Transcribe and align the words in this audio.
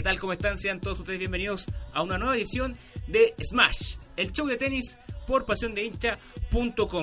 ¿Qué 0.00 0.04
tal? 0.04 0.18
¿Cómo 0.18 0.32
están? 0.32 0.56
Sean 0.56 0.80
todos 0.80 0.98
ustedes 0.98 1.18
bienvenidos 1.18 1.66
a 1.92 2.00
una 2.00 2.16
nueva 2.16 2.34
edición 2.34 2.74
de 3.06 3.34
Smash, 3.44 3.96
el 4.16 4.32
show 4.32 4.46
de 4.46 4.56
tenis 4.56 4.98
por 5.26 5.44
pasión. 5.44 5.74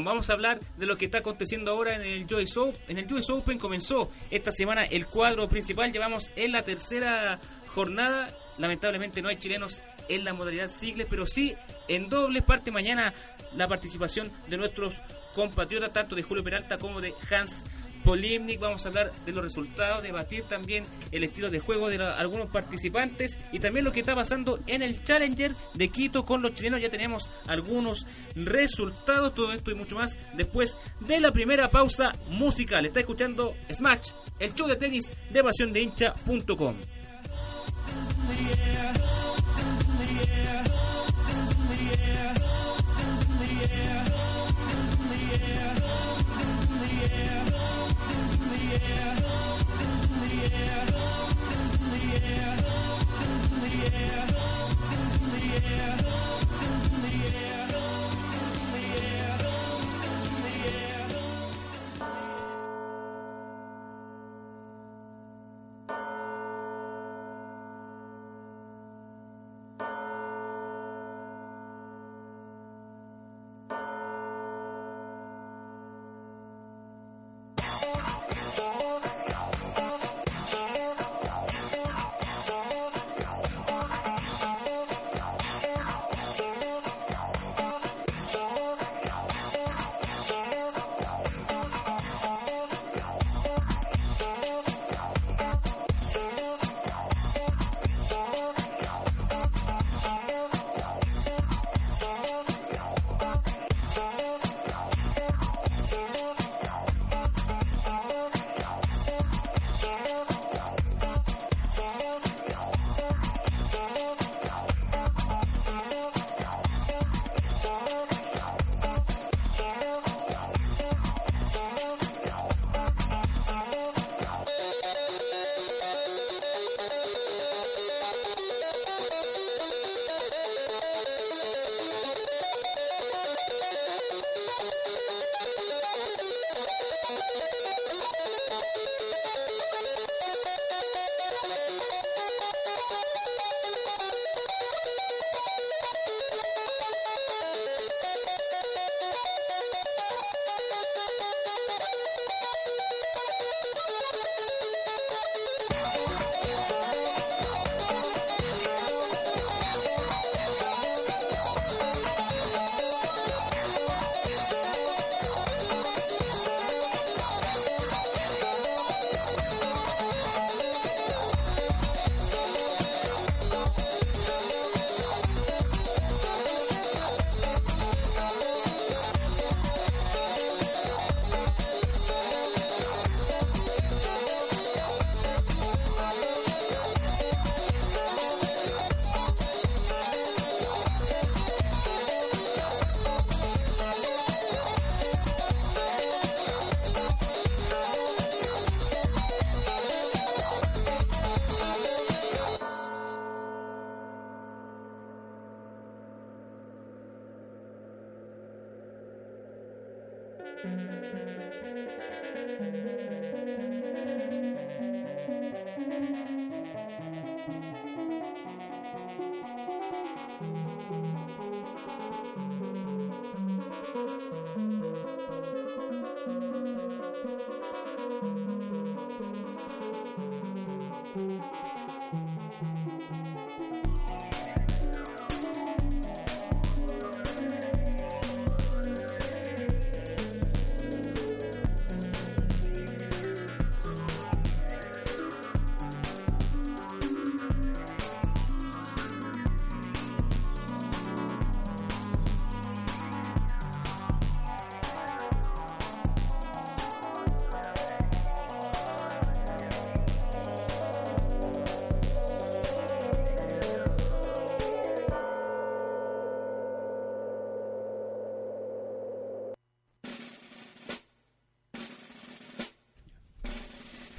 Vamos 0.04 0.30
a 0.32 0.34
hablar 0.34 0.60
de 0.78 0.88
lo 0.88 0.98
que 0.98 1.06
está 1.06 1.20
aconteciendo 1.20 1.70
ahora 1.70 1.96
en 1.96 2.02
el 2.02 2.34
US 2.34 2.58
Open. 2.58 2.82
En 2.88 2.98
el 2.98 3.14
US 3.14 3.30
Open 3.30 3.60
comenzó 3.60 4.12
esta 4.32 4.52
semana 4.52 4.86
el 4.86 5.06
cuadro 5.06 5.48
principal. 5.48 5.94
Llevamos 5.94 6.32
en 6.36 6.52
la 6.54 6.64
tercera 6.64 7.40
jornada. 7.68 8.30
Lamentablemente 8.58 9.22
no 9.22 9.30
hay 9.30 9.38
chilenos 9.38 9.80
en 10.10 10.26
la 10.26 10.34
modalidad 10.34 10.72
singles, 10.72 11.06
pero 11.08 11.28
sí 11.28 11.54
en 11.88 12.10
doble 12.10 12.42
parte 12.42 12.72
mañana 12.72 13.14
la 13.56 13.68
participación 13.68 14.32
de 14.48 14.58
nuestros 14.58 14.96
compatriotas, 15.36 15.94
tanto 15.94 16.16
de 16.16 16.24
Julio 16.24 16.44
Peralta 16.44 16.80
como 16.80 17.00
de 17.00 17.14
Hans 17.30 17.64
Polimnik, 18.04 18.60
vamos 18.60 18.86
a 18.86 18.90
hablar 18.90 19.12
de 19.26 19.32
los 19.34 19.44
resultados, 19.44 20.02
debatir 20.02 20.44
también 20.46 20.86
el 21.12 21.24
estilo 21.24 21.50
de 21.50 21.60
juego 21.60 21.90
de 21.90 22.04
algunos 22.04 22.50
participantes 22.50 23.40
y 23.52 23.60
también 23.60 23.86
lo 23.86 23.92
que 23.92 24.02
está 24.02 24.16
pasando 24.16 24.60
en 24.68 24.82
el 24.82 25.04
Challenger 25.04 25.54
de 25.74 25.90
Quito 25.90 26.26
con 26.26 26.42
los 26.42 26.54
chilenos. 26.54 26.82
Ya 26.82 26.90
tenemos 26.90 27.30
algunos 27.48 28.06
resultados, 28.36 29.34
todo 29.34 29.54
esto 29.54 29.72
y 29.72 29.76
mucho 29.76 29.96
más 29.96 30.18
después 30.34 30.78
de 31.00 31.20
la 31.20 31.32
primera 31.32 31.70
pausa 31.70 32.12
musical. 32.30 32.86
Está 32.86 33.00
escuchando 33.00 33.56
Smash, 33.72 34.10
el 34.40 34.54
show 34.54 34.68
de 34.68 34.76
tenis 34.76 35.10
de 35.30 35.44
pasión 35.44 35.74
de 35.74 35.82
hincha.com. 35.82 36.76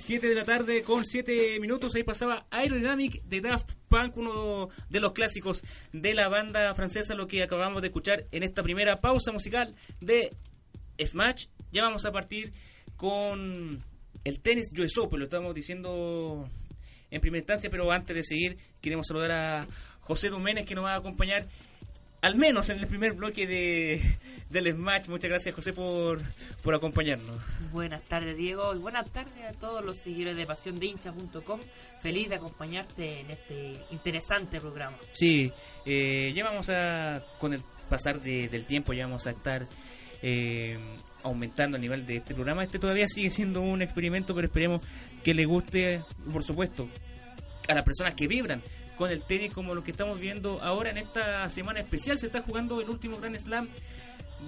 Siete 0.09 0.27
de 0.27 0.35
la 0.35 0.45
tarde 0.47 0.83
con 0.85 1.05
7 1.05 1.61
minutos. 1.61 1.95
Ahí 1.95 2.03
pasaba 2.03 2.47
Aerodynamic 2.51 3.23
de 3.25 3.43
Daft 3.43 3.73
Punk, 3.91 4.17
uno 4.17 4.71
de 4.89 5.01
los 5.01 5.13
clásicos 5.13 5.63
de 5.93 6.15
la 6.15 6.31
banda 6.31 6.73
francesa, 6.73 7.15
lo 7.15 7.27
que 7.27 7.43
acabamos 7.43 7.83
de 7.83 7.89
escuchar 7.89 8.25
en 8.33 8.43
esta 8.43 8.63
primera 8.63 9.03
pausa 9.03 9.33
musical 9.33 9.75
de 10.01 10.35
Smash. 10.99 11.49
Ya 11.73 11.83
vamos 11.83 12.07
a 12.07 12.11
partir 12.11 12.55
con 12.97 13.85
el 14.25 14.41
tenis 14.41 14.71
US 14.79 14.97
Open, 14.97 15.19
lo 15.19 15.27
estamos 15.27 15.55
diciendo 15.55 16.49
en 17.11 17.21
primera 17.21 17.41
instancia, 17.41 17.69
pero 17.69 17.93
antes 17.93 18.17
de 18.17 18.25
seguir 18.25 18.57
queremos 18.81 19.09
saludar 19.09 19.31
a 19.31 19.67
José 20.01 20.31
Doménez 20.31 20.65
que 20.65 20.75
nos 20.75 20.87
va 20.87 20.95
a 20.95 21.01
acompañar 21.01 21.49
al 22.21 22.37
menos 22.37 22.69
en 22.71 22.79
el 22.79 22.87
primer 22.87 23.13
bloque 23.13 23.47
de, 23.47 24.03
del 24.51 24.73
Smash. 24.73 25.09
Muchas 25.09 25.31
gracias 25.31 25.55
José 25.55 25.73
por, 25.73 26.21
por 26.63 26.75
acompañarnos. 26.75 27.37
Buenas 27.73 28.03
tardes 28.03 28.37
Diego 28.37 28.75
y 28.75 28.79
buenas 28.79 29.09
tardes 29.11 29.41
a 29.43 29.53
todos 29.53 29.85
los 29.85 29.99
seguidores 29.99 30.37
de 30.37 30.47
pasión 30.47 30.79
de 30.79 30.87
hincha.com. 30.87 31.61
Feliz 32.01 32.29
de 32.29 32.37
acompañarte 32.37 33.21
en 33.21 33.31
este 33.31 33.75
interesante 33.91 34.61
programa. 34.61 34.97
Sí, 35.13 35.53
eh, 35.85 36.33
ya 36.35 36.45
vamos 36.45 36.69
a, 36.71 37.23
con 37.39 37.53
el 37.53 37.63
pasar 37.89 38.21
del 38.21 38.65
tiempo, 38.67 38.93
ya 38.93 39.07
vamos 39.07 39.27
a 39.27 39.31
estar 39.31 39.67
eh, 40.23 40.77
aumentando 41.23 41.77
el 41.77 41.83
nivel 41.83 42.07
de 42.07 42.17
este 42.17 42.35
programa. 42.35 42.63
Este 42.63 42.79
todavía 42.79 43.07
sigue 43.09 43.31
siendo 43.31 43.61
un 43.63 43.83
experimento, 43.83 44.35
pero 44.35 44.47
esperemos 44.47 44.83
que 45.25 45.35
le 45.35 45.45
guste, 45.45 46.03
por 46.33 46.45
supuesto, 46.45 46.89
a 47.69 47.75
las 47.75 47.85
personas 47.85 48.15
que 48.15 48.27
vibran 48.27 48.63
con 48.99 49.11
el 49.11 49.23
tenis 49.23 49.55
como 49.55 49.75
lo 49.75 49.85
que 49.85 49.93
estamos 49.93 50.19
viendo 50.19 50.61
ahora 50.61 50.91
en 50.91 50.99
esta 50.99 51.49
semana 51.49 51.81
especial. 51.81 52.19
Se 52.19 52.27
está 52.27 52.43
jugando 52.43 52.81
el 52.81 52.91
último 52.91 53.19
Grand 53.19 53.39
Slam 53.39 53.69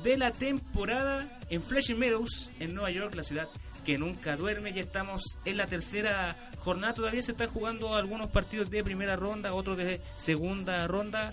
de 0.03 0.19
la 0.19 0.33
temporada 0.33 1.39
en 1.51 1.63
Flushing 1.63 1.99
Meadows, 1.99 2.51
en 2.59 2.75
Nueva 2.75 2.91
York, 2.91 3.15
la 3.15 3.23
ciudad 3.23 3.49
que 3.87 3.97
nunca 3.97 4.37
duerme. 4.37 4.73
Ya 4.73 4.81
estamos 4.81 5.39
en 5.45 5.57
la 5.57 5.67
tercera 5.67 6.37
jornada. 6.59 6.95
Todavía 6.95 7.23
se 7.23 7.33
están 7.33 7.49
jugando 7.49 7.95
algunos 7.95 8.27
partidos 8.29 8.71
de 8.71 8.83
primera 8.83 9.15
ronda, 9.15 9.55
otros 9.55 9.79
de 9.79 10.01
segunda 10.17 10.87
ronda. 10.89 11.33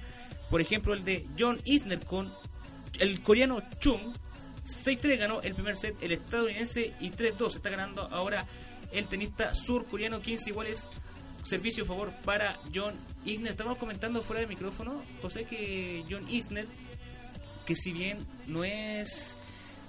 Por 0.52 0.62
ejemplo, 0.62 0.94
el 0.94 1.04
de 1.04 1.26
John 1.38 1.60
Isner 1.66 2.06
con 2.06 2.32
el 3.00 3.22
coreano 3.22 3.62
Chung. 3.80 4.14
6-3 4.64 5.18
ganó 5.18 5.42
el 5.42 5.56
primer 5.56 5.78
set 5.78 5.96
el 6.02 6.12
estadounidense 6.12 6.94
y 7.00 7.10
3-2 7.10 7.56
está 7.56 7.70
ganando 7.70 8.02
ahora 8.12 8.46
el 8.92 9.08
tenista 9.08 9.56
surcoreano 9.56 10.20
15 10.20 10.50
iguales 10.50 10.90
servicio 11.48 11.84
a 11.84 11.88
favor 11.88 12.12
para 12.26 12.60
John 12.74 12.94
Isner. 13.26 13.52
Estamos 13.52 13.78
comentando 13.78 14.22
fuera 14.22 14.42
del 14.42 14.50
micrófono, 14.50 15.02
José, 15.22 15.46
que 15.46 16.04
John 16.10 16.28
Isner, 16.30 16.68
que 17.66 17.76
si 17.76 17.94
bien 17.94 18.20
no 18.48 18.64
es 18.64 19.38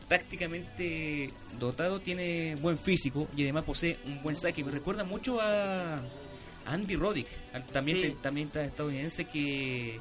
prácticamente 0.08 1.31
dotado, 1.58 2.00
tiene 2.00 2.55
buen 2.56 2.78
físico 2.78 3.28
y 3.37 3.43
además 3.43 3.64
posee 3.64 3.99
un 4.05 4.22
buen 4.22 4.37
saque. 4.37 4.64
Me 4.64 4.70
recuerda 4.70 5.05
mucho 5.05 5.40
a 5.40 6.00
Andy 6.64 6.96
Roddick, 6.96 7.28
también, 7.72 8.16
también 8.22 8.46
está 8.46 8.64
estadounidense, 8.64 9.25
que 9.25 9.99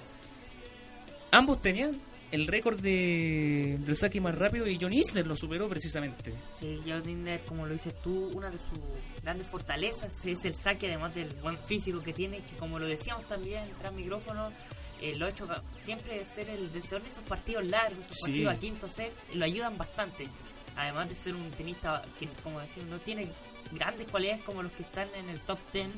ambos 1.31 1.61
tenían 1.61 1.99
el 2.31 2.45
récord 2.47 2.79
de, 2.79 3.77
del 3.79 3.95
saque 3.95 4.19
más 4.19 4.35
rápido 4.35 4.67
y 4.67 4.77
John 4.79 4.93
Isner 4.93 5.25
lo 5.25 5.35
superó 5.35 5.67
precisamente. 5.69 6.33
Sí, 6.59 6.79
John 6.85 7.07
Isner, 7.09 7.41
como 7.45 7.65
lo 7.65 7.73
dices 7.73 7.93
tú, 8.01 8.29
una 8.33 8.49
de 8.49 8.57
sus 8.57 9.16
grandes 9.27 9.47
fortalezas. 9.47 10.23
Es 10.23 10.45
el 10.45 10.55
saque, 10.55 10.87
además 10.87 11.13
del 11.13 11.27
buen 11.41 11.57
físico 11.57 12.01
que 12.01 12.13
tiene, 12.13 12.37
que 12.37 12.55
como 12.55 12.79
lo 12.79 12.85
decíamos 12.85 13.27
también 13.27 13.67
tras 13.77 13.91
micrófono, 13.91 14.53
eh, 15.01 15.15
lo 15.15 15.25
ha 15.25 15.29
hecho 15.29 15.45
siempre 15.83 16.17
de 16.17 16.23
ser 16.23 16.49
el 16.49 16.69
vencedor 16.69 17.03
de 17.03 17.09
esos 17.09 17.25
partidos 17.25 17.65
largos, 17.65 18.05
esos 18.05 18.21
partidos 18.21 18.55
a 18.55 18.57
quinto 18.57 18.87
set, 18.87 19.13
lo 19.33 19.43
ayudan 19.43 19.77
bastante. 19.77 20.29
Además 20.77 21.09
de 21.09 21.15
ser 21.17 21.35
un 21.35 21.51
tenista 21.51 22.03
que, 22.17 22.29
como 22.41 22.61
decimos, 22.61 22.87
no 22.87 22.99
tiene 22.99 23.27
grandes 23.73 24.09
cualidades 24.09 24.43
como 24.43 24.63
los 24.63 24.71
que 24.71 24.83
están 24.83 25.09
en 25.13 25.27
el 25.27 25.41
top 25.41 25.59
10 25.73 25.89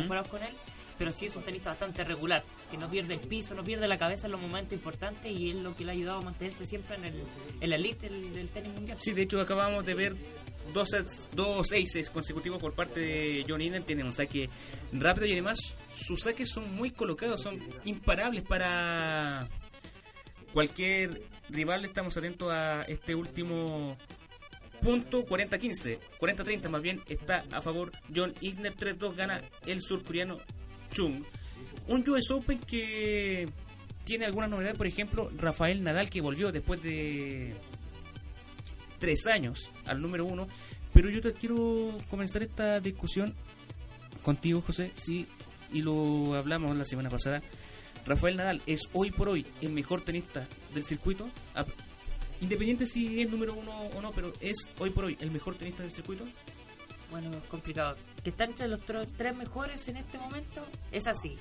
comparados 0.00 0.28
con 0.28 0.42
él, 0.42 0.54
pero 0.96 1.10
sí 1.10 1.26
es 1.26 1.36
un 1.36 1.42
tenista 1.42 1.68
bastante 1.68 2.04
regular, 2.04 2.42
que 2.70 2.76
no 2.76 2.88
pierde 2.88 3.14
el 3.14 3.20
piso, 3.20 3.54
no 3.54 3.64
pierde 3.64 3.88
la 3.88 3.98
cabeza 3.98 4.26
en 4.26 4.32
los 4.32 4.40
momentos 4.40 4.72
importantes 4.72 5.30
y 5.30 5.50
es 5.50 5.56
lo 5.56 5.74
que 5.74 5.84
le 5.84 5.92
ha 5.92 5.94
ayudado 5.94 6.18
a 6.18 6.22
mantenerse 6.22 6.66
siempre 6.66 6.96
en, 6.96 7.04
el, 7.06 7.22
en 7.60 7.70
la 7.70 7.76
elite 7.76 8.08
del, 8.08 8.48
tenis 8.50 8.72
mundial. 8.72 8.98
Sí, 9.00 9.12
de 9.12 9.22
hecho 9.22 9.40
acabamos 9.40 9.84
de 9.84 9.94
ver 9.94 10.16
dos, 10.72 10.90
dos 11.32 11.72
aces 11.72 12.10
consecutivos 12.10 12.60
por 12.60 12.74
parte 12.74 13.00
de 13.00 13.44
John 13.48 13.60
Inner, 13.60 13.82
tiene 13.82 14.04
un 14.04 14.12
saque 14.12 14.48
rápido 14.92 15.26
y 15.26 15.32
además 15.32 15.58
sus 15.92 16.22
saques 16.22 16.48
son 16.48 16.74
muy 16.74 16.90
colocados, 16.90 17.42
son 17.42 17.58
imparables 17.84 18.44
para 18.44 19.48
cualquier 20.52 21.22
rival. 21.48 21.84
Estamos 21.84 22.16
atentos 22.16 22.50
a 22.50 22.82
este 22.82 23.14
último 23.14 23.96
punto 24.82 25.24
40-15, 25.26 25.98
40-30 26.20 26.68
más 26.68 26.82
bien, 26.82 27.02
está 27.08 27.44
a 27.52 27.60
favor 27.60 27.90
John 28.14 28.32
Isner, 28.40 28.74
3-2 28.76 29.16
gana 29.16 29.42
el 29.66 29.82
surcoreano 29.82 30.38
Chung. 30.92 31.24
Un 31.88 32.08
US 32.08 32.30
Open 32.30 32.58
que 32.58 33.46
tiene 34.04 34.26
algunas 34.26 34.50
novedades, 34.50 34.76
por 34.76 34.86
ejemplo, 34.86 35.30
Rafael 35.36 35.82
Nadal 35.82 36.10
que 36.10 36.20
volvió 36.20 36.52
después 36.52 36.82
de 36.82 37.54
tres 38.98 39.26
años 39.26 39.70
al 39.86 40.00
número 40.00 40.24
uno. 40.24 40.46
Pero 40.92 41.10
yo 41.10 41.20
te 41.20 41.32
quiero 41.32 41.96
comenzar 42.08 42.42
esta 42.42 42.80
discusión 42.80 43.34
contigo, 44.22 44.60
José, 44.60 44.90
sí, 44.94 45.26
y 45.72 45.82
lo 45.82 46.34
hablamos 46.34 46.76
la 46.76 46.84
semana 46.84 47.08
pasada. 47.08 47.42
Rafael 48.06 48.36
Nadal 48.36 48.62
es 48.66 48.82
hoy 48.92 49.10
por 49.10 49.28
hoy 49.28 49.46
el 49.60 49.72
mejor 49.72 50.02
tenista 50.02 50.46
del 50.74 50.84
circuito. 50.84 51.28
Independiente 52.40 52.86
si 52.86 53.20
es 53.20 53.30
número 53.30 53.54
uno 53.54 53.72
o 53.72 54.00
no, 54.00 54.12
pero 54.12 54.32
es 54.40 54.56
hoy 54.78 54.90
por 54.90 55.06
hoy 55.06 55.16
el 55.20 55.30
mejor 55.30 55.56
tenista 55.56 55.82
del 55.82 55.92
circuito. 55.92 56.24
Bueno, 57.10 57.30
complicado 57.48 57.96
que 58.22 58.30
está 58.30 58.44
entre 58.44 58.68
los 58.68 58.80
tres 58.82 59.34
mejores 59.36 59.88
en 59.88 59.96
este 59.96 60.18
momento, 60.18 60.66
es 60.92 61.06
así. 61.06 61.36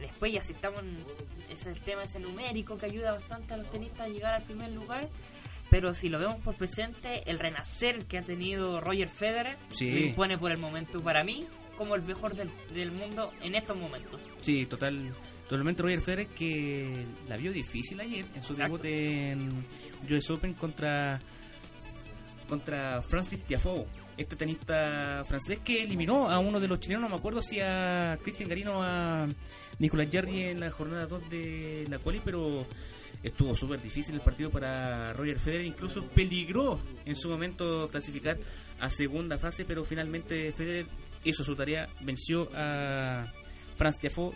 Después 0.00 0.32
ya 0.32 0.42
si 0.42 0.52
estamos 0.52 0.80
en 0.80 0.96
ese 1.50 1.70
el 1.70 1.80
tema 1.80 2.02
ese 2.02 2.20
numérico 2.20 2.78
que 2.78 2.86
ayuda 2.86 3.12
bastante 3.12 3.54
a 3.54 3.56
los 3.56 3.70
tenistas 3.70 4.00
a 4.00 4.08
llegar 4.08 4.34
al 4.34 4.42
primer 4.42 4.70
lugar, 4.72 5.08
pero 5.70 5.94
si 5.94 6.08
lo 6.08 6.18
vemos 6.18 6.40
por 6.40 6.54
presente, 6.54 7.28
el 7.30 7.38
renacer 7.38 8.06
que 8.06 8.18
ha 8.18 8.22
tenido 8.22 8.80
Roger 8.80 9.08
Federer 9.08 9.56
sí. 9.70 9.90
lo 9.90 9.98
impone 10.06 10.38
por 10.38 10.52
el 10.52 10.58
momento 10.58 11.00
para 11.02 11.24
mí 11.24 11.46
como 11.76 11.94
el 11.94 12.02
mejor 12.02 12.34
del, 12.34 12.50
del 12.74 12.90
mundo 12.90 13.32
en 13.40 13.54
estos 13.54 13.76
momentos. 13.76 14.20
Sí, 14.42 14.66
total, 14.66 15.14
totalmente 15.48 15.82
Roger 15.82 16.02
Federer 16.02 16.26
que 16.28 17.06
la 17.28 17.36
vio 17.36 17.52
difícil 17.52 18.00
ayer 18.00 18.24
en 18.34 18.42
su 18.42 18.54
debut 18.54 18.84
en 18.84 19.64
US 20.10 20.30
Open 20.30 20.54
contra 20.54 21.18
contra 22.48 23.02
Francis 23.02 23.44
Tiafoe 23.44 23.86
este 24.18 24.34
tenista 24.34 25.24
francés 25.26 25.60
que 25.64 25.84
eliminó 25.84 26.28
a 26.28 26.38
uno 26.40 26.58
de 26.58 26.66
los 26.66 26.80
chilenos, 26.80 27.02
no 27.02 27.08
me 27.08 27.16
acuerdo 27.16 27.40
si 27.40 27.60
a 27.60 28.18
Cristian 28.22 28.48
Garino 28.48 28.80
o 28.80 28.82
a 28.82 29.26
Nicolás 29.78 30.08
Jarry 30.10 30.42
en 30.42 30.60
la 30.60 30.70
jornada 30.70 31.06
2 31.06 31.30
de 31.30 31.86
la 31.88 31.98
quali, 31.98 32.20
pero 32.24 32.66
estuvo 33.22 33.54
súper 33.54 33.80
difícil 33.80 34.14
el 34.14 34.20
partido 34.20 34.50
para 34.50 35.12
Roger 35.12 35.38
Federer, 35.38 35.66
incluso 35.66 36.04
peligró 36.08 36.80
en 37.04 37.16
su 37.16 37.28
momento 37.28 37.88
clasificar 37.88 38.38
a 38.80 38.90
segunda 38.90 39.38
fase, 39.38 39.64
pero 39.64 39.84
finalmente 39.84 40.52
Federer 40.52 40.86
hizo 41.24 41.44
su 41.44 41.54
tarea, 41.54 41.88
venció 42.00 42.48
a 42.54 43.32
Franz 43.76 43.98
Tiafoe 43.98 44.34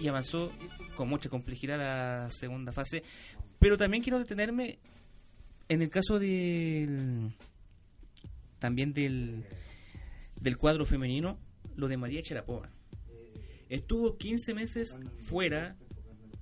y 0.00 0.08
avanzó 0.08 0.52
con 0.94 1.08
mucha 1.08 1.28
complejidad 1.28 1.80
a 2.26 2.30
segunda 2.30 2.72
fase. 2.72 3.02
Pero 3.58 3.76
también 3.76 4.02
quiero 4.02 4.18
detenerme 4.18 4.78
en 5.68 5.82
el 5.82 5.90
caso 5.90 6.18
del 6.18 7.32
también 8.58 8.92
del, 8.92 9.44
del 10.36 10.56
cuadro 10.56 10.84
femenino, 10.84 11.38
lo 11.76 11.88
de 11.88 11.96
María 11.96 12.22
Charapova. 12.22 12.70
Estuvo 13.68 14.16
15 14.16 14.54
meses 14.54 14.96
fuera 15.24 15.76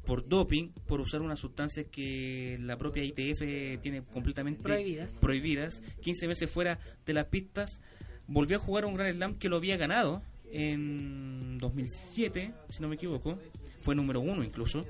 por 0.04 0.28
doping, 0.28 0.70
por 0.86 1.00
usar 1.00 1.20
unas 1.20 1.40
sustancias 1.40 1.86
que 1.90 2.56
la 2.60 2.78
propia 2.78 3.02
ITF 3.04 3.82
tiene 3.82 4.02
completamente 4.02 4.62
prohibidas. 4.62 5.18
prohibidas. 5.20 5.82
15 6.02 6.28
meses 6.28 6.50
fuera 6.50 6.78
de 7.04 7.12
las 7.12 7.26
pistas. 7.26 7.82
Volvió 8.28 8.56
a 8.56 8.60
jugar 8.60 8.86
un 8.86 8.94
Grand 8.94 9.16
Slam 9.16 9.38
que 9.38 9.48
lo 9.48 9.56
había 9.56 9.76
ganado 9.76 10.22
en 10.52 11.58
2007, 11.58 12.54
si 12.70 12.80
no 12.80 12.88
me 12.88 12.94
equivoco. 12.94 13.38
Fue 13.80 13.94
número 13.94 14.20
uno 14.20 14.44
incluso. 14.44 14.84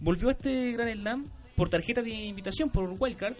Volvió 0.00 0.28
a 0.28 0.32
este 0.32 0.72
Grand 0.72 1.00
Slam 1.00 1.26
por 1.56 1.70
tarjeta 1.70 2.02
de 2.02 2.10
invitación, 2.10 2.70
por 2.70 2.94
wildcard. 2.98 3.36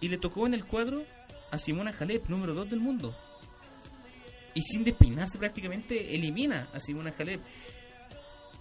Y 0.00 0.08
le 0.08 0.18
tocó 0.18 0.46
en 0.46 0.54
el 0.54 0.64
cuadro 0.64 1.04
a 1.50 1.58
Simona 1.58 1.94
Halep, 1.98 2.28
número 2.28 2.54
2 2.54 2.70
del 2.70 2.80
mundo. 2.80 3.14
Y 4.54 4.62
sin 4.62 4.84
despeinarse 4.84 5.38
prácticamente 5.38 6.14
elimina 6.14 6.68
a 6.72 6.80
Simona 6.80 7.12
Halep. 7.18 7.40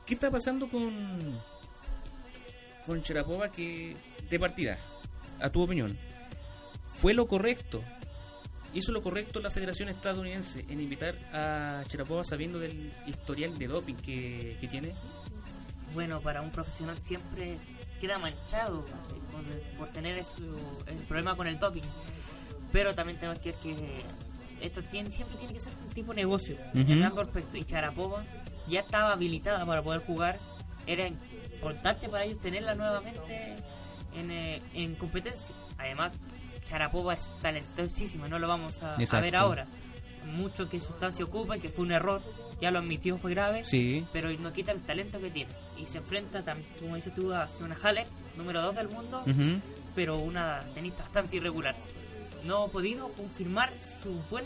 ¿Qué 0.05 0.15
está 0.15 0.29
pasando 0.31 0.69
con 0.69 1.41
con 2.85 3.01
Cherapova 3.01 3.50
que 3.50 3.95
de 4.29 4.39
partida, 4.39 4.77
a 5.39 5.50
tu 5.50 5.62
opinión, 5.62 5.97
fue 7.00 7.13
lo 7.13 7.27
correcto? 7.27 7.81
¿Hizo 8.73 8.91
lo 8.91 9.03
correcto 9.03 9.39
la 9.39 9.51
Federación 9.51 9.89
Estadounidense 9.89 10.65
en 10.67 10.81
invitar 10.81 11.15
a 11.31 11.83
Cherapova 11.88 12.23
sabiendo 12.23 12.59
del 12.59 12.91
historial 13.05 13.57
de 13.57 13.67
doping 13.67 13.95
que, 13.95 14.57
tiene? 14.69 14.93
Bueno, 15.93 16.21
para 16.21 16.41
un 16.41 16.50
profesional 16.50 16.97
siempre 16.97 17.57
queda 18.01 18.17
manchado 18.17 18.83
por 19.77 19.89
tener 19.89 20.17
el 20.17 20.97
problema 21.07 21.38
con 21.38 21.47
el 21.47 21.59
doping 21.59 21.83
pero 22.73 22.93
también 22.95 23.19
tenemos 23.19 23.39
que 23.39 23.51
ver 23.51 23.59
que 23.62 24.01
esto 24.63 24.82
tiene, 24.84 25.12
siempre 25.12 25.38
tiene 25.38 25.53
que 25.53 25.60
ser 25.60 25.74
un 25.74 25.89
tipo 25.89 26.13
de 26.13 26.22
negocio. 26.22 26.55
En 26.74 27.03
aspecto. 27.03 27.58
Y 27.58 27.65
Charapova 27.65 28.24
ya 28.67 28.79
estaba 28.79 29.12
habilitada 29.12 29.65
para 29.65 29.84
poder 29.84 30.01
jugar. 30.01 30.39
Era 30.88 31.08
importante 31.08 32.10
para 32.10 32.24
ellos 32.24 32.39
tenerla 32.41 32.74
nuevamente 32.74 33.55
en, 34.15 34.32
eh, 34.32 34.62
en 34.74 34.96
competencia. 34.96 35.53
Además, 35.77 36.13
Charapova 36.63 37.13
es 37.13 37.27
talentosísima, 37.41 38.27
no 38.27 38.39
lo 38.39 38.48
vamos 38.48 38.82
a, 38.82 38.96
ver 39.20 39.36
ahora. 39.36 39.67
Mucho 40.25 40.70
que 40.70 40.79
sustancia 40.79 41.25
ocupa, 41.25 41.58
que 41.58 41.67
fue 41.67 41.86
un 41.86 41.91
error, 41.91 42.22
ya 42.62 42.72
lo 42.72 42.79
admitió, 42.79 43.17
fue 43.17 43.32
grave, 43.32 43.65
Sí. 43.65 44.05
pero 44.13 44.32
no 44.39 44.53
quita 44.53 44.72
el 44.72 44.82
talento 44.82 45.20
que 45.20 45.29
tiene. 45.29 45.51
Y 45.77 45.86
se 45.88 45.98
enfrenta, 45.98 46.41
como 46.79 46.96
dices 46.96 47.13
tú, 47.13 47.34
a 47.34 47.50
una 47.60 47.75
Halep, 47.82 48.08
número 48.38 48.62
2 48.62 48.75
del 48.75 48.88
mundo, 48.88 49.25
pero 49.93 50.20
una 50.20 50.62
tenista 50.74 51.03
bastante 51.03 51.36
irregular. 51.36 51.75
No 52.45 52.63
ha 52.63 52.67
podido 52.67 53.09
confirmar 53.13 53.71
su 54.01 54.12
buen, 54.29 54.45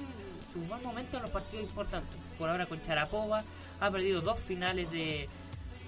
su 0.53 0.59
buen 0.61 0.81
momento 0.83 1.17
en 1.17 1.23
los 1.23 1.31
partidos 1.31 1.65
importantes. 1.65 2.17
Por 2.37 2.49
ahora 2.49 2.65
con 2.67 2.83
Charapova, 2.85 3.43
ha 3.79 3.91
perdido 3.91 4.21
dos 4.21 4.39
finales 4.39 4.89
de, 4.91 5.27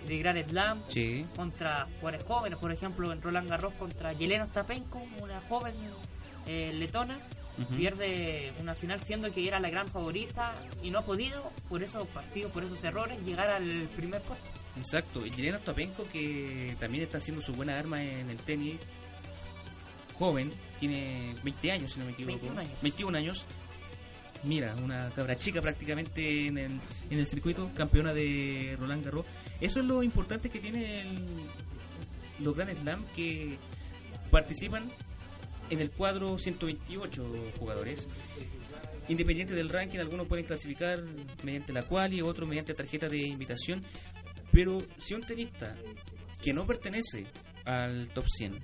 de 0.08 0.18
Grand 0.18 0.44
Slam 0.48 0.82
Sí. 0.88 1.26
contra 1.36 1.88
jugadores 2.00 2.24
jóvenes, 2.24 2.60
por 2.60 2.72
ejemplo 2.72 3.12
en 3.14 3.22
Roland 3.22 3.50
Garros 3.50 3.74
contra 3.76 4.14
Yelena 4.14 4.46
Ostapenko, 4.46 5.02
una 5.22 5.40
joven 5.42 5.74
eh, 6.48 6.72
letona, 6.74 7.20
pierde 7.76 8.54
una 8.62 8.74
final 8.74 9.02
siendo 9.02 9.32
que 9.34 9.46
era 9.48 9.60
la 9.60 9.70
gran 9.70 9.88
favorita 9.88 10.54
y 10.82 10.92
no 10.92 11.00
ha 11.00 11.02
podido, 11.06 11.52
por 11.68 11.84
esos 11.84 12.08
partidos, 12.08 12.52
por 12.54 12.64
esos 12.64 12.82
errores, 12.84 13.20
llegar 13.26 13.50
al 13.50 13.68
primer 13.96 14.22
puesto. 14.22 14.46
Exacto. 14.80 15.26
Y 15.26 15.32
Yelena 15.32 15.58
Ostapenko, 15.58 16.06
que 16.12 16.76
también 16.80 17.04
está 17.04 17.18
haciendo 17.18 17.42
su 17.42 17.52
buena 17.54 17.78
arma 17.78 18.02
en 18.02 18.30
el 18.30 18.38
tenis, 18.38 18.78
joven, 20.20 20.52
tiene 20.80 21.34
20 21.44 21.72
años, 21.72 21.94
si 21.94 22.00
no 22.00 22.06
me 22.06 22.12
equivoco. 22.12 22.40
21 22.40 22.60
años. 22.60 22.82
21 22.82 23.18
años. 23.18 23.46
Mira, 24.44 24.76
una 24.84 25.10
cabra 25.16 25.38
chica 25.38 25.62
prácticamente 25.62 26.48
en 26.48 26.58
el, 26.58 26.72
en 27.10 27.20
el 27.20 27.28
circuito, 27.28 27.72
campeona 27.74 28.14
de 28.14 28.76
Roland 28.80 29.04
Garros. 29.04 29.26
Eso 29.60 29.80
es 29.80 29.86
lo 29.86 30.04
importante 30.04 30.50
que 30.50 30.60
tiene 30.60 31.02
el, 31.02 31.18
los 32.40 32.56
Grand 32.56 32.78
Slam, 32.78 33.06
que 33.16 33.58
participan 34.30 34.92
en 35.70 35.80
el 35.80 35.90
cuadro 35.92 36.38
128 36.38 37.54
jugadores. 37.58 38.10
Independiente 39.08 39.56
del 39.56 39.70
ranking, 39.70 40.00
algunos 40.00 40.28
pueden 40.28 40.46
clasificar 40.46 41.02
mediante 41.44 41.74
la 41.74 41.84
quali, 41.84 42.22
otros 42.22 42.48
mediante 42.48 42.74
tarjeta 42.74 43.08
de 43.08 43.26
invitación. 43.26 43.84
Pero 44.52 44.80
si 44.98 45.16
un 45.16 45.22
tenista 45.22 45.76
que 46.42 46.54
no 46.54 46.66
pertenece 46.66 47.26
al 47.66 48.08
top 48.10 48.26
100, 48.28 48.60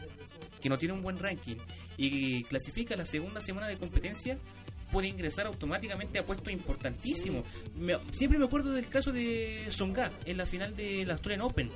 que 0.65 0.69
no 0.69 0.79
tiene 0.79 0.95
un 0.95 1.03
buen 1.03 1.19
ranking 1.19 1.57
y 1.95 2.43
clasifica 2.45 2.95
la 2.95 3.05
segunda 3.05 3.39
semana 3.39 3.67
de 3.67 3.77
competencia, 3.77 4.39
puede 4.91 5.07
ingresar 5.07 5.45
automáticamente 5.45 6.17
a 6.17 6.25
puestos 6.25 6.51
importantísimos. 6.51 7.45
Siempre 8.11 8.39
me 8.39 8.45
acuerdo 8.45 8.71
del 8.71 8.89
caso 8.89 9.11
de 9.11 9.67
Songa 9.69 10.11
en 10.25 10.37
la 10.37 10.47
final 10.47 10.75
de 10.75 11.05
la 11.05 11.13
Australian 11.13 11.45
Open. 11.45 11.71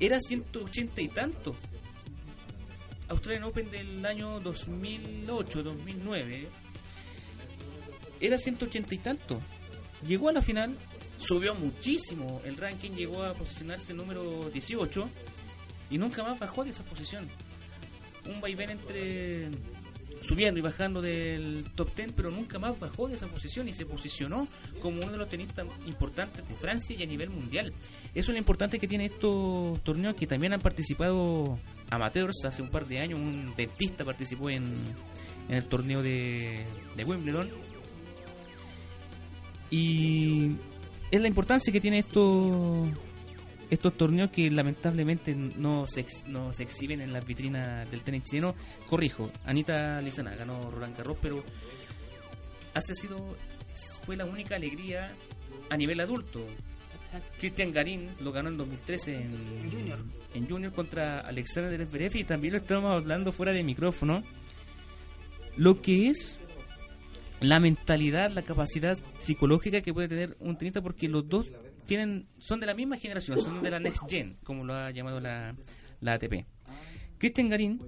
Era 0.00 0.18
180 0.18 1.02
y 1.02 1.08
tanto. 1.08 1.54
Australian 3.08 3.44
Open 3.44 3.70
del 3.70 4.06
año 4.06 4.40
2008-2009 4.40 6.46
era 8.22 8.38
180 8.38 8.94
y 8.94 8.98
tanto. 9.00 9.42
Llegó 10.06 10.30
a 10.30 10.32
la 10.32 10.40
final, 10.40 10.78
subió 11.18 11.54
muchísimo 11.54 12.40
el 12.46 12.56
ranking, 12.56 12.92
llegó 12.92 13.22
a 13.22 13.34
posicionarse 13.34 13.92
número 13.92 14.48
18 14.48 15.10
y 15.90 15.98
nunca 15.98 16.22
más 16.22 16.38
bajó 16.38 16.64
de 16.64 16.70
esa 16.70 16.84
posición. 16.84 17.28
Un 18.26 18.40
vaivén 18.40 18.70
entre 18.70 19.50
subiendo 20.26 20.58
y 20.58 20.62
bajando 20.62 21.00
del 21.02 21.64
top 21.74 21.94
10, 21.94 22.12
pero 22.12 22.30
nunca 22.30 22.58
más 22.58 22.78
bajó 22.78 23.08
de 23.08 23.14
esa 23.14 23.28
posición 23.28 23.68
y 23.68 23.74
se 23.74 23.86
posicionó 23.86 24.48
como 24.80 25.02
uno 25.02 25.12
de 25.12 25.18
los 25.18 25.28
tenistas 25.28 25.66
importantes 25.86 26.46
de 26.48 26.54
Francia 26.54 26.96
y 26.98 27.02
a 27.02 27.06
nivel 27.06 27.30
mundial. 27.30 27.72
Eso 28.14 28.30
es 28.30 28.34
lo 28.34 28.38
importante 28.38 28.78
que 28.78 28.88
tiene 28.88 29.06
estos 29.06 29.82
torneos 29.82 30.14
que 30.14 30.26
también 30.26 30.52
han 30.52 30.60
participado 30.60 31.58
amateurs. 31.90 32.44
Hace 32.44 32.62
un 32.62 32.70
par 32.70 32.86
de 32.86 33.00
años 33.00 33.18
un 33.18 33.54
dentista 33.56 34.04
participó 34.04 34.50
en, 34.50 34.72
el 35.48 35.64
torneo 35.66 36.02
de, 36.02 36.64
de 36.96 37.04
Wimbledon. 37.04 37.50
Y 39.70 40.52
es 41.10 41.20
la 41.20 41.28
importancia 41.28 41.72
que 41.72 41.80
tiene 41.80 41.98
estos 41.98 42.88
estos 43.74 43.96
torneos 43.96 44.30
que 44.30 44.50
lamentablemente 44.50 45.34
no 45.34 45.86
se, 45.86 46.00
ex- 46.00 46.24
no 46.26 46.52
se 46.52 46.62
exhiben 46.64 47.00
en 47.00 47.12
las 47.12 47.24
vitrinas 47.26 47.90
del 47.90 48.00
tenis 48.02 48.24
chileno. 48.24 48.54
Corrijo, 48.88 49.30
Anita 49.44 50.00
Lizana 50.00 50.34
ganó 50.34 50.70
Roland 50.70 50.96
Garros, 50.96 51.18
pero 51.20 51.42
hace 52.74 52.94
sido 52.94 53.36
fue 54.04 54.16
la 54.16 54.24
única 54.24 54.56
alegría 54.56 55.12
a 55.70 55.76
nivel 55.76 56.00
adulto. 56.00 56.44
Cristian 57.38 57.72
Garín 57.72 58.10
lo 58.20 58.32
ganó 58.32 58.48
en 58.48 58.56
2013 58.56 59.14
en 59.14 59.70
Junior. 59.70 59.98
en 60.34 60.48
Junior 60.48 60.72
contra 60.72 61.20
Alexander 61.20 61.86
Zverev 61.86 62.16
y 62.16 62.24
también 62.24 62.54
lo 62.54 62.58
estamos 62.60 62.90
hablando 62.92 63.32
fuera 63.32 63.52
de 63.52 63.62
micrófono. 63.62 64.20
Lo 65.56 65.80
que 65.80 66.08
es 66.10 66.40
la 67.40 67.60
mentalidad, 67.60 68.30
la 68.32 68.42
capacidad 68.42 68.98
psicológica 69.18 69.80
que 69.80 69.92
puede 69.94 70.08
tener 70.08 70.36
un 70.40 70.56
tenista 70.56 70.80
porque 70.82 71.08
los 71.08 71.28
dos 71.28 71.46
tienen 71.86 72.26
son 72.38 72.60
de 72.60 72.66
la 72.66 72.74
misma 72.74 72.96
generación, 72.98 73.40
son 73.40 73.62
de 73.62 73.70
la 73.70 73.80
next 73.80 74.02
gen, 74.08 74.36
como 74.44 74.64
lo 74.64 74.74
ha 74.74 74.90
llamado 74.90 75.20
la, 75.20 75.54
la 76.00 76.14
ATP. 76.14 76.46
Cristian 77.18 77.48
Garín 77.48 77.80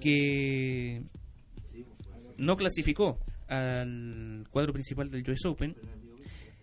que 0.00 1.02
no 2.38 2.56
clasificó 2.56 3.18
al 3.48 4.46
cuadro 4.50 4.72
principal 4.72 5.10
del 5.10 5.28
US 5.28 5.44
Open 5.46 5.74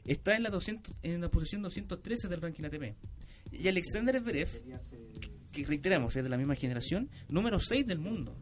está 0.06 0.36
en 0.36 0.44
la 0.44 0.50
200 0.50 0.94
en 1.04 1.22
la 1.22 1.30
posición 1.30 1.62
213 1.62 2.28
del 2.28 2.42
ranking 2.42 2.64
ATP. 2.64 2.96
Y 3.52 3.68
Alexander 3.68 4.22
Zverev, 4.22 4.50
que 5.52 5.66
reiteramos 5.66 6.16
es 6.16 6.24
de 6.24 6.30
la 6.30 6.38
misma 6.38 6.56
generación, 6.56 7.10
número 7.30 7.60
6 7.60 7.86
del 7.86 8.00
mundo. 8.00 8.36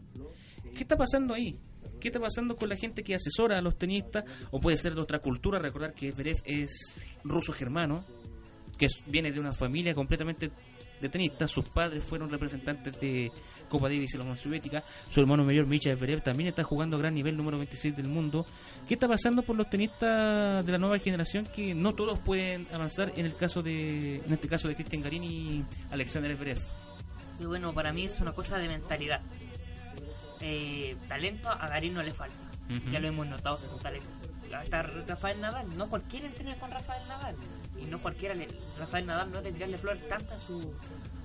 ¿Qué 0.76 0.82
está 0.84 0.98
pasando 0.98 1.34
ahí? 1.34 1.60
¿Qué 2.00 2.10
está 2.10 2.20
pasando 2.20 2.56
con 2.56 2.68
la 2.70 2.76
gente 2.76 3.04
que 3.04 3.16
asesora 3.16 3.58
a 3.60 3.62
los 3.62 3.78
tenistas? 3.78 4.26
O 4.52 4.60
puede 4.60 4.78
ser 4.78 4.96
de 4.96 5.02
otra 5.02 5.20
cultura, 5.20 5.60
recordar 5.60 5.94
que 5.94 6.12
Zverev 6.12 6.38
es 6.46 7.06
ruso-germano, 7.24 8.04
que 8.88 9.10
viene 9.10 9.32
de 9.32 9.40
una 9.40 9.54
familia 9.54 9.94
completamente 9.94 10.52
de 11.00 11.10
tenistas. 11.10 11.52
Sus 11.52 11.68
padres 11.70 12.04
fueron 12.04 12.30
representantes 12.30 13.00
de 13.00 13.32
Copa 13.70 13.88
Davis 13.88 14.14
y 14.14 14.18
la 14.18 14.24
Unión 14.24 14.38
Soviética. 14.38 14.84
Su 15.10 15.22
hermano 15.22 15.44
mayor, 15.44 15.68
Misha 15.68 15.96
Zverev, 15.96 16.22
también 16.22 16.50
está 16.50 16.64
jugando 16.64 16.98
a 16.98 17.00
gran 17.00 17.14
nivel, 17.14 17.38
número 17.38 17.58
26 17.58 17.96
del 17.96 18.08
mundo. 18.08 18.46
¿Qué 18.88 18.96
está 18.96 19.08
pasando 19.08 19.44
por 19.44 19.56
los 19.56 19.70
tenistas 19.70 20.66
de 20.66 20.72
la 20.72 20.78
nueva 20.78 21.00
generación 21.00 21.46
que 21.46 21.74
no 21.74 21.94
todos 21.94 22.20
pueden 22.20 22.68
avanzar 22.74 23.14
en 23.16 23.26
el 23.26 23.36
caso 23.36 23.64
de, 23.64 24.18
en 24.18 24.34
este 24.34 24.48
caso 24.48 24.68
de 24.68 24.76
Cristian 24.76 25.02
Garín 25.02 25.24
y 25.24 25.64
Alexander 25.92 26.36
Zverev? 26.36 26.60
Y 27.40 27.46
bueno, 27.46 27.74
para 27.74 27.94
mí 27.94 28.06
es 28.06 28.20
una 28.20 28.34
cosa 28.34 28.58
de 28.58 28.68
mentalidad. 28.68 29.22
Eh, 30.42 30.98
talento 31.08 31.50
a 31.50 31.68
Garín 31.68 31.94
no 31.94 32.04
le 32.04 32.12
falta. 32.12 32.36
Ujú. 32.70 32.92
Ya 32.92 33.00
lo 33.00 33.08
hemos 33.08 33.28
notado 33.28 33.58
su 33.58 33.68
talento. 33.78 34.33
Hasta 34.62 34.82
Rafael 34.84 35.40
Nadal, 35.42 35.78
no 35.78 35.90
cualquiera 35.90 36.28
entrena 36.28 36.56
con 36.56 36.72
Rafael 36.72 37.08
Nadal. 37.08 37.36
Y 37.82 37.86
no 37.86 38.00
cualquiera, 38.02 38.34
le, 38.36 38.48
Rafael 38.80 39.06
Nadal 39.06 39.32
no 39.32 39.42
tendría 39.42 39.68
le 39.68 39.78
flores 39.78 40.08
tantas 40.08 40.42
a, 40.44 40.46
su, 40.48 40.74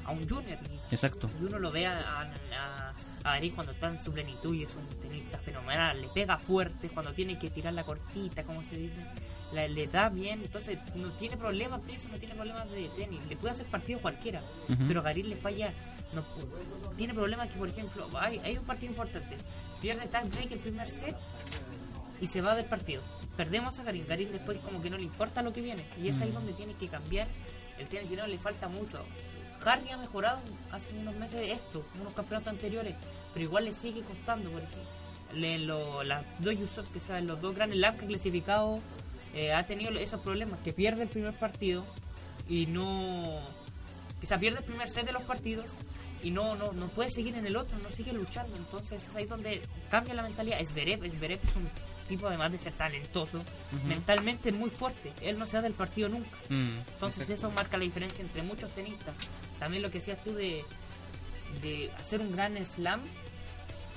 a 0.05 0.11
un 0.13 0.29
junior. 0.29 0.59
Exacto. 0.91 1.29
y 1.41 1.45
uno 1.45 1.59
lo 1.59 1.71
ve 1.71 1.87
a, 1.87 1.99
a, 1.99 2.23
a- 2.23 2.95
a 3.25 3.33
Garín 3.33 3.53
cuando 3.55 3.73
está 3.73 3.89
en 3.89 4.03
su 4.03 4.13
plenitud 4.13 4.55
y 4.55 4.63
es 4.63 4.71
un 4.75 4.87
tenista 5.01 5.39
fenomenal. 5.39 6.01
Le 6.01 6.09
pega 6.09 6.39
fuerte 6.39 6.89
cuando 6.89 7.13
tiene 7.13 7.39
que 7.39 7.51
tirar 7.51 7.73
la 7.75 7.85
cortita, 7.85 8.43
como 8.45 8.63
se 8.63 8.77
dice. 8.77 9.05
La- 9.53 9.69
le 9.69 9.87
da 9.87 10.09
bien, 10.09 10.41
entonces 10.43 10.79
no 10.95 11.11
tiene 11.13 11.37
problemas 11.37 11.85
de 11.87 11.95
eso, 11.95 12.09
no 12.09 12.19
tiene 12.19 12.35
problemas 12.35 12.71
de 12.71 12.89
tenis. 12.97 13.21
Le 13.29 13.37
puede 13.37 13.53
hacer 13.55 13.67
partido 13.67 14.01
cualquiera. 14.01 14.41
Ujú. 14.69 14.85
Pero 14.89 15.03
Garín 15.03 15.29
le 15.29 15.37
falla. 15.37 15.73
No, 16.15 16.25
tiene 16.97 17.13
problemas 17.13 17.51
que, 17.51 17.59
por 17.59 17.69
ejemplo, 17.69 18.09
hay, 18.19 18.39
hay 18.39 18.57
un 18.57 18.65
partido 18.65 18.91
importante. 18.93 19.37
Pierde 19.81 20.07
tie 20.07 20.29
break 20.31 20.53
el 20.53 20.59
primer 20.61 20.89
set 20.89 21.15
y 22.21 22.27
se 22.27 22.41
va 22.41 22.55
del 22.55 22.65
partido. 22.65 23.03
Perdemos 23.39 23.79
a 23.79 23.85
Garín. 23.85 24.05
Garín 24.07 24.31
después 24.33 24.59
como 24.59 24.83
que 24.83 24.91
no 24.91 24.99
le 24.99 25.05
importa 25.05 25.41
lo 25.43 25.53
que 25.55 25.63
viene. 25.63 25.87
Y 26.03 26.09
es 26.09 26.21
ahí 26.21 26.31
donde 26.31 26.53
tiene 26.53 26.75
que 26.75 26.89
cambiar. 26.89 27.27
El 27.79 27.89
tenis 27.89 28.11
chileno 28.11 28.27
le 28.27 28.37
falta 28.39 28.69
mucho. 28.69 28.99
Harry 29.65 29.89
ha 29.91 29.97
mejorado 29.97 30.41
hace 30.73 30.95
unos 30.99 31.15
meses 31.17 31.49
esto, 31.49 31.85
unos 32.01 32.13
campeonatos 32.13 32.53
anteriores, 32.53 32.95
pero 33.33 33.45
igual 33.45 33.65
le 33.65 33.73
sigue 33.73 34.03
costando, 34.03 34.51
por 34.51 34.61
ejemplo. 34.63 34.83
Le- 35.35 35.59
lo- 35.61 36.03
las 36.05 36.25
dos 36.41 36.59
Yusuf, 36.59 36.89
que 36.91 37.01
son 37.01 37.27
los 37.27 37.41
dos 37.41 37.55
grandes 37.55 37.79
labs 37.79 37.99
que 37.99 38.05
ha 38.05 38.09
clasificado, 38.09 38.81
eh, 39.35 39.53
ha 39.53 39.65
tenido 39.67 39.91
esos 39.99 40.21
problemas, 40.21 40.59
que 40.61 40.73
pierde 40.73 41.03
el 41.05 41.09
primer 41.09 41.35
partido 41.35 41.85
y 42.49 42.67
no... 42.67 43.41
Quizá 44.21 44.39
pierde 44.39 44.59
el 44.59 44.65
primer 44.65 44.89
set 44.89 45.07
de 45.07 45.13
los 45.13 45.23
partidos 45.23 45.67
y 46.23 46.31
no, 46.33 46.57
no, 46.57 46.73
no 46.73 46.87
puede 46.89 47.11
seguir 47.11 47.37
en 47.37 47.47
el 47.47 47.57
otro, 47.57 47.79
no 47.79 47.91
sigue 47.91 48.13
luchando. 48.13 48.57
Entonces 48.57 49.01
es 49.09 49.15
ahí 49.17 49.27
donde 49.27 49.61
cambia 49.91 50.15
la 50.15 50.23
mentalidad. 50.23 50.61
Es 50.61 50.71
Zverev, 50.71 51.05
es 51.05 51.13
Zverev 51.15 51.39
es 51.43 51.55
un 51.57 51.69
tipo 52.09 52.27
además 52.27 52.53
de 52.53 52.59
ser 52.59 52.73
talentoso, 52.73 53.43
mentalmente 53.87 54.51
muy 54.53 54.71
fuerte. 54.71 55.13
Él 55.23 55.39
no 55.39 55.47
se 55.47 55.57
da 55.57 55.63
del 55.63 55.75
partido 55.75 56.09
nunca. 56.09 56.37
Mm, 56.49 56.79
Entonces 56.95 57.23
exacto. 57.23 57.47
eso 57.47 57.51
marca 57.51 57.77
la 57.77 57.85
diferencia 57.85 58.23
entre 58.23 58.43
muchos 58.43 58.71
tenistas. 58.73 59.15
También 59.59 59.83
lo 59.83 59.91
que 59.91 59.99
decías 59.99 60.23
tú 60.25 60.33
de, 60.33 60.65
de 61.63 61.91
hacer 61.99 62.21
un 62.21 62.33
gran 62.33 62.57
slam, 62.65 63.01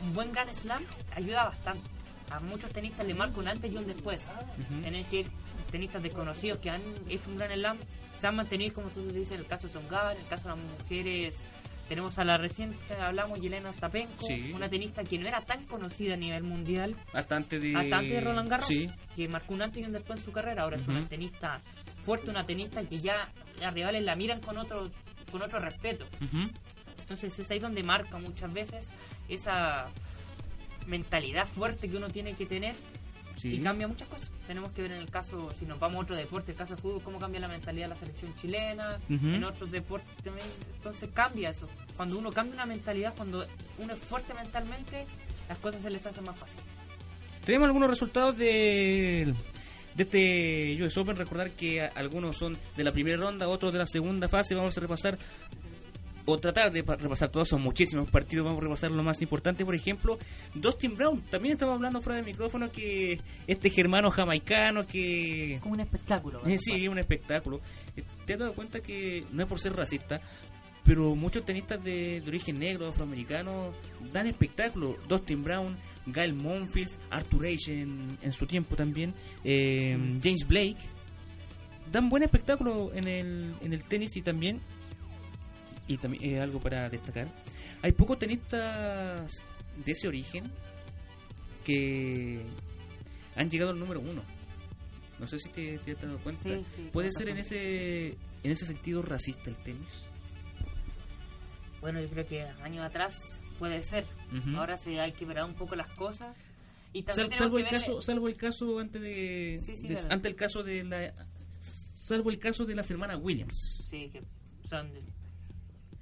un 0.04 0.14
buen 0.14 0.32
gran 0.32 0.54
slam 0.54 0.84
ayuda 1.16 1.46
bastante. 1.46 1.90
A 2.30 2.40
muchos 2.40 2.72
tenistas 2.72 3.06
le 3.06 3.14
marca 3.14 3.40
un 3.40 3.48
antes 3.48 3.72
y 3.72 3.76
un 3.76 3.88
después. 3.88 4.22
Ujú. 4.24 4.82
Tenés 4.82 5.08
que 5.08 5.26
tenistas 5.72 6.04
desconocidos 6.04 6.60
que 6.60 6.70
han 6.70 6.82
hecho 7.10 7.30
un 7.30 7.38
gran 7.38 7.52
slam 7.52 7.78
se 8.20 8.28
han 8.28 8.36
mantenido, 8.36 8.76
como 8.76 8.90
tú 8.90 9.02
dices, 9.08 9.32
en 9.32 9.40
el 9.40 9.48
caso 9.48 9.66
de 9.66 9.74
Songar, 9.74 10.16
en 10.16 10.22
el 10.22 10.28
caso 10.28 10.44
de 10.44 10.56
las 10.56 10.60
mujeres 10.82 11.44
Tenemos 11.88 12.18
a 12.20 12.24
la 12.24 12.38
reciente, 12.38 12.94
hablamos, 12.94 13.40
Yelena 13.42 13.74
Tapenko, 13.74 14.26
Sí. 14.26 14.54
una 14.56 14.70
tenista 14.70 15.04
que 15.04 15.18
no 15.20 15.28
era 15.28 15.42
tan 15.42 15.66
conocida 15.66 16.14
a 16.14 16.18
nivel 16.18 16.44
mundial, 16.44 16.96
Hasta 17.14 17.36
antes 17.36 17.62
de... 17.62 17.76
hasta 17.76 17.98
antes 17.98 18.12
de 18.14 18.22
Roland 18.22 18.48
Garros, 18.50 18.68
Sí. 18.68 18.88
que 19.16 19.28
marcó 19.28 19.54
un 19.54 19.62
antes 19.64 19.82
y 19.82 19.86
un 19.86 19.92
después 19.92 20.20
en 20.20 20.26
su 20.26 20.32
carrera. 20.32 20.64
Ahora 20.64 20.78
es 20.78 20.88
una 20.88 21.02
tenista 21.02 21.60
fuerte, 22.02 22.30
una 22.30 22.46
tenista 22.46 22.82
que 22.88 23.00
ya 23.00 23.30
las 23.60 23.74
rivales 23.74 24.04
la 24.04 24.16
miran 24.16 24.40
con 24.40 24.58
otro, 24.58 24.84
con 25.32 25.42
otro 25.42 25.60
respeto. 25.60 26.06
Entonces 27.02 27.38
es 27.38 27.52
ahí 27.52 27.60
donde 27.60 27.84
marca 27.84 28.18
muchas 28.20 28.54
veces 28.54 28.88
esa 29.28 29.88
mentalidad 30.88 31.46
fuerte 31.46 31.90
que 31.90 31.98
uno 31.98 32.08
tiene 32.10 32.34
que 32.36 32.46
tener 32.46 32.76
Sí. 33.36 33.56
y 33.56 33.60
cambia 33.60 33.88
muchas 33.88 34.08
cosas. 34.08 34.30
Tenemos 34.46 34.70
que 34.72 34.82
ver 34.82 34.92
en 34.92 35.00
el 35.00 35.10
caso, 35.10 35.50
si 35.58 35.66
nos 35.66 35.80
vamos 35.80 35.98
a 35.98 36.00
otro 36.02 36.16
deporte, 36.16 36.52
el 36.52 36.58
caso 36.58 36.74
del 36.74 36.82
fútbol, 36.82 37.02
cómo 37.04 37.20
cambia 37.20 37.40
la 37.40 37.48
mentalidad 37.48 37.86
de 37.86 37.90
la 37.90 37.96
selección 37.96 38.36
chilena, 38.36 39.00
en 39.10 39.44
otros 39.44 39.72
deportes 39.72 40.16
también. 40.24 40.48
Entonces 40.76 41.10
cambia 41.14 41.50
eso. 41.50 41.68
Cuando 41.96 42.18
uno 42.18 42.32
cambia 42.32 42.56
una 42.56 42.66
mentalidad, 42.66 43.14
cuando 43.16 43.46
uno 43.78 43.94
es 43.94 44.00
fuerte 44.00 44.34
mentalmente, 44.34 45.06
las 45.48 45.58
cosas 45.60 45.82
se 45.82 45.90
les 45.90 46.06
hacen 46.06 46.24
más 46.24 46.38
fácil. 46.38 46.62
Tenemos 47.46 47.66
algunos 47.68 47.90
resultados 47.90 48.38
de, 48.38 49.34
de 49.96 50.04
este 50.04 50.84
US 50.84 50.96
Open. 50.98 51.16
Recordar 51.16 51.52
que 51.52 51.82
algunos 51.82 52.38
son 52.38 52.58
de 52.78 52.84
la 52.84 52.92
primera 52.92 53.18
ronda, 53.18 53.48
otros 53.48 53.74
de 53.74 53.80
la 53.80 53.88
segunda 53.88 54.28
fase. 54.28 54.56
Vamos 54.56 54.78
a 54.78 54.82
repasar 54.82 55.18
o 56.26 56.38
tratar 56.38 56.72
de 56.72 56.84
pa- 56.84 56.96
repasar 56.96 57.30
todos. 57.30 57.48
Son 57.50 57.62
muchísimos 57.62 58.10
partidos. 58.12 58.46
Vamos 58.46 58.60
a 58.60 58.64
repasar 58.64 58.92
lo 58.92 59.04
más 59.04 59.22
importante. 59.22 59.66
Por 59.66 59.76
ejemplo, 59.76 60.18
Dustin 60.54 60.96
Brown. 60.96 61.22
También 61.30 61.54
estamos 61.54 61.76
hablando 61.76 62.02
fuera 62.02 62.18
del 62.18 62.26
micrófono 62.26 62.72
que 62.72 63.20
este 63.48 63.70
germano 63.70 64.12
jamaicano 64.12 64.86
que 64.86 65.58
Como 65.62 65.74
un 65.76 65.80
espectáculo. 65.82 66.42
Eh, 66.48 66.58
sí, 66.58 66.88
un 66.88 67.00
espectáculo. 67.00 67.62
Eh, 67.96 68.04
¿Te 68.26 68.34
has 68.34 68.40
dado 68.40 68.54
cuenta 68.54 68.80
que 68.82 69.26
no 69.32 69.44
es 69.44 69.50
por 69.50 69.60
ser 69.60 69.74
racista, 69.74 70.22
pero 70.84 71.16
muchos 71.16 71.46
tenistas 71.46 71.84
de, 71.84 72.22
de 72.22 72.28
origen 72.28 72.60
negro, 72.60 72.88
afroamericano, 72.90 73.74
dan 74.14 74.28
espectáculo? 74.28 74.98
Dustin 75.08 75.44
Brown, 75.44 75.78
Gail 76.08 76.34
Monfils, 76.34 77.00
Arthur 77.10 77.46
Ashe 77.48 77.82
en, 77.82 78.18
en 78.22 78.32
su 78.34 78.46
tiempo 78.48 78.76
también, 78.76 79.14
eh, 79.44 79.96
James 80.24 80.48
Blake, 80.48 80.78
dan 81.92 82.10
buen 82.10 82.24
espectáculo 82.24 82.92
en 82.94 83.08
el, 83.08 83.54
en 83.62 83.74
el 83.74 83.84
tenis 83.84 84.16
y 84.16 84.22
también, 84.22 84.60
y 85.94 85.98
también 85.98 86.24
eh, 86.24 86.40
algo 86.40 86.60
para 86.60 86.90
destacar, 86.90 87.28
hay 87.82 87.92
pocos 87.92 88.18
tenistas 88.20 89.32
de 89.86 89.92
ese 89.92 90.08
origen 90.08 90.52
que 91.66 92.42
han 93.36 93.50
llegado 93.50 93.72
al 93.72 93.80
número 93.80 94.00
uno. 94.00 94.24
No 95.20 95.28
sé 95.28 95.38
si 95.40 95.50
te, 95.50 95.78
te 95.80 95.92
has 95.92 96.02
dado 96.02 96.18
cuenta. 96.20 96.44
Sí, 96.50 96.66
sí, 96.76 96.90
¿Puede 96.92 97.12
ser 97.12 97.30
en 97.30 97.38
ese 97.38 98.08
en 98.44 98.52
ese 98.52 98.66
sentido 98.66 99.02
racista 99.04 99.50
el 99.52 99.56
tenis? 99.58 100.06
Bueno, 101.80 102.00
yo 102.02 102.10
creo 102.10 102.26
que 102.28 102.42
años 102.64 102.86
atrás 102.86 103.18
puede 103.60 103.84
ser. 103.84 104.06
Ujú. 104.36 104.58
Ahora 104.58 104.78
sí 104.78 104.98
hay 104.98 105.12
que 105.12 105.26
ver 105.26 105.44
un 105.44 105.54
poco 105.54 105.76
las 105.76 105.88
cosas. 105.94 106.36
Y 106.94 107.04
Sal- 107.04 107.32
salvo 107.32 107.58
el 107.58 107.68
caso, 107.68 107.94
ver- 107.96 108.04
salvo 108.04 108.28
el 108.28 108.36
caso 108.36 108.80
antes 108.80 109.02
de, 109.02 109.60
Sí, 109.64 109.88
de- 109.88 109.96
dale. 109.96 110.08
ante 110.14 110.28
el 110.30 110.36
caso 110.36 110.62
de 110.64 110.84
la 110.84 111.14
salvo 111.60 112.30
el 112.32 112.40
caso 112.40 112.66
de 112.66 112.76
las 112.76 112.90
hermanas 112.92 113.20
Williams. 113.22 113.86
Sí, 113.90 114.10
que 114.12 114.22
son 114.68 114.92
de- 114.94 115.02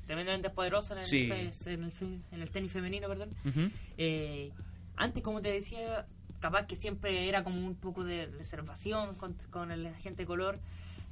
tremendamente 0.09 0.49
poderosas 0.49 0.91
en 0.93 0.97
el, 0.97 1.05
Sí. 1.05 1.69
en 1.69 1.83
el 1.83 2.21
en 2.31 2.41
el 2.41 2.49
tenis 2.49 2.71
femenino, 2.71 3.07
perdón. 3.07 3.29
Ujú. 3.45 3.69
Eh, 3.95 4.51
antes, 4.95 5.21
como 5.21 5.39
te 5.39 5.51
decía, 5.51 6.07
capaz 6.39 6.65
que 6.65 6.75
siempre 6.75 7.29
era 7.29 7.43
como 7.43 7.63
un 7.63 7.75
poco 7.75 8.03
de 8.03 8.25
reservación 8.25 9.13
con, 9.13 9.35
con 9.51 9.71
el 9.71 9.93
gente 9.97 10.23
de 10.23 10.25
color, 10.25 10.59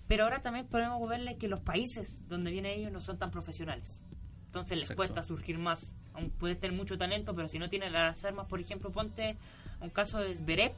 pero 0.07 0.23
ahora 0.23 0.41
también 0.41 0.65
podemos 0.65 1.07
verle 1.07 1.37
que 1.37 1.47
los 1.47 1.59
países 1.59 2.27
donde 2.27 2.49
vienen 2.49 2.71
ellos 2.79 2.91
no 2.91 2.99
son 2.99 3.19
tan 3.19 3.29
profesionales. 3.29 4.01
Entonces 4.47 4.71
les 4.75 4.85
Exacto. 4.89 4.95
cuesta 4.95 5.21
surgir 5.21 5.59
más. 5.59 5.95
Aún 6.15 6.31
puedes 6.31 6.59
tener 6.59 6.75
mucho 6.75 6.97
talento, 6.97 7.35
pero 7.35 7.49
si 7.49 7.59
no 7.59 7.69
tienes 7.69 7.91
las 7.91 8.25
armas, 8.25 8.47
por 8.47 8.59
ejemplo, 8.59 8.91
ponte 8.91 9.37
un 9.79 9.91
caso 9.91 10.17
de 10.17 10.33
Zverev, 10.33 10.71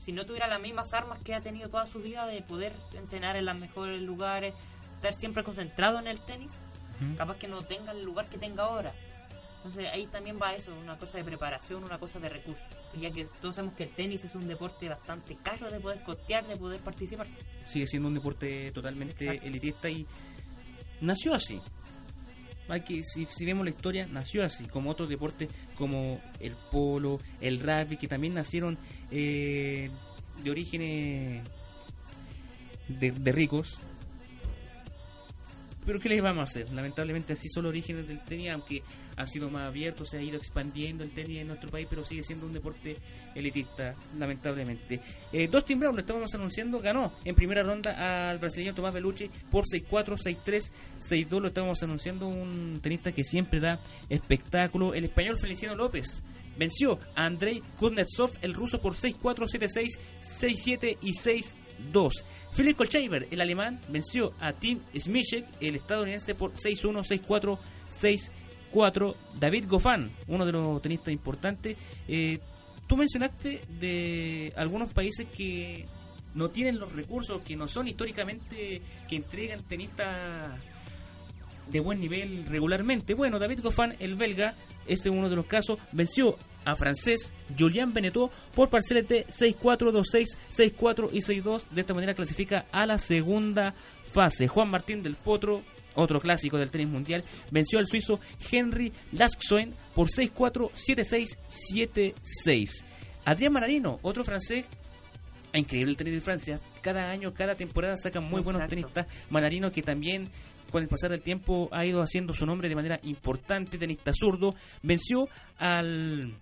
si 0.00 0.10
no 0.10 0.26
tuviera 0.26 0.48
las 0.48 0.60
mismas 0.60 0.92
armas 0.92 1.22
que 1.22 1.36
ha 1.36 1.40
tenido 1.40 1.68
toda 1.68 1.86
su 1.86 2.00
vida 2.00 2.26
de 2.26 2.42
poder 2.42 2.72
entrenar 2.98 3.36
en 3.36 3.44
los 3.44 3.56
mejores 3.56 4.02
lugares, 4.02 4.54
estar 4.96 5.14
siempre 5.14 5.44
concentrado 5.44 6.00
en 6.00 6.08
el 6.08 6.18
tenis, 6.18 6.50
Capaz 7.16 7.36
que 7.36 7.48
no 7.48 7.62
tenga 7.62 7.92
el 7.92 8.04
lugar 8.04 8.28
que 8.28 8.38
tenga 8.38 8.64
ahora. 8.64 8.92
Entonces 9.64 9.90
ahí 9.92 10.06
también 10.06 10.38
va 10.40 10.54
eso, 10.54 10.74
una 10.74 10.98
cosa 10.98 11.16
de 11.16 11.24
preparación, 11.24 11.82
una 11.82 11.98
cosa 11.98 12.20
de 12.20 12.28
recursos. 12.28 12.66
Ya 13.00 13.10
que 13.10 13.24
todos 13.40 13.56
sabemos 13.56 13.74
que 13.76 13.84
el 13.84 13.90
tenis 13.90 14.22
es 14.22 14.34
un 14.34 14.46
deporte 14.46 14.90
bastante 14.90 15.36
caro 15.42 15.70
de 15.70 15.80
poder 15.80 16.02
costear, 16.02 16.46
de 16.46 16.56
poder 16.56 16.80
participar. 16.80 17.26
Sigue 17.66 17.86
siendo 17.86 18.08
un 18.08 18.14
deporte 18.14 18.70
totalmente 18.72 19.24
Exacto. 19.24 19.46
elitista 19.46 19.88
y 19.88 20.06
nació 21.00 21.34
así. 21.34 21.62
Hay 22.68 22.82
que, 22.82 23.02
si, 23.04 23.24
si 23.26 23.46
vemos 23.46 23.64
la 23.64 23.70
historia, 23.70 24.06
nació 24.06 24.44
así, 24.44 24.66
como 24.66 24.90
otros 24.90 25.08
deportes 25.08 25.48
como 25.76 26.20
el 26.40 26.52
polo, 26.70 27.18
el 27.40 27.60
rugby, 27.60 27.96
que 27.96 28.08
también 28.08 28.34
nacieron 28.34 28.78
eh, 29.10 29.90
de 30.42 30.50
orígenes 30.50 31.42
de, 32.88 33.12
de 33.12 33.32
ricos. 33.32 33.78
Pero 35.86 36.00
¿qué 36.00 36.08
les 36.08 36.22
vamos 36.22 36.40
a 36.40 36.44
hacer? 36.44 36.72
Lamentablemente 36.72 37.34
así 37.34 37.48
son 37.48 37.64
los 37.64 37.70
orígenes 37.70 38.08
del 38.08 38.22
tenis, 38.24 38.50
aunque 38.50 38.82
ha 39.16 39.26
sido 39.26 39.50
más 39.50 39.68
abierto, 39.68 40.04
se 40.04 40.18
ha 40.18 40.22
ido 40.22 40.36
expandiendo 40.36 41.04
el 41.04 41.10
tenis 41.10 41.38
en 41.38 41.48
nuestro 41.48 41.70
país, 41.70 41.86
pero 41.88 42.04
sigue 42.04 42.22
siendo 42.22 42.46
un 42.46 42.52
deporte 42.52 42.96
elitista, 43.34 43.94
lamentablemente. 44.18 45.00
Eh, 45.32 45.48
Dustin 45.48 45.78
Brown, 45.78 45.94
lo 45.94 46.00
estábamos 46.00 46.34
anunciando, 46.34 46.80
ganó 46.80 47.12
en 47.24 47.34
primera 47.34 47.62
ronda 47.62 48.30
al 48.30 48.38
brasileño 48.38 48.74
Tomás 48.74 48.94
Belucci 48.94 49.30
por 49.50 49.64
6-4, 49.64 50.16
6-3, 50.16 50.70
6-2, 51.00 51.40
lo 51.40 51.48
estábamos 51.48 51.82
anunciando, 51.82 52.28
un 52.28 52.80
tenista 52.82 53.12
que 53.12 53.24
siempre 53.24 53.60
da 53.60 53.78
espectáculo. 54.08 54.94
El 54.94 55.04
español 55.04 55.38
Feliciano 55.38 55.74
López 55.74 56.22
venció 56.56 56.98
a 57.14 57.26
Andrei 57.26 57.62
Kuznetsov, 57.78 58.30
el 58.42 58.54
ruso, 58.54 58.80
por 58.80 58.94
6-4, 58.94 59.48
7-6, 59.48 59.98
6-7 60.22 60.98
y 61.00 61.12
6-2. 61.12 62.10
Philip 62.56 62.76
Kolcheiber, 62.76 63.26
el 63.32 63.40
alemán, 63.40 63.80
venció 63.88 64.32
a 64.38 64.52
Tim 64.52 64.78
Smichek, 64.96 65.44
el 65.60 65.74
estadounidense, 65.74 66.36
por 66.36 66.52
6-1, 66.52 67.02
6-4, 67.26 67.58
6-4. 68.72 69.14
David 69.40 69.64
Goffin, 69.68 70.10
uno 70.28 70.46
de 70.46 70.52
los 70.52 70.80
tenistas 70.80 71.12
importantes. 71.12 71.76
Eh, 72.06 72.38
tú 72.86 72.96
mencionaste 72.96 73.60
de 73.80 74.52
algunos 74.56 74.92
países 74.92 75.26
que 75.36 75.86
no 76.34 76.50
tienen 76.50 76.78
los 76.78 76.92
recursos, 76.92 77.42
que 77.42 77.56
no 77.56 77.66
son 77.66 77.88
históricamente, 77.88 78.82
que 79.08 79.16
entregan 79.16 79.60
tenistas 79.64 80.60
de 81.70 81.80
buen 81.80 82.00
nivel 82.00 82.46
regularmente. 82.46 83.14
Bueno, 83.14 83.40
David 83.40 83.62
Goffin, 83.62 83.96
el 83.98 84.14
belga, 84.14 84.54
este 84.86 85.08
es 85.08 85.14
uno 85.14 85.28
de 85.28 85.36
los 85.36 85.46
casos, 85.46 85.80
venció 85.90 86.36
a 86.64 86.76
francés 86.76 87.32
Julian 87.58 87.92
Beneteau 87.92 88.30
por 88.54 88.70
parcelas 88.70 89.08
de 89.08 89.26
6-4, 89.26 89.92
2-6, 89.92 90.24
6-4 90.50 91.08
y 91.12 91.20
6-2. 91.20 91.68
De 91.70 91.80
esta 91.80 91.94
manera 91.94 92.14
clasifica 92.14 92.66
a 92.72 92.86
la 92.86 92.98
segunda 92.98 93.74
fase. 94.12 94.48
Juan 94.48 94.70
Martín 94.70 95.02
del 95.02 95.16
Potro, 95.16 95.62
otro 95.94 96.20
clásico 96.20 96.58
del 96.58 96.70
tenis 96.70 96.88
mundial, 96.88 97.24
venció 97.50 97.78
al 97.78 97.86
suizo 97.86 98.20
Henry 98.50 98.92
Laxoen 99.12 99.74
por 99.94 100.08
6-4, 100.08 100.70
7-6, 100.72 101.38
7-6. 101.70 102.84
Adrián 103.24 103.52
Manarino, 103.52 103.98
otro 104.02 104.24
francés, 104.24 104.66
increíble 105.52 105.92
el 105.92 105.96
tenis 105.96 106.14
de 106.14 106.20
Francia. 106.20 106.60
Cada 106.82 107.10
año, 107.10 107.32
cada 107.32 107.54
temporada 107.54 107.96
sacan 107.96 108.24
muy 108.24 108.42
buenos 108.42 108.62
Exacto. 108.62 108.76
tenistas. 108.76 109.06
Manarino 109.30 109.70
que 109.70 109.82
también 109.82 110.28
con 110.70 110.82
el 110.82 110.88
pasar 110.88 111.10
del 111.10 111.22
tiempo 111.22 111.68
ha 111.72 111.86
ido 111.86 112.02
haciendo 112.02 112.34
su 112.34 112.46
nombre 112.46 112.68
de 112.68 112.74
manera 112.74 112.98
importante, 113.04 113.78
tenista 113.78 114.12
zurdo, 114.12 114.54
venció 114.82 115.28
al 115.56 116.34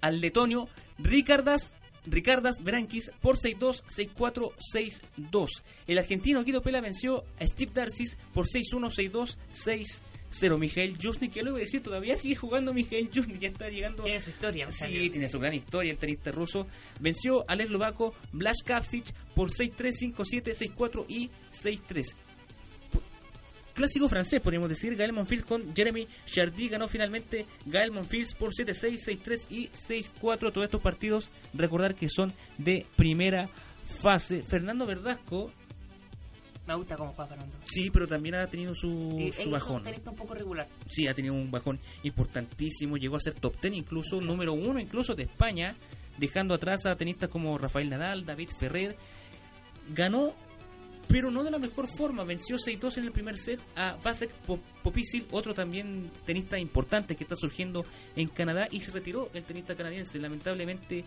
al 0.00 0.20
letonio 0.20 0.68
Ricardas 0.98 1.76
Ricardas 2.06 2.62
Berankis 2.62 3.10
por 3.20 3.36
6-2, 3.36 3.82
6-4, 3.84 4.52
6-2. 4.72 5.48
El 5.86 5.98
argentino 5.98 6.44
Guido 6.44 6.62
Pela 6.62 6.80
venció 6.80 7.24
a 7.40 7.46
Steve 7.46 7.72
Darcis 7.74 8.18
por 8.32 8.46
6-1, 8.46 8.90
6-2, 9.12 9.36
6-0. 9.52 10.58
Mijael 10.58 10.98
Jusnik, 11.02 11.32
que 11.32 11.42
lo 11.42 11.52
voy 11.52 11.62
a 11.62 11.64
decir, 11.64 11.82
todavía 11.82 12.16
sigue 12.16 12.36
jugando 12.36 12.72
Mijael 12.72 13.10
Jusnik, 13.12 13.40
ya 13.40 13.48
está 13.48 13.68
llegando 13.68 14.04
Tiene 14.04 14.20
su 14.20 14.30
historia. 14.30 14.70
Sí, 14.70 15.10
tiene 15.10 15.28
su 15.28 15.40
gran 15.40 15.54
historia 15.54 15.90
el 15.90 15.98
tenista 15.98 16.30
ruso. 16.30 16.66
Venció 17.00 17.44
al 17.48 17.60
eslovaco 17.60 18.14
Blaž 18.32 18.58
Kavsic 18.64 19.12
por 19.34 19.50
6-3, 19.50 20.14
5-7, 20.14 20.74
6-4 20.76 21.04
y 21.08 21.30
6-3. 21.50 22.14
Clásico 23.76 24.08
francés, 24.08 24.40
podríamos 24.40 24.70
decir. 24.70 24.96
Gael 24.96 25.12
Monfils 25.12 25.44
con 25.44 25.76
Jeremy 25.76 26.08
Chardy 26.24 26.70
ganó 26.70 26.88
finalmente 26.88 27.44
Gael 27.66 27.90
Monfils 27.90 28.34
por 28.34 28.54
7-6, 28.54 29.20
6-3 29.22 29.46
y 29.50 29.68
6-4. 29.68 30.50
Todos 30.50 30.64
estos 30.64 30.80
partidos, 30.80 31.30
recordar 31.52 31.94
que 31.94 32.08
son 32.08 32.32
de 32.56 32.86
primera 32.96 33.50
fase. 34.00 34.42
Fernando 34.42 34.86
Verdasco, 34.86 35.50
Me 36.66 36.74
gusta 36.74 36.96
cómo 36.96 37.12
juega 37.12 37.28
Fernando. 37.28 37.54
sí, 37.66 37.90
pero 37.90 38.08
también 38.08 38.36
ha 38.36 38.46
tenido 38.46 38.74
su, 38.74 39.30
bajón. 39.50 39.86
un 39.86 40.08
un 40.08 40.16
poco 40.16 40.32
regular. 40.32 40.66
Sí, 40.88 41.06
ha 41.06 41.12
tenido 41.12 41.34
un 41.34 41.50
bajón 41.50 41.78
importantísimo. 42.02 42.96
Llegó 42.96 43.16
a 43.16 43.20
ser 43.20 43.34
top 43.34 43.60
10 43.60 43.74
incluso, 43.74 44.22
número 44.22 44.54
uno 44.54 44.80
incluso 44.80 45.14
de 45.14 45.24
España, 45.24 45.76
dejando 46.16 46.54
atrás 46.54 46.86
a 46.86 46.96
tenistas 46.96 47.28
como 47.28 47.58
Rafael 47.58 47.90
Nadal, 47.90 48.24
David 48.24 48.48
Ferrer. 48.58 48.96
Ganó 49.90 50.34
pero 51.08 51.30
no 51.30 51.44
de 51.44 51.50
la 51.50 51.58
mejor 51.58 51.88
forma. 51.88 52.24
Venció 52.24 52.56
6-2 52.56 52.98
en 52.98 53.04
el 53.04 53.12
primer 53.12 53.38
set 53.38 53.60
a 53.74 53.96
Vasek 54.02 54.30
Popisil, 54.82 55.26
otro 55.30 55.54
también 55.54 56.10
tenista 56.24 56.58
importante 56.58 57.16
que 57.16 57.24
está 57.24 57.36
surgiendo 57.36 57.84
en 58.16 58.28
Canadá 58.28 58.68
y 58.70 58.80
se 58.80 58.92
retiró 58.92 59.30
el 59.34 59.44
tenista 59.44 59.76
canadiense. 59.76 60.18
Lamentablemente, 60.18 61.04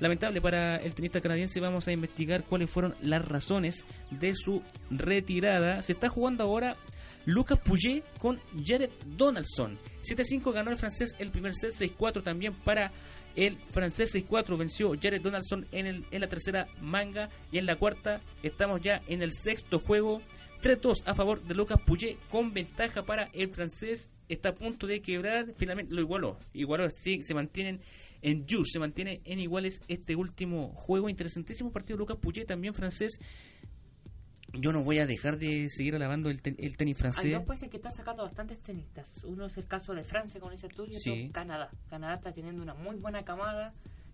lamentable 0.00 0.40
para 0.40 0.76
el 0.76 0.94
tenista 0.94 1.20
canadiense. 1.20 1.60
Vamos 1.60 1.88
a 1.88 1.92
investigar 1.92 2.44
cuáles 2.44 2.70
fueron 2.70 2.94
las 3.00 3.24
razones 3.24 3.84
de 4.10 4.34
su 4.34 4.62
retirada. 4.90 5.82
Se 5.82 5.92
está 5.92 6.08
jugando 6.08 6.44
ahora 6.44 6.76
Lucas 7.26 7.58
Pouget 7.64 8.04
con 8.18 8.40
Jared 8.64 8.90
Donaldson. 9.06 9.78
7-5 10.02 10.52
ganó 10.52 10.70
el 10.70 10.76
francés 10.76 11.14
el 11.18 11.30
primer 11.30 11.54
set, 11.54 11.72
6-4 11.72 12.22
también 12.22 12.54
para 12.54 12.92
el 13.36 13.58
francés 13.72 14.14
6-4 14.14 14.56
venció 14.56 14.92
Jared 15.00 15.20
Donaldson 15.20 15.66
en, 15.72 15.86
el, 15.86 16.04
en 16.10 16.20
la 16.20 16.28
tercera 16.28 16.68
manga 16.80 17.30
y 17.50 17.58
en 17.58 17.66
la 17.66 17.76
cuarta 17.76 18.20
estamos 18.42 18.80
ya 18.82 19.02
en 19.08 19.22
el 19.22 19.32
sexto 19.32 19.78
juego. 19.78 20.22
3-2 20.62 21.02
a 21.04 21.14
favor 21.14 21.42
de 21.42 21.54
Lucas 21.54 21.78
Pouget 21.84 22.16
con 22.30 22.54
ventaja 22.54 23.02
para 23.02 23.28
el 23.34 23.50
francés. 23.50 24.08
Está 24.28 24.50
a 24.50 24.54
punto 24.54 24.86
de 24.86 25.02
quebrar, 25.02 25.52
finalmente 25.56 25.92
lo 25.92 26.00
igualó. 26.00 26.38
Igualó, 26.54 26.88
sí, 26.90 27.22
se 27.22 27.34
mantienen 27.34 27.80
en 28.22 28.46
juice, 28.48 28.72
se 28.72 28.78
mantiene 28.78 29.20
en 29.26 29.40
iguales 29.40 29.82
este 29.88 30.16
último 30.16 30.68
juego. 30.68 31.10
Interesantísimo 31.10 31.70
partido 31.70 31.98
Lucas 31.98 32.16
Pouget, 32.16 32.46
también 32.46 32.72
francés 32.72 33.18
yo 34.60 34.72
no 34.72 34.82
voy 34.82 34.98
a 34.98 35.06
dejar 35.06 35.38
de 35.38 35.68
seguir 35.70 35.94
alabando 35.94 36.30
el, 36.30 36.40
el 36.44 36.76
tenis 36.76 36.96
francés. 36.96 37.24
Hay 37.24 37.32
dos 37.32 37.44
países 37.44 37.68
que 37.68 37.76
están 37.76 37.92
sacando 37.92 38.22
bastantes 38.22 38.60
tenistas. 38.60 39.22
Uno 39.24 39.46
es 39.46 39.56
el 39.56 39.66
caso 39.66 39.94
de 39.94 40.04
Francia, 40.04 40.40
con 40.40 40.52
ese 40.52 40.66
estudio, 40.66 40.98
y 41.02 41.10
otro 41.10 41.32
Canadá. 41.32 41.70
Canadá 41.88 42.14
está 42.14 42.32
teniendo 42.32 42.62
una 42.62 42.74
muy 42.74 42.96
buena 43.00 43.24
camada. 43.24 43.72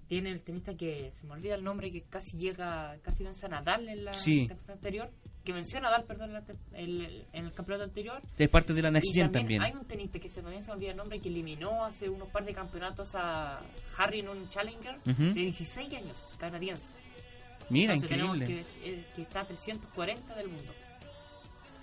Tiene 0.09 0.31
el 0.31 0.43
tenista 0.43 0.75
que 0.75 1.13
se 1.15 1.25
me 1.25 1.35
olvida 1.35 1.55
el 1.55 1.63
nombre, 1.63 1.93
que 1.93 2.03
casi 2.03 2.37
llega, 2.37 2.99
casi 3.03 3.23
vence 3.23 3.47
a 3.47 3.49
Nadal 3.49 3.89
en 3.89 4.05
la 4.05 4.13
temporada 4.13 4.73
anterior. 4.73 5.11
Que 5.45 5.53
venció 5.53 5.79
a 5.79 5.83
Nadal, 5.83 6.05
perdón, 6.05 6.33
en 6.73 7.25
el 7.33 7.53
campeonato 7.53 7.85
anterior. 7.85 8.21
Es 8.37 8.49
parte 8.51 8.75
de 8.75 8.83
la 8.83 8.91
Next 8.91 9.15
Gen 9.15 9.31
también, 9.31 9.63
Hay 9.63 9.73
un 9.73 9.87
tenista 9.87 10.19
que 10.19 10.29
se 10.29 10.43
me, 10.43 10.49
olvida 10.69 10.91
el 10.91 10.97
nombre, 10.97 11.21
que 11.21 11.29
eliminó 11.29 11.85
hace 11.85 12.09
unos 12.09 12.29
par 12.29 12.45
de 12.45 12.53
campeonatos 12.53 13.15
a 13.15 13.61
Harry 13.97 14.21
un 14.23 14.49
Challenger, 14.49 15.01
de 15.05 15.33
16 15.33 15.95
años, 15.95 16.37
canadiense. 16.39 16.95
Mira, 17.71 17.95
increíble. 17.95 18.47
Que, 18.47 18.61
eh, 18.85 19.05
que, 19.15 19.23
está 19.23 19.41
a 19.41 19.45
340 19.45 20.35
del 20.35 20.49
mundo. 20.49 20.73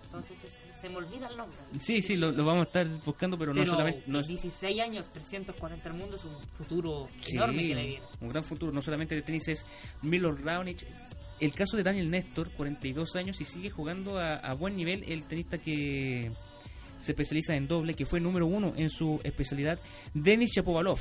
Entonces 0.07 0.37
se, 0.79 0.89
me 0.89 0.97
olvida 0.97 1.27
el 1.27 1.37
nombre. 1.37 1.57
Sí, 1.79 2.01
sí, 2.01 2.15
lo, 2.15 2.31
vamos 2.33 2.61
a 2.61 2.63
estar 2.63 2.87
buscando, 3.05 3.37
pero, 3.37 3.53
no 3.53 3.65
solamente... 3.65 4.03
No 4.07 4.21
16 4.21 4.79
años, 4.79 5.05
340 5.11 5.89
del 5.89 5.99
mundo 5.99 6.15
es 6.15 6.23
un 6.23 6.39
futuro 6.57 7.07
enorme 7.27 7.67
que 7.67 7.75
le 7.75 7.83
viene. 7.87 8.01
Un 8.21 8.29
gran 8.29 8.43
futuro, 8.43 8.71
no 8.71 8.81
solamente 8.81 9.15
de 9.15 9.21
tenis, 9.21 9.47
es 9.47 9.65
Milo 10.01 10.31
Raonic. 10.31 10.85
El 11.39 11.51
caso 11.53 11.77
de 11.77 11.83
Daniel 11.83 12.09
Néstor, 12.09 12.51
42 12.51 13.15
años 13.15 13.39
y 13.41 13.45
sigue 13.45 13.69
jugando 13.69 14.17
a, 14.17 14.53
buen 14.53 14.75
nivel 14.75 15.03
el 15.07 15.23
tenista 15.23 15.57
que 15.57 16.31
se 16.99 17.11
especializa 17.11 17.55
en 17.55 17.67
doble, 17.67 17.93
que 17.93 18.05
fue 18.05 18.19
número 18.19 18.47
uno 18.47 18.73
en 18.75 18.89
su 18.89 19.19
especialidad, 19.23 19.79
Denis 20.13 20.51
Shapovalov. 20.55 20.99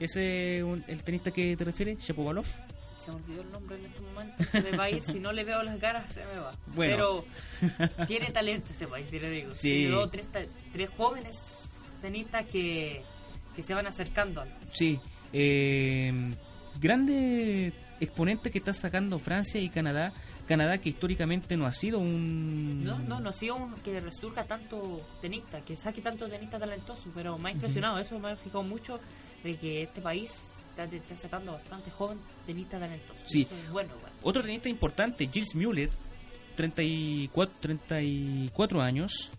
¿Ese 0.00 0.58
el 0.58 1.02
tenista 1.04 1.30
que 1.30 1.56
te 1.56 1.64
refieres, 1.64 1.98
Shapovalov? 2.00 2.46
Se 3.02 3.10
me 3.10 3.16
olvidó 3.16 3.42
el 3.42 3.50
nombre 3.50 3.76
en 3.76 3.86
este 3.86 4.00
momento, 4.00 4.44
se 4.44 4.60
me 4.62 4.76
va 4.76 4.84
a 4.84 4.90
ir, 4.90 5.02
si 5.02 5.18
no 5.18 5.32
le 5.32 5.44
veo 5.44 5.62
las 5.62 5.78
caras 5.78 6.12
se 6.12 6.24
me 6.24 6.38
va. 6.38 6.52
Pero 6.76 7.24
tiene 8.06 8.30
talento 8.30 8.72
ese 8.72 8.86
país, 8.86 9.08
te 9.08 9.20
lo 9.20 9.28
digo. 9.28 9.50
Sí. 9.54 9.86
Veo 9.86 10.08
tres, 10.08 10.28
tres 10.72 10.90
jóvenes 10.96 11.36
tenistas 12.00 12.46
que, 12.46 13.02
que 13.56 13.62
se 13.62 13.74
van 13.74 13.86
acercando. 13.86 14.44
Sí, 14.72 15.00
eh, 15.32 16.12
grande 16.80 17.72
exponente 18.00 18.50
que 18.50 18.58
está 18.58 18.74
sacando 18.74 19.18
Francia 19.18 19.60
y 19.60 19.68
Canadá. 19.68 20.12
Canadá 20.46 20.76
que 20.78 20.88
históricamente 20.88 21.56
no 21.56 21.66
ha 21.66 21.72
sido 21.72 22.00
un... 22.00 22.82
No, 22.84 22.98
no, 22.98 23.20
no 23.20 23.30
ha 23.30 23.32
sido 23.32 23.54
un 23.54 23.74
que 23.76 24.00
resurja 24.00 24.44
tanto 24.44 25.00
tenista, 25.20 25.60
que 25.60 25.76
saque 25.76 26.02
tanto 26.02 26.28
tenista 26.28 26.58
talentoso, 26.58 27.10
pero 27.14 27.38
me 27.38 27.50
ha 27.50 27.52
impresionado, 27.52 27.98
eso 28.00 28.18
me 28.18 28.32
ha 28.32 28.36
fijado 28.36 28.64
mucho 28.64 28.98
de 29.44 29.56
que 29.56 29.84
este 29.84 30.00
país 30.00 30.51
está, 30.76 31.16
sacando 31.16 31.52
bastante 31.52 31.90
joven 31.90 32.18
tenista 32.46 32.78
talentoso. 32.78 33.20
Sí. 33.26 33.46
bueno, 33.70 33.90
Otro 34.22 34.42
tenista 34.42 34.68
importante, 34.68 35.28
Gilles 35.30 35.54
Müller, 35.54 35.90
34, 36.56 37.56
34 37.60 38.82
años, 38.82 39.30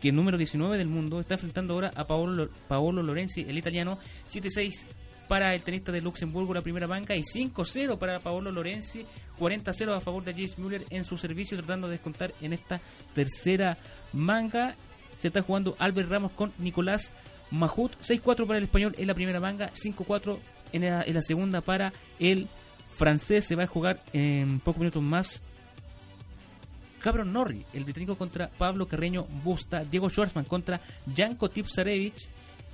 que 0.00 0.08
es 0.08 0.14
número 0.14 0.38
19 0.38 0.78
del 0.78 0.88
mundo, 0.88 1.20
está 1.20 1.34
enfrentando 1.34 1.74
ahora 1.74 1.90
a 1.94 2.06
Paolo, 2.06 2.50
Paolo 2.68 3.02
Lorenzi, 3.02 3.42
el 3.42 3.58
italiano, 3.58 3.98
7-6 4.30 4.86
para 5.28 5.54
el 5.54 5.62
tenista 5.62 5.90
de 5.90 6.00
Luxemburgo 6.00 6.54
la 6.54 6.60
primera 6.60 6.86
banca 6.86 7.16
y 7.16 7.22
5-0 7.22 7.98
para 7.98 8.20
Paolo 8.20 8.52
Lorenzi, 8.52 9.04
40-0 9.38 9.96
a 9.96 10.00
favor 10.00 10.24
de 10.24 10.34
Gilles 10.34 10.58
Müller 10.58 10.84
en 10.90 11.04
su 11.04 11.18
servicio 11.18 11.56
tratando 11.56 11.88
de 11.88 11.94
descontar 11.94 12.32
en 12.40 12.52
esta 12.52 12.80
tercera 13.14 13.76
manga. 14.12 14.74
Se 15.18 15.28
está 15.28 15.42
jugando 15.42 15.74
Albert 15.78 16.10
Ramos 16.10 16.32
con 16.32 16.52
Nicolás 16.58 17.12
Mahut, 17.50 17.92
6-4 18.00 18.46
para 18.46 18.58
el 18.58 18.64
español 18.64 18.94
en 18.98 19.06
la 19.06 19.14
primera 19.14 19.40
manga, 19.40 19.70
5-4 19.72 20.38
en 20.72 21.14
la, 21.14 21.22
segunda 21.22 21.60
para 21.60 21.92
el 22.18 22.48
francés. 22.96 23.44
Se 23.44 23.56
va 23.56 23.64
a 23.64 23.66
jugar 23.66 24.02
en 24.12 24.60
pocos 24.60 24.80
minutos 24.80 25.02
más. 25.02 25.42
Cabron 27.00 27.32
Norri, 27.32 27.64
el 27.72 27.84
británico 27.84 28.16
contra 28.16 28.48
Pablo 28.48 28.88
Carreño 28.88 29.24
Busta. 29.44 29.84
Diego 29.84 30.08
Schwartzman 30.08 30.44
contra 30.44 30.80
Janko 31.14 31.48
Tipsarevich. 31.48 32.28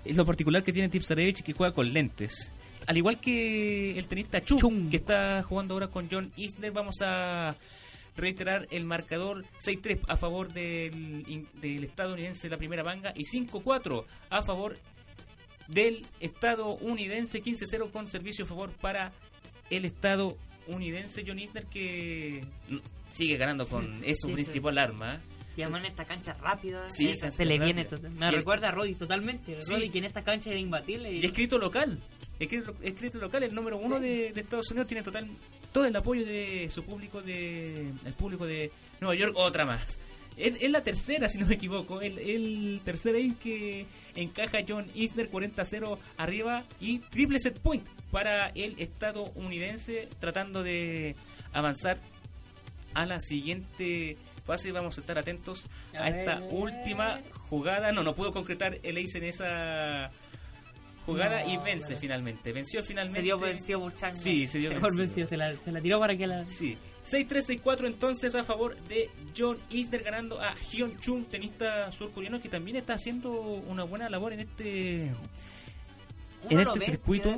Es 0.05 0.17
lo 0.17 0.25
particular 0.25 0.65
que 0.65 0.73
tiene 0.73 0.89
Tipsarevich 0.89 1.43
que 1.43 1.53
juega 1.53 1.75
con 1.75 1.93
lentes. 1.93 2.51
Al 2.87 2.97
igual 2.97 3.21
que 3.21 3.99
el 3.99 4.07
tenista 4.07 4.43
Chung, 4.43 4.91
que 4.91 4.97
está 4.97 5.43
jugando 5.43 5.75
ahora 5.75 5.89
con 5.89 6.09
John 6.11 6.33
Isner, 6.37 6.73
vamos 6.73 6.97
a 7.01 7.55
reiterar 8.17 8.67
el 8.71 8.85
marcador 8.85 9.45
6-3 9.65 10.01
a 10.09 10.17
favor 10.17 10.53
del, 10.53 11.47
del 11.55 11.85
estadounidense 11.85 12.49
de 12.49 12.51
la 12.51 12.59
primera 12.59 12.85
manga 12.85 13.13
y 13.17 13.23
5-4 13.25 14.05
a 14.31 14.43
favor 14.43 14.77
del 15.69 16.07
estadounidense 16.21 17.43
15-0 17.43 17.91
con 17.91 18.07
servicio 18.07 18.45
a 18.45 18.49
favor 18.49 18.71
para 18.81 19.13
el 19.71 19.85
estadounidense 19.85 21.25
John 21.27 21.39
Isner 21.39 21.67
que 21.67 22.45
sigue 23.09 23.37
ganando 23.37 23.67
con 23.67 24.03
eso 24.05 24.29
principal 24.29 24.79
arma. 24.79 25.21
Y 25.55 25.63
además 25.63 25.85
en 25.85 25.91
esta 25.91 26.07
cancha 26.07 26.33
rápida, 26.35 26.89
sí, 26.89 27.15
se 27.17 27.45
le 27.45 27.59
viene. 27.59 27.87
Me 28.17 28.31
recuerda 28.31 28.69
a 28.69 28.71
Roddy 28.71 28.95
totalmente. 28.95 29.59
Roddy 29.69 29.91
que 29.91 29.99
en 29.99 30.07
esta 30.07 30.25
cancha 30.25 30.49
era 30.49 30.59
imbatible. 30.59 31.13
Y, 31.13 31.25
escrito 31.25 31.59
local. 31.59 31.99
Escrito, 32.39 32.75
escrito, 32.81 33.19
local, 33.19 33.43
el 33.43 33.55
número 33.55 33.77
uno 33.77 34.01
de, 34.01 34.29
Estados 34.29 34.71
Unidos 34.71 34.89
tiene 34.89 35.03
total 35.03 35.29
todo 35.71 35.85
el 35.85 35.95
apoyo 35.95 36.25
de 36.25 36.71
su 36.71 36.83
público, 36.85 37.21
de 37.21 37.91
el 38.05 38.15
público 38.15 38.47
de 38.47 38.71
Nueva 39.01 39.15
York, 39.15 39.35
otra 39.37 39.67
más. 39.67 39.99
Es, 40.37 40.71
la 40.71 40.83
tercera, 40.83 41.29
si 41.29 41.39
no 41.39 41.47
me 41.47 41.55
equivoco. 41.55 42.01
El, 42.01 42.19
el 42.19 42.81
tercer 42.85 43.15
aim 43.17 43.35
que 43.35 43.87
encaja 44.15 44.59
John 44.67 44.91
Isner 44.95 45.31
40-0 45.31 45.99
arriba 46.17 46.65
y 46.81 46.99
triple 46.99 47.39
set 47.39 47.61
point 47.61 47.87
para 48.11 48.49
el 48.49 48.79
estadounidense 48.79 50.09
tratando 50.21 50.63
de 50.63 51.17
avanzar 51.53 51.99
a 52.95 53.07
la 53.07 53.21
siguiente 53.21 54.17
fase. 54.45 54.73
Vamos 54.73 54.99
a 54.99 55.01
estar 55.01 55.19
atentos 55.19 55.69
a, 55.95 56.09
esta 56.09 56.41
última 56.51 57.21
jugada. 57.49 57.93
No, 57.93 58.03
no 58.03 58.15
pudo 58.15 58.33
concretar 58.33 58.79
el 58.83 58.99
ace 58.99 59.19
en 59.19 59.25
esa 59.25 60.11
jugada 61.07 61.45
y 61.45 61.57
vence 61.59 61.97
finalmente. 61.97 62.53
Venció 62.53 62.83
finalmente. 62.83 63.21
Se 63.21 63.25
dio 63.25 63.39
vencido 63.39 63.81
por 63.81 64.17
Sí, 64.17 64.49
se 64.49 64.59
dio 64.59 64.71
vencido. 64.71 65.27
Se, 65.27 65.37
la, 65.37 65.55
se 65.57 65.73
la 65.73 65.81
tiró 65.81 65.99
para 65.99 66.17
que 66.17 66.27
la. 66.27 66.49
Sí. 66.49 66.77
6-3-6-4 67.05 67.87
entonces 67.87 68.35
a 68.35 68.45
favor 68.45 68.77
de 68.83 69.11
John 69.37 69.59
Isner 69.71 70.03
ganando 70.03 70.41
a 70.41 70.55
Hyun 70.55 70.97
Chung, 70.99 71.25
tenista 71.27 71.91
surcoreano 71.93 72.41
que 72.41 72.49
también 72.49 72.77
está 72.77 72.95
haciendo 72.95 73.33
una 73.33 73.85
buena 73.85 74.09
labor 74.09 74.33
en 74.33 74.41
este 74.41 75.13
en 76.49 76.61
este 76.61 76.81
circuito. 76.81 77.35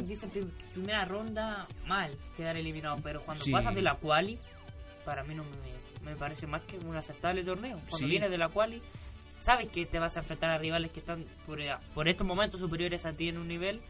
Primera 0.73 1.05
ronda 1.05 1.67
mal 1.87 2.11
quedar 2.37 2.57
eliminado, 2.57 2.97
pero 3.03 3.23
cuando 3.23 3.45
pasas 3.51 3.75
de 3.75 3.83
la 3.83 3.97
quali, 3.97 4.39
para 5.05 5.25
mí 5.25 5.35
no 5.35 5.45
me, 6.05 6.17
parece 6.17 6.47
más 6.47 6.63
que 6.63 6.79
un 6.79 6.97
aceptable 6.97 7.43
torneo. 7.45 7.81
Cuando 7.89 8.09
vienes 8.09 8.31
de 8.31 8.39
la 8.39 8.49
quali, 8.49 8.83
sabes 9.41 9.69
que 9.69 9.87
te 9.87 9.99
vas 9.99 10.17
a 10.17 10.21
enfrentar 10.21 10.51
a 10.51 10.59
rivales 10.59 10.91
que 10.91 11.01
están 11.01 11.25
por, 11.47 11.59
por 11.95 12.09
estos 12.09 12.27
momentos 12.27 12.61
superiores 12.61 13.05
a 13.07 13.13
ti 13.13 13.29
en 13.29 13.39
un 13.39 13.49
nivel, 13.49 13.81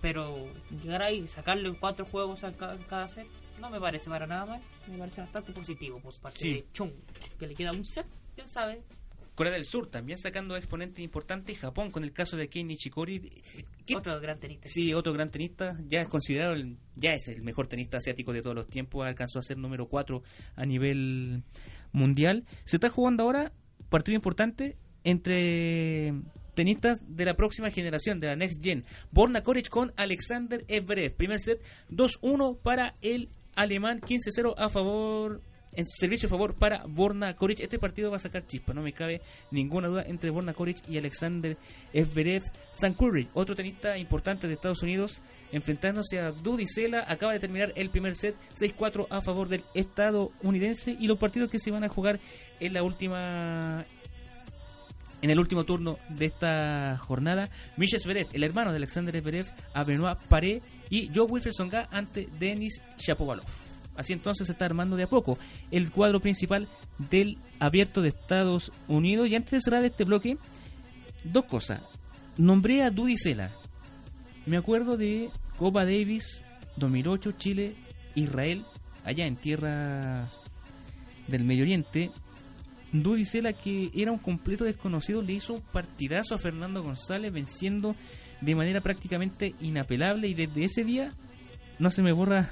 pero 0.00 0.46
llegar 0.82 1.02
ahí, 1.02 1.26
sacarle 1.28 1.72
cuatro 1.78 2.04
juegos 2.04 2.44
a 2.44 2.52
cada 2.52 3.08
set, 3.08 3.26
no 3.60 3.70
me 3.70 3.80
parece 3.80 4.08
para 4.08 4.26
nada 4.26 4.46
mal 4.46 4.60
me 4.88 4.98
parece 4.98 5.20
bastante 5.20 5.52
positivo 5.52 6.00
por 6.00 6.18
parte 6.20 6.46
de 6.46 6.66
Chung, 6.72 6.90
que 7.38 7.46
le 7.46 7.54
queda 7.54 7.70
un 7.72 7.84
set, 7.84 8.06
quién 8.34 8.48
sabe. 8.48 8.82
Corea 9.34 9.54
del 9.54 9.64
Sur 9.64 9.88
también 9.88 10.18
sacando 10.18 10.54
exponentes 10.54 11.02
importantes. 11.02 11.58
Japón 11.58 11.90
con 11.90 12.04
el 12.04 12.12
caso 12.12 12.36
de 12.36 12.48
Kei 12.48 12.62
Nishikori. 12.62 13.30
Otro 13.96 14.20
gran 14.20 14.38
tenista. 14.38 14.68
Sí, 14.68 14.92
otro 14.92 15.14
gran 15.14 15.30
tenista. 15.30 15.78
Ya 15.84 16.02
es 16.02 16.08
considerado, 16.08 16.52
el, 16.52 16.76
ya 16.94 17.14
es 17.14 17.26
el 17.28 17.40
mejor 17.40 17.66
tenista 17.66 17.96
asiático 17.96 18.34
de 18.34 18.42
todos 18.42 18.54
los 18.54 18.68
tiempos. 18.68 19.06
Alcanzó 19.06 19.38
a 19.38 19.42
ser 19.42 19.56
número 19.56 19.88
4 19.88 20.22
a 20.56 20.66
nivel 20.66 21.42
mundial. 21.92 22.44
Se 22.64 22.76
está 22.76 22.90
jugando 22.90 23.22
ahora 23.22 23.52
partido 23.88 24.14
importante 24.14 24.76
entre 25.04 26.12
tenistas 26.54 26.98
de 27.06 27.24
la 27.24 27.34
próxima 27.34 27.70
generación, 27.70 28.20
de 28.20 28.26
la 28.26 28.36
Next 28.36 28.62
Gen. 28.62 28.84
Borna 29.10 29.42
Koric 29.42 29.70
con 29.70 29.94
Alexander 29.96 30.64
Everett. 30.68 31.16
Primer 31.16 31.40
set 31.40 31.62
2-1 31.88 32.58
para 32.60 32.96
el 33.00 33.30
alemán 33.54 34.00
15-0 34.00 34.54
a 34.56 34.68
favor 34.68 35.42
en 35.72 35.84
su 35.86 35.92
servicio 35.98 36.26
a 36.26 36.30
favor 36.30 36.54
para 36.54 36.84
Borna 36.86 37.34
Koric. 37.36 37.60
Este 37.60 37.78
partido 37.78 38.10
va 38.10 38.16
a 38.16 38.20
sacar 38.20 38.46
chispa, 38.46 38.74
no 38.74 38.82
me 38.82 38.92
cabe 38.92 39.20
ninguna 39.50 39.88
duda 39.88 40.04
entre 40.06 40.30
Borna 40.30 40.54
Koric 40.54 40.88
y 40.88 40.98
Alexander 40.98 41.56
Zverev 41.92 42.42
Sankurri, 42.72 43.28
otro 43.34 43.54
tenista 43.54 43.96
importante 43.98 44.48
de 44.48 44.54
Estados 44.54 44.82
Unidos, 44.82 45.22
enfrentándose 45.52 46.18
a 46.20 46.32
Dudicela. 46.32 47.04
Acaba 47.06 47.32
de 47.32 47.40
terminar 47.40 47.72
el 47.76 47.90
primer 47.90 48.16
set 48.16 48.36
6-4 48.58 49.06
a 49.10 49.20
favor 49.20 49.48
del 49.48 49.64
estadounidense 49.74 50.96
y 50.98 51.06
los 51.06 51.18
partidos 51.18 51.50
que 51.50 51.58
se 51.58 51.70
van 51.70 51.84
a 51.84 51.88
jugar 51.88 52.18
en 52.58 52.72
la 52.72 52.82
última 52.82 53.84
en 55.22 55.30
el 55.30 55.38
último 55.38 55.64
turno 55.64 55.98
de 56.08 56.26
esta 56.26 56.96
jornada, 56.98 57.50
Misha 57.76 57.98
Zverev, 57.98 58.28
el 58.32 58.44
hermano 58.44 58.70
de 58.70 58.78
Alexander 58.78 59.20
Zverev, 59.20 59.46
a 59.74 59.84
Benoit 59.84 60.18
y 60.88 61.10
Joe 61.14 61.26
Wilfred 61.28 61.52
Songa 61.52 61.88
ante 61.90 62.28
Denis 62.38 62.80
Shapovalov. 62.98 63.46
Así 63.96 64.12
entonces 64.14 64.46
se 64.46 64.54
está 64.54 64.64
armando 64.64 64.96
de 64.96 65.02
a 65.02 65.08
poco 65.08 65.38
el 65.70 65.90
cuadro 65.90 66.20
principal 66.20 66.68
del 67.10 67.38
abierto 67.58 68.00
de 68.00 68.08
Estados 68.08 68.72
Unidos. 68.88 69.28
Y 69.28 69.36
antes 69.36 69.50
de 69.50 69.60
cerrar 69.60 69.84
este 69.84 70.04
bloque, 70.04 70.38
dos 71.24 71.44
cosas. 71.44 71.82
Nombré 72.38 72.82
a 72.82 72.90
Dudicela. 72.90 73.50
Me 74.46 74.56
acuerdo 74.56 74.96
de 74.96 75.28
Copa 75.58 75.84
Davis 75.84 76.42
2008, 76.76 77.32
Chile, 77.32 77.74
Israel, 78.14 78.64
allá 79.04 79.26
en 79.26 79.36
tierra 79.36 80.28
del 81.26 81.44
Medio 81.44 81.64
Oriente. 81.64 82.10
Dudicela, 82.92 83.52
que 83.52 83.90
era 83.94 84.10
un 84.12 84.18
completo 84.18 84.64
desconocido, 84.64 85.22
le 85.22 85.34
hizo 85.34 85.54
un 85.54 85.60
partidazo 85.60 86.34
a 86.34 86.38
Fernando 86.38 86.82
González, 86.82 87.32
venciendo 87.32 87.94
de 88.40 88.54
manera 88.54 88.80
prácticamente 88.80 89.54
inapelable. 89.60 90.28
Y 90.28 90.34
desde 90.34 90.64
ese 90.64 90.84
día 90.84 91.12
no 91.78 91.90
se 91.90 92.02
me 92.02 92.12
borra 92.12 92.50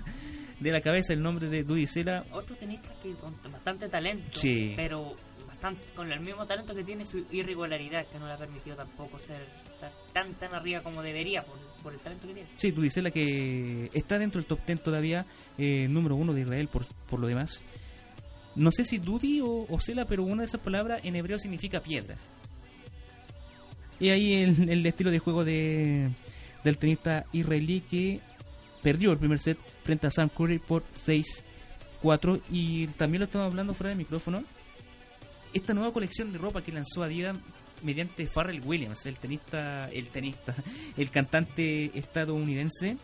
de 0.61 0.72
la 0.72 0.81
cabeza 0.81 1.12
el 1.12 1.22
nombre 1.22 1.48
de 1.48 1.62
Dudicela. 1.64 2.24
Otro 2.33 2.57
tenista 2.57 2.90
que 3.03 3.12
con 3.14 3.35
bastante 3.51 3.88
talento, 3.88 4.38
Sí. 4.40 4.72
pero 4.77 5.14
bastante 5.46 5.83
con 5.96 6.11
el 6.12 6.20
mismo 6.20 6.46
talento 6.46 6.74
que 6.74 6.85
tiene 6.85 7.05
su 7.05 7.24
irregularidad, 7.33 8.07
que 8.07 8.18
no 8.18 8.27
le 8.27 8.33
ha 8.35 8.37
permitido 8.37 8.77
tampoco 8.77 9.18
ser 9.18 9.44
tan 10.12 10.35
tan 10.35 10.55
arriba 10.55 10.83
como 10.83 11.03
debería 11.03 11.42
por, 11.44 11.57
por 11.83 11.92
el 11.92 11.98
talento 12.01 12.27
que 12.27 12.35
tiene. 12.35 12.48
Sí, 12.57 12.70
Dudicela 12.72 13.11
que 13.11 13.90
está 13.92 14.18
dentro 14.18 14.40
del 14.40 14.48
top 14.48 14.61
10 14.66 14.83
todavía, 14.83 15.27
eh, 15.57 15.87
número 15.88 16.16
uno 16.16 16.33
de 16.33 16.42
Israel 16.42 16.68
por, 16.68 16.87
por 17.09 17.18
lo 17.20 17.27
demás. 17.29 17.62
No 18.55 18.73
sé 18.73 18.85
si 18.85 18.99
Dudi 18.99 19.41
o, 19.41 19.47
o 19.47 19.79
pero 20.09 20.25
una 20.25 20.43
de 20.43 20.47
esas 20.47 20.61
palabras 20.61 21.01
en 21.05 21.17
hebreo 21.17 21.39
significa 21.39 21.81
piedra. 21.81 22.17
Y 24.01 24.11
ahí 24.11 24.35
el, 24.35 24.69
el 24.69 24.87
estilo 24.87 25.11
de 25.11 25.19
juego 25.19 25.45
de, 25.45 26.09
del 26.65 26.79
tenista 26.79 27.25
israelí 27.33 27.81
que 27.81 28.21
perdió 28.83 29.13
el 29.13 29.19
primer 29.19 29.41
set 29.41 29.59
frente 29.83 30.07
a 30.07 30.11
Sam 30.11 30.29
Curry 30.29 30.59
por 30.59 30.85
6-4. 30.95 32.41
Y 32.51 32.87
también 32.89 33.21
lo 33.21 33.25
estamos 33.27 33.51
hablando 33.51 33.75
fuera 33.75 33.91
de 33.91 33.97
micrófono. 33.97 34.45
Esta 35.53 35.75
nueva 35.75 35.93
colección 35.93 36.33
de 36.33 36.39
ropa 36.39 36.63
que 36.63 36.73
lanzó 36.73 37.03
Adidas 37.03 37.37
mediante 37.83 38.27
Farrell 38.27 38.61
Williams, 38.65 39.07
el 39.07 39.17
tenista, 39.17 39.89
el 39.89 40.09
tenista, 40.09 40.55
el 40.97 41.11
cantante 41.11 41.97
estadounidense, 41.99 42.97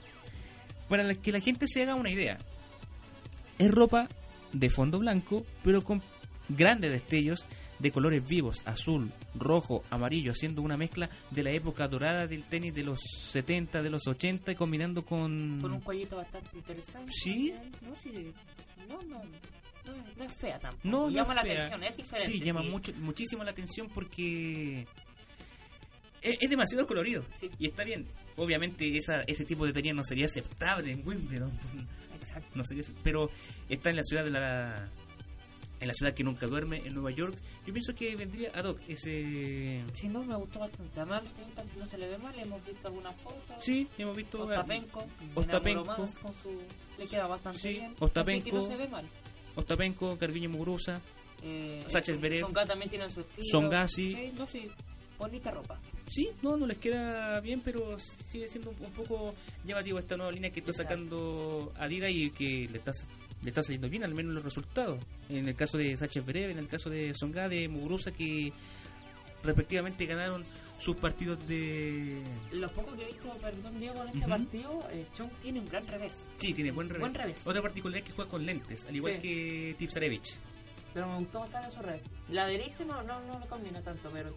para 0.88 1.14
que 1.14 1.32
la 1.32 1.40
gente 1.40 1.66
se 1.66 1.82
haga 1.82 1.94
una 1.94 2.10
idea. 2.10 2.36
Es 3.58 3.70
ropa 3.70 4.08
de 4.54 4.70
fondo 4.70 4.98
blanco, 4.98 5.44
pero 5.62 5.82
con 5.82 6.02
grandes 6.48 6.90
destellos 6.92 7.46
de 7.78 7.90
colores 7.90 8.26
vivos, 8.26 8.62
azul, 8.64 9.10
rojo, 9.34 9.82
amarillo, 9.90 10.30
haciendo 10.32 10.62
una 10.62 10.76
mezcla 10.76 11.10
de 11.30 11.42
la 11.42 11.50
época 11.50 11.88
dorada 11.88 12.26
del 12.26 12.44
tenis 12.44 12.72
de 12.72 12.84
los 12.84 13.00
70, 13.30 13.82
de 13.82 13.90
los 13.90 14.06
80 14.06 14.52
y 14.52 14.54
combinando 14.54 15.04
con... 15.04 15.58
Con 15.60 15.72
un 15.72 15.80
cuellito 15.80 16.16
bastante 16.16 16.56
interesante. 16.56 17.10
Sí. 17.12 17.52
No, 17.82 17.94
sí, 17.96 18.32
no, 18.88 18.98
no, 19.08 19.18
no, 19.18 19.22
es- 19.22 20.16
no 20.16 20.24
es 20.24 20.32
fea 20.34 20.58
tampoco. 20.60 20.88
No, 20.88 21.00
no 21.02 21.10
llama 21.10 21.34
la 21.34 21.40
atención, 21.40 21.82
es 21.82 21.96
diferente. 21.96 22.32
Sí, 22.32 22.40
llama 22.40 22.62
sí. 22.62 22.68
mucho, 22.68 22.92
muchísimo 23.00 23.42
la 23.44 23.50
atención 23.50 23.88
porque 23.92 24.86
es, 26.22 26.36
es 26.40 26.48
demasiado 26.50 26.86
colorido. 26.86 27.24
Sí. 27.34 27.50
Y 27.58 27.66
está 27.68 27.84
bien. 27.84 28.06
Obviamente 28.36 28.96
esa, 28.96 29.22
ese 29.26 29.44
tipo 29.44 29.66
de 29.66 29.72
tenis 29.72 29.94
no 29.94 30.04
sería 30.04 30.26
aceptable 30.26 30.92
en 30.92 31.06
Wimbledon. 31.06 31.52
Exacto. 32.24 32.50
No 32.54 32.64
sería, 32.64 32.84
pero 33.02 33.30
está 33.68 33.90
en 33.90 33.96
la 33.96 34.02
ciudad 34.02 34.24
de 34.24 34.30
la 34.30 34.90
en 35.80 35.88
la 35.88 35.94
ciudad 35.94 36.14
que 36.14 36.24
nunca 36.24 36.46
duerme, 36.46 36.78
en 36.78 36.94
Nueva 36.94 37.10
York. 37.10 37.36
Yo 37.66 37.72
pienso 37.72 37.94
que 37.94 38.16
vendría 38.16 38.50
ad 38.54 38.64
hoc 38.64 38.80
ese... 38.88 39.82
Sí, 39.92 40.08
no, 40.08 40.24
me 40.24 40.34
gustó 40.34 40.60
bastante. 40.60 40.98
Además, 40.98 41.22
no 41.78 41.86
se 41.86 41.98
le 41.98 42.08
ve 42.08 42.18
mal, 42.18 42.38
hemos 42.38 42.64
visto 42.64 42.88
algunas 42.88 43.14
fotos. 43.16 43.56
Sí, 43.58 43.86
hemos 43.98 44.16
visto... 44.16 44.44
Ostapenko, 44.44 45.04
Ostapenko. 45.34 45.84
más 45.84 46.18
con 46.18 46.32
su... 46.42 46.62
Le 46.98 47.06
queda 47.06 47.26
bastante 47.26 47.58
Sí, 47.58 47.68
bien. 47.70 47.94
Ostapenko. 47.98 48.42
Así 48.42 48.50
que 48.50 48.56
no 48.56 48.66
se 48.66 48.76
ve 48.76 48.88
mal. 48.88 49.04
Ostapenko, 49.56 50.16
Carviño 50.16 50.48
Muguruza. 50.48 51.00
Eh, 51.42 51.84
Sánchez 51.88 52.18
eh. 52.22 52.40
Songa 52.40 52.64
también 52.64 52.88
tiene 52.88 53.10
su 53.10 53.20
estilo. 53.20 53.44
Songa, 53.50 53.86
sí. 53.86 54.14
Sí, 54.14 54.32
no, 54.38 54.46
sí. 54.46 54.70
Bonita 55.18 55.50
ropa. 55.50 55.80
Sí, 56.08 56.28
no, 56.42 56.56
no 56.56 56.66
les 56.66 56.78
queda 56.78 57.40
bien, 57.40 57.60
pero 57.64 57.98
sigue 57.98 58.48
siendo 58.48 58.70
un, 58.70 58.76
un 58.84 58.92
poco 58.92 59.34
llamativo 59.64 59.98
esta 59.98 60.16
nueva 60.16 60.32
línea 60.32 60.50
que 60.50 60.60
está 60.60 60.72
Exacto. 60.72 60.92
sacando 60.94 61.72
Adidas 61.78 62.10
y 62.12 62.30
que 62.30 62.68
le 62.70 62.78
está, 62.78 62.92
le 63.42 63.48
está 63.48 63.62
saliendo 63.62 63.88
bien, 63.88 64.04
al 64.04 64.14
menos 64.14 64.34
los 64.34 64.44
resultados. 64.44 64.98
En 65.28 65.48
el 65.48 65.54
caso 65.54 65.78
de 65.78 65.96
Sánchez 65.96 66.24
Breve, 66.26 66.52
en 66.52 66.58
el 66.58 66.68
caso 66.68 66.90
de 66.90 67.12
Songa, 67.14 67.48
de 67.48 67.68
Muguruza, 67.68 68.10
que 68.12 68.52
respectivamente 69.42 70.06
ganaron 70.06 70.44
sus 70.78 70.96
partidos 70.96 71.46
de... 71.46 72.20
Lo 72.52 72.68
poco 72.70 72.94
que 72.96 73.04
he 73.04 73.06
visto, 73.06 73.30
perdón 73.40 73.78
Diego, 73.78 74.02
en 74.02 74.08
este 74.08 74.28
partido, 74.28 74.80
eh, 74.90 75.06
Chong 75.14 75.30
tiene 75.40 75.60
un 75.60 75.66
gran 75.66 75.86
revés. 75.86 76.26
Sí, 76.36 76.52
tiene 76.52 76.72
buen 76.72 76.88
revés. 76.88 77.00
Buen 77.00 77.14
revés. 77.14 77.40
Otra 77.46 77.62
particularidad 77.62 78.04
es 78.04 78.10
que 78.10 78.16
juega 78.16 78.30
con 78.30 78.44
lentes, 78.44 78.84
al 78.86 78.96
igual 78.96 79.14
Sí. 79.14 79.20
que 79.22 79.76
Tipsarevich. 79.78 80.38
Pero 80.94 81.08
me 81.08 81.18
gustó 81.18 81.40
bastante 81.40 81.70
su 81.72 81.82
revés. 81.82 82.02
La 82.28 82.46
derecha 82.46 82.84
no, 82.84 83.02
no, 83.02 83.20
no 83.26 83.38
le 83.38 83.46
combina 83.46 83.82
tanto, 83.82 84.08
pero 84.12 84.32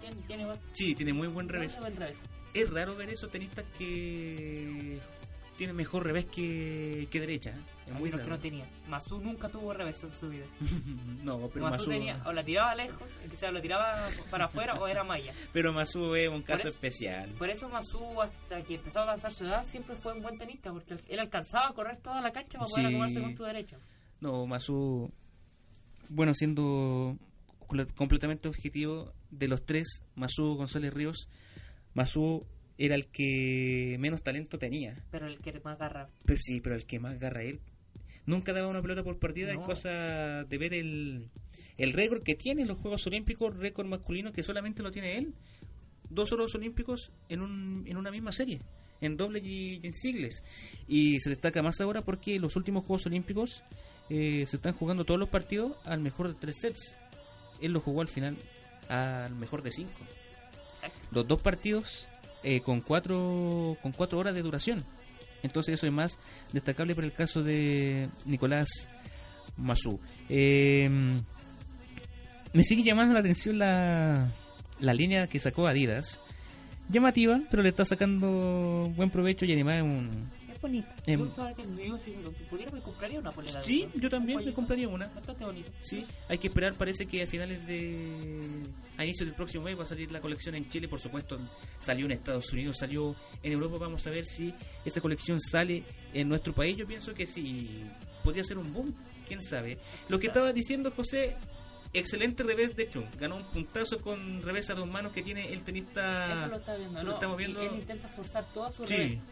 tiene, 0.00 0.16
tiene 0.26 0.46
Sí, 0.72 0.94
tiene 0.94 1.12
muy 1.12 1.28
buen 1.28 1.48
revés. 1.48 1.78
buen 1.80 1.96
revés. 1.96 2.18
Es 2.54 2.68
raro 2.68 2.94
ver 2.96 3.08
esos 3.10 3.30
tenistas 3.30 3.64
que 3.78 4.98
tienen 5.56 5.76
mejor 5.76 6.04
revés 6.04 6.26
que, 6.26 7.06
que 7.10 7.20
derecha. 7.20 7.50
¿eh? 7.50 7.60
Es 7.86 7.92
Hay 7.92 7.98
muy 8.00 8.08
unos 8.10 8.20
que 8.22 8.24
raro. 8.26 8.36
no 8.36 8.42
tenía. 8.42 8.66
Masu 8.88 9.18
nunca 9.20 9.48
tuvo 9.48 9.72
revés 9.72 10.02
en 10.02 10.12
su 10.12 10.28
vida. 10.28 10.44
no, 11.24 11.48
pero 11.48 11.66
Masu 11.66 11.78
Masu, 11.78 11.90
tenía, 11.90 12.20
o 12.26 12.32
la 12.32 12.44
tiraba 12.44 12.74
lejos, 12.74 13.08
que 13.30 13.36
sea, 13.36 13.50
lo 13.52 13.60
tiraba 13.62 14.08
para 14.30 14.46
afuera 14.46 14.74
o 14.74 14.86
era 14.88 15.04
malla. 15.04 15.32
pero 15.52 15.72
Masu 15.72 16.14
es 16.16 16.28
un 16.28 16.42
caso 16.42 16.62
eso- 16.68 16.74
especial. 16.74 17.28
Por 17.38 17.48
eso 17.48 17.68
Masu, 17.68 18.20
hasta 18.20 18.60
que 18.62 18.74
empezó 18.74 18.98
a 19.00 19.02
avanzar 19.02 19.32
su 19.32 19.44
edad, 19.44 19.64
siempre 19.64 19.94
fue 19.96 20.12
un 20.14 20.22
buen 20.22 20.36
tenista, 20.36 20.72
porque 20.72 20.96
él 21.08 21.20
alcanzaba 21.20 21.68
a 21.68 21.72
correr 21.74 21.96
toda 21.98 22.20
la 22.20 22.32
cancha 22.32 22.58
para 22.58 22.68
poder 22.68 22.86
Sí. 22.88 22.94
acomodarse 22.94 23.20
con 23.22 23.36
su 23.36 23.44
derecho. 23.44 23.76
No, 24.20 24.46
Masu, 24.46 25.10
bueno, 26.08 26.34
siendo 26.34 27.18
completamente 27.94 28.48
objetivo, 28.48 29.12
de 29.30 29.48
los 29.48 29.64
tres, 29.64 30.02
Masu 30.14 30.56
González 30.56 30.92
Ríos, 30.92 31.28
Masu 31.94 32.46
era 32.78 32.94
el 32.94 33.06
que 33.08 33.96
menos 33.98 34.22
talento 34.22 34.58
tenía. 34.58 35.02
Pero 35.10 35.26
el 35.26 35.38
que 35.38 35.52
más 35.60 35.76
agarra. 35.76 36.08
Pero 36.24 36.40
sí, 36.42 36.60
pero 36.60 36.74
el 36.74 36.84
que 36.84 36.98
más 36.98 37.14
agarra 37.14 37.42
él. 37.42 37.60
Nunca 38.26 38.52
daba 38.52 38.68
una 38.68 38.82
pelota 38.82 39.02
por 39.02 39.18
partida, 39.18 39.52
No. 39.54 39.60
es 39.60 39.66
cosa 39.66 40.44
de 40.44 40.58
ver 40.58 40.74
el, 40.74 41.28
el 41.76 41.92
récord 41.92 42.22
que 42.22 42.34
tiene 42.34 42.62
en 42.62 42.68
los 42.68 42.78
Juegos 42.78 43.06
Olímpicos, 43.06 43.56
récord 43.56 43.86
masculino 43.86 44.32
que 44.32 44.42
solamente 44.42 44.82
lo 44.82 44.90
tiene 44.90 45.18
él. 45.18 45.34
Dos 46.08 46.30
oros 46.32 46.54
olímpicos 46.54 47.10
en, 47.28 47.40
un, 47.40 47.84
en 47.86 47.96
una 47.96 48.10
misma 48.10 48.32
serie, 48.32 48.60
en 49.00 49.16
doble 49.16 49.40
y, 49.42 49.80
y 49.82 49.86
en 49.86 49.92
singles. 49.92 50.44
Y 50.86 51.18
se 51.20 51.30
destaca 51.30 51.62
más 51.62 51.80
ahora 51.80 52.02
porque 52.02 52.38
los 52.38 52.54
últimos 52.54 52.84
Juegos 52.84 53.06
Olímpicos 53.06 53.62
eh, 54.10 54.44
se 54.46 54.56
están 54.56 54.74
jugando 54.74 55.04
todos 55.04 55.20
los 55.20 55.28
partidos 55.28 55.76
al 55.84 56.00
mejor 56.00 56.28
de 56.28 56.34
tres 56.34 56.56
sets. 56.60 56.96
Él 57.60 57.72
lo 57.72 57.80
jugó 57.80 58.00
al 58.00 58.08
final 58.08 58.36
al 58.88 59.34
mejor 59.34 59.62
de 59.62 59.70
cinco. 59.70 59.92
Los 61.10 61.26
dos 61.28 61.40
partidos 61.40 62.08
eh, 62.42 62.60
con 62.60 62.80
cuatro 62.80 63.76
con 63.82 63.92
cuatro 63.92 64.18
horas 64.18 64.34
de 64.34 64.42
duración. 64.42 64.84
Entonces 65.42 65.74
eso 65.74 65.86
es 65.86 65.92
más 65.92 66.18
destacable 66.52 66.94
para 66.94 67.06
el 67.06 67.12
caso 67.12 67.42
de 67.42 68.08
Nicolás 68.24 68.88
Masú. 69.56 70.00
Eh, 70.28 70.88
me 72.52 72.64
sigue 72.64 72.84
llamando 72.84 73.14
la 73.14 73.20
atención 73.20 73.58
la, 73.58 74.30
la 74.80 74.94
línea 74.94 75.26
que 75.26 75.38
sacó 75.38 75.66
Adidas. 75.66 76.20
Llamativa, 76.88 77.40
pero 77.50 77.62
le 77.62 77.70
está 77.70 77.84
sacando 77.84 78.92
buen 78.94 79.08
provecho 79.10 79.46
y 79.46 79.52
además 79.52 79.76
es 79.76 79.82
un... 79.82 80.30
Bonito. 80.62 80.88
Pudiera, 82.48 82.70
me 82.72 82.80
compraría 82.80 83.18
una 83.18 83.32
polera 83.32 83.62
Sí, 83.64 83.88
yo 83.94 84.08
también 84.08 84.44
me 84.44 84.52
compraría 84.52 84.88
una. 84.88 85.08
Bastante 85.08 85.44
bonito. 85.44 85.70
Sí, 85.82 86.06
hay 86.28 86.38
que 86.38 86.46
esperar, 86.48 86.74
parece 86.74 87.06
que 87.06 87.22
a 87.22 87.26
finales 87.26 87.66
de... 87.66 88.62
a 88.96 89.04
inicios 89.04 89.26
del 89.26 89.34
próximo 89.34 89.64
mes 89.64 89.78
va 89.78 89.82
a 89.82 89.86
salir 89.86 90.10
la 90.12 90.20
colección 90.20 90.54
en 90.54 90.68
Chile, 90.68 90.86
por 90.88 91.00
supuesto 91.00 91.38
salió 91.78 92.06
en 92.06 92.12
Estados 92.12 92.52
Unidos, 92.52 92.78
salió 92.78 93.14
en 93.42 93.52
Europa, 93.52 93.76
vamos 93.78 94.06
a 94.06 94.10
ver 94.10 94.24
si 94.24 94.54
esa 94.84 95.00
colección 95.00 95.40
sale 95.40 95.82
en 96.14 96.28
nuestro 96.28 96.52
país, 96.52 96.76
yo 96.76 96.86
pienso 96.86 97.12
que 97.12 97.26
sí, 97.26 97.82
podría 98.22 98.44
ser 98.44 98.56
un 98.58 98.72
boom, 98.72 98.94
quién 99.26 99.42
sabe. 99.42 99.78
Lo 100.08 100.18
que 100.20 100.28
estaba 100.28 100.52
diciendo 100.52 100.92
José, 100.94 101.34
excelente 101.92 102.44
revés 102.44 102.76
de 102.76 102.88
Chung, 102.88 103.04
ganó 103.18 103.36
un 103.36 103.42
puntazo 103.44 104.00
con 104.00 104.40
revés 104.42 104.70
a 104.70 104.74
dos 104.74 104.86
manos 104.86 105.12
que 105.12 105.22
tiene 105.22 105.52
el 105.52 105.62
tenista... 105.62 106.32
Eso 106.32 106.46
lo 106.46 106.56
está 106.56 106.76
viendo, 106.76 106.94
Eso 106.98 107.02
¿no? 107.04 107.08
lo 107.10 107.14
estamos 107.16 107.36
viendo. 107.36 107.60
él 107.60 107.70
intenta 107.74 108.06
forzar 108.08 108.44
toda 108.54 108.70
su 108.70 108.86
Sí. 108.86 108.94
revés. 108.94 109.22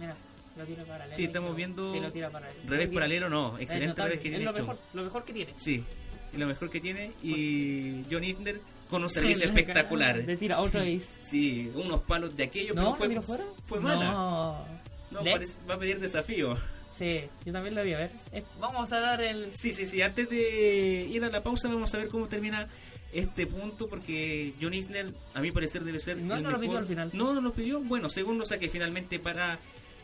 Mira, 0.00 0.16
Lo 0.56 0.64
tira 0.64 0.84
paralelo. 0.84 1.16
Sí, 1.16 1.24
estamos 1.24 1.54
viendo 1.54 1.94
Sí, 1.94 2.00
lo 2.00 2.10
tira 2.10 2.28
paralelo. 2.30 2.60
Revés 2.68 2.88
paralelo, 2.92 3.28
no. 3.28 3.56
Es 3.56 3.62
Excelente 3.64 4.02
revés 4.02 4.20
que 4.20 4.28
es 4.28 4.32
tiene 4.34 4.44
lo 4.44 4.50
hecho. 4.50 4.60
mejor, 4.60 4.78
lo 4.94 5.02
mejor 5.04 5.24
que 5.24 5.32
tiene. 5.32 5.54
Sí, 5.56 5.84
y 6.32 6.36
lo 6.36 6.46
mejor 6.46 6.70
que 6.70 6.80
tiene. 6.80 7.12
Y 7.22 8.02
John 8.10 8.24
Isner 8.24 8.60
con 8.88 9.02
un 9.04 9.08
servicio 9.10 9.46
espectacular. 9.48 10.16
Le 10.16 10.36
tira 10.36 10.60
otra 10.60 10.82
vez. 10.82 11.08
Sí, 11.20 11.70
unos 11.74 12.00
palos 12.02 12.36
de 12.36 12.44
aquello, 12.44 12.74
¿No? 12.74 12.96
pero 12.96 12.96
fue, 12.96 13.08
¿Lo 13.14 13.22
fuera? 13.22 13.44
fue 13.66 13.80
mala. 13.80 14.10
No. 14.10 14.64
No, 15.12 15.24
parece- 15.24 15.58
va 15.68 15.74
a 15.74 15.78
pedir 15.78 16.00
desafío. 16.00 16.54
Sí, 16.98 17.20
yo 17.46 17.52
también 17.52 17.74
lo 17.74 17.82
vi 17.84 17.94
a 17.94 17.98
ver. 17.98 18.10
Vamos 18.60 18.92
a 18.92 19.00
dar 19.00 19.22
el. 19.22 19.54
Sí, 19.54 19.72
sí, 19.72 19.86
sí. 19.86 20.02
Antes 20.02 20.28
de 20.28 21.06
ir 21.10 21.24
a 21.24 21.30
la 21.30 21.42
pausa, 21.42 21.68
vamos 21.68 21.94
a 21.94 21.98
ver 21.98 22.08
cómo 22.08 22.26
termina 22.28 22.68
este 23.12 23.46
punto. 23.46 23.88
Porque 23.88 24.52
John 24.60 24.74
Isner, 24.74 25.06
a 25.34 25.40
mi 25.40 25.50
parecer, 25.50 25.82
debe 25.82 25.98
ser. 26.00 26.18
No, 26.18 26.34
el 26.36 26.42
no 26.42 26.50
lo 26.50 26.60
pidió 26.60 26.76
al 26.78 26.86
final. 26.86 27.10
No, 27.14 27.32
no 27.32 27.40
lo 27.40 27.52
pidió. 27.54 27.80
Bueno, 27.80 28.08
segundo 28.10 28.44
saque 28.44 28.68
finalmente 28.68 29.18
para 29.18 29.58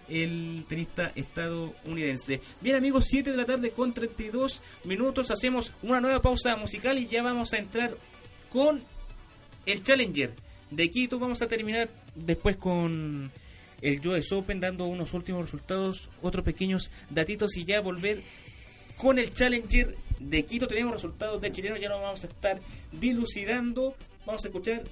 el 0.08 0.64
tenista 0.68 1.12
estadounidense. 1.14 2.40
Bien, 2.60 2.76
amigos, 2.76 3.06
7 3.08 3.30
de 3.30 3.36
la 3.36 3.44
tarde 3.44 3.70
con 3.70 3.92
32 3.92 4.62
minutos. 4.84 5.30
Hacemos 5.30 5.72
una 5.82 6.00
nueva 6.00 6.20
pausa 6.20 6.56
musical 6.56 6.98
y 6.98 7.08
ya 7.08 7.22
vamos 7.22 7.52
a 7.52 7.58
entrar 7.58 7.96
con 8.50 8.82
el 9.66 9.82
Challenger 9.82 10.32
de 10.70 10.90
Quito. 10.90 11.18
Vamos 11.18 11.42
a 11.42 11.48
terminar 11.48 11.88
después 12.14 12.56
con 12.56 13.30
el 13.82 14.06
US 14.08 14.32
Open 14.32 14.60
dando 14.60 14.86
unos 14.86 15.12
últimos 15.12 15.42
resultados, 15.42 16.08
otros 16.22 16.44
pequeños 16.44 16.90
datitos 17.10 17.56
y 17.56 17.64
ya 17.64 17.80
volver 17.80 18.22
con 18.96 19.18
el 19.18 19.32
Challenger 19.32 19.94
de 20.20 20.44
Quito. 20.44 20.66
Tenemos 20.66 20.94
resultados 20.94 21.40
de 21.40 21.52
chileno, 21.52 21.76
ya 21.76 21.88
lo 21.88 22.00
vamos 22.00 22.24
a 22.24 22.28
estar 22.28 22.60
dilucidando. 22.92 23.94
Vamos 24.24 24.44
a 24.44 24.48
escuchar 24.48 24.82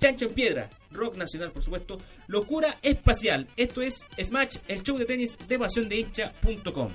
Chancho 0.00 0.26
en 0.26 0.34
Piedra, 0.34 0.70
rock 0.90 1.16
nacional, 1.16 1.52
por 1.52 1.62
supuesto. 1.62 1.98
Locura 2.26 2.78
espacial. 2.82 3.48
Esto 3.56 3.82
es 3.82 4.06
Smash, 4.22 4.58
el 4.68 4.82
show 4.82 4.96
de 4.96 5.04
tenis 5.04 5.36
de 5.48 5.58
pasión 5.58 5.88
de 5.88 5.96
hincha.com. 5.96 6.92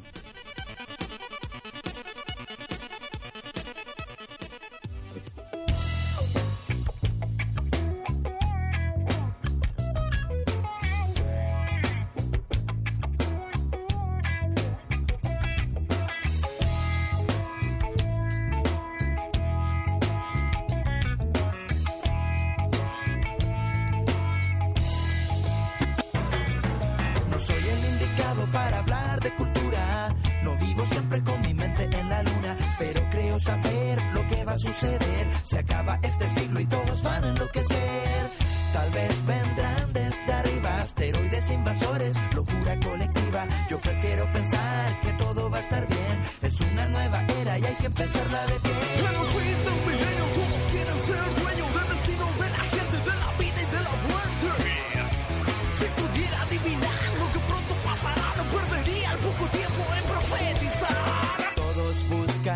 para 28.51 28.79
hablar 28.79 29.19
de 29.19 29.33
cultura. 29.35 30.15
No 30.43 30.55
vivo 30.57 30.85
siempre 30.87 31.21
con 31.23 31.41
mi 31.41 31.53
mente 31.53 31.83
en 31.97 32.09
la 32.09 32.23
luna, 32.23 32.55
pero 32.77 33.01
creo 33.09 33.39
saber 33.39 34.01
lo 34.13 34.25
que 34.27 34.43
va 34.43 34.53
a 34.53 34.59
suceder. 34.59 35.27
Se 35.43 35.59
acaba 35.59 35.99
este 36.03 36.29
siglo 36.35 36.59
y 36.59 36.65
todos 36.65 37.03
van 37.03 37.23
a 37.23 37.29
enloquecer. 37.29 38.29
Tal 38.73 38.89
vez 38.91 39.25
vendrán 39.25 39.93
desde 39.93 40.33
arriba 40.33 40.81
asteroides 40.81 41.49
invasores, 41.51 42.13
locura 42.35 42.79
colectiva. 42.79 43.47
Yo 43.69 43.79
prefiero 43.79 44.31
pensar 44.31 44.99
que 45.01 45.13
todo 45.13 45.49
va 45.49 45.57
a 45.57 45.61
estar 45.61 45.87
bien. 45.87 46.23
Es 46.41 46.61
una 46.61 46.87
nueva 46.87 47.25
era 47.41 47.59
y 47.59 47.65
hay 47.65 47.75
que 47.75 47.85
empezarla 47.87 48.45
de 48.45 48.59
pie. 48.59 50.18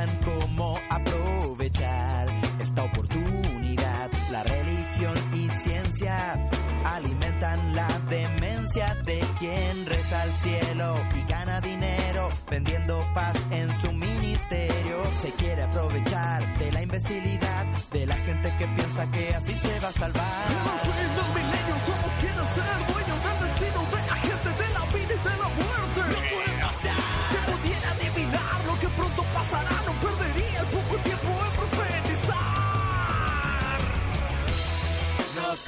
Buscan 0.04 0.20
cómo 0.26 0.80
aprovechar 0.90 2.28
esta 2.60 2.84
oportunidad. 2.84 4.12
La 4.32 4.44
religión 4.44 5.14
y 5.34 5.50
ciencia 5.50 6.50
alimentan 6.84 7.74
la 7.74 7.88
demencia 8.10 8.96
de 9.06 9.22
quien 9.40 9.86
reza 9.86 10.22
al 10.24 10.32
cielo 10.32 10.96
y 11.16 11.32
gana 11.32 11.62
dinero 11.62 12.30
vendiendo 12.50 13.02
paz 13.14 13.36
en 13.52 13.74
su 13.80 13.94
ministerio. 13.94 15.04
Se 15.22 15.32
quiere 15.32 15.62
aprovechar 15.62 16.58
de 16.60 16.72
la 16.72 16.82
imbecilidad 16.82 17.66
de 17.92 18.06
la 18.06 18.16
gente 18.16 18.52
que 18.58 18.68
piensa 18.68 19.10
que 19.12 19.36
así 19.36 19.54
se 19.54 19.80
va 19.80 19.88
a 19.88 19.94
salvar. 19.94 21.63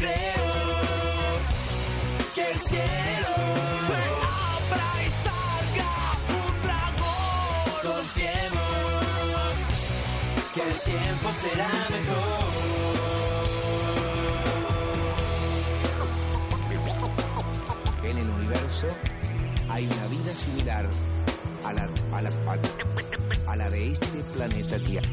Creo 0.05 1.39
que 2.35 2.43
el 2.51 2.59
cielo 2.59 3.33
se 3.87 3.99
abra 4.51 4.87
y 5.01 5.09
salga 5.25 5.93
un 6.37 6.53
dragón. 6.63 7.95
Confiemos 7.95 9.53
que 10.53 10.61
el 10.61 10.75
tiempo 10.81 11.27
será 11.41 11.69
mejor. 11.89 12.45
en 18.03 18.17
el 18.19 18.29
universo 18.29 18.87
hay 19.69 19.85
una 19.87 20.07
vida 20.07 20.31
similar 20.33 20.85
a 21.65 21.73
la, 21.73 21.89
a 22.13 22.21
la, 22.21 22.29
a- 23.47 23.55
la 23.55 23.69
de 23.69 23.93
este 23.93 24.23
planeta 24.33 24.77
Tierra. 24.79 25.09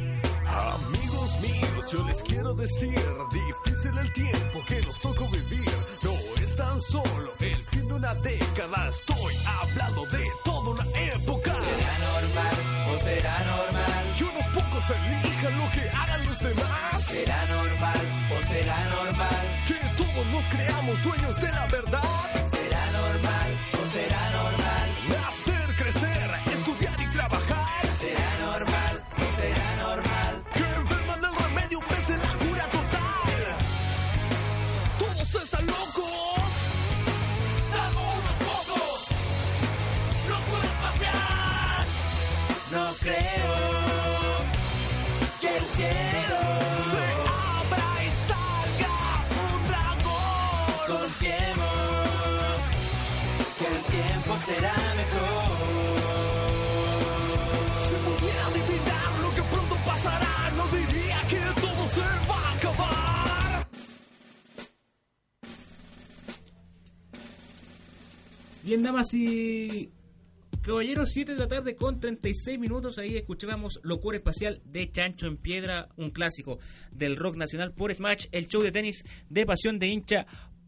Amigos 0.52 1.40
míos, 1.40 1.90
yo 1.90 2.04
les 2.06 2.22
quiero 2.22 2.54
decir, 2.54 3.00
difícil 3.30 3.98
el 3.98 4.12
tiempo 4.12 4.62
que 4.66 4.80
nos 4.82 4.98
tocó 4.98 5.26
vivir. 5.30 5.70
No 6.02 6.12
es 6.42 6.56
tan 6.56 6.80
solo 6.82 7.32
el 7.40 7.64
fin 7.64 7.88
de 7.88 7.94
una 7.94 8.14
década, 8.14 8.88
estoy 8.90 9.34
hablando 9.46 10.04
de 10.06 10.24
toda 10.44 10.70
una 10.70 10.84
época. 11.00 11.52
¿Será 11.52 11.98
normal 11.98 12.56
o 12.88 13.04
será 13.04 13.44
normal? 13.44 14.14
Que 14.16 14.24
unos 14.24 14.46
pocos 14.54 14.90
elijan 14.90 15.58
lo 15.58 15.70
que 15.70 15.88
hagan 15.88 16.26
los 16.26 16.38
demás. 16.38 17.04
¿Será 17.06 17.46
normal 17.46 18.06
o 18.30 18.48
será 18.48 18.84
normal? 18.90 19.64
Que 19.66 20.04
todos 20.04 20.26
nos 20.26 20.44
creamos 20.46 21.02
dueños 21.02 21.36
de 21.40 21.52
la 21.52 21.66
verdad. 21.68 22.61
Será 54.46 54.74
mejor. 54.96 55.48
Si 57.86 57.96
pudiera 58.06 58.46
adivinar 58.46 59.10
lo 59.22 59.30
que 59.36 59.42
pronto 59.42 59.74
pasará, 59.84 60.50
no 60.56 60.64
diría 60.76 61.18
que 61.30 61.60
todo 61.60 61.88
se 61.88 62.00
va 62.28 62.38
a 62.48 62.52
acabar. 62.54 63.68
Bien, 68.64 68.82
damas 68.82 69.14
y 69.14 69.90
caballeros, 70.62 71.10
7 71.12 71.32
de 71.32 71.38
la 71.38 71.48
tarde 71.48 71.76
con 71.76 72.00
36 72.00 72.58
minutos. 72.58 72.98
Ahí 72.98 73.16
escuchábamos 73.16 73.80
Locura 73.82 74.16
Espacial 74.16 74.60
de 74.64 74.90
Chancho 74.90 75.26
en 75.26 75.36
Piedra, 75.36 75.88
un 75.96 76.10
clásico 76.10 76.58
del 76.90 77.16
rock 77.16 77.36
nacional 77.36 77.72
por 77.72 77.94
Smash, 77.94 78.26
el 78.32 78.48
show 78.48 78.62
de 78.62 78.72
tenis 78.72 79.04
de 79.28 79.46
pasión 79.46 79.78
de 79.78 79.88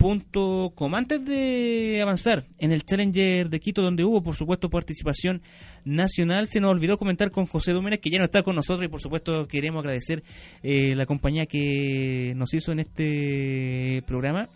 hincha.com. 0.04 0.94
Antes 0.94 1.24
de 1.24 2.00
avanzar 2.02 2.44
en 2.58 2.72
el 2.72 2.84
Challenger 2.84 3.48
de 3.48 3.60
Quito, 3.60 3.82
donde 3.82 4.04
hubo, 4.04 4.22
por 4.22 4.36
supuesto, 4.36 4.68
participación 4.68 5.42
nacional, 5.84 6.46
se 6.48 6.60
nos 6.60 6.70
olvidó 6.70 6.98
comentar 6.98 7.30
con 7.30 7.46
José 7.46 7.72
Domínguez, 7.72 8.00
que 8.00 8.10
ya 8.10 8.18
no 8.18 8.26
está 8.26 8.42
con 8.42 8.56
nosotros 8.56 8.84
y, 8.86 8.88
por 8.88 9.00
supuesto, 9.00 9.46
queremos 9.46 9.80
agradecer 9.80 10.22
eh, 10.62 10.94
la 10.94 11.06
compañía 11.06 11.46
que 11.46 12.34
nos 12.36 12.52
hizo 12.54 12.72
en 12.72 12.80
este 12.80 14.02
programa. 14.06 14.48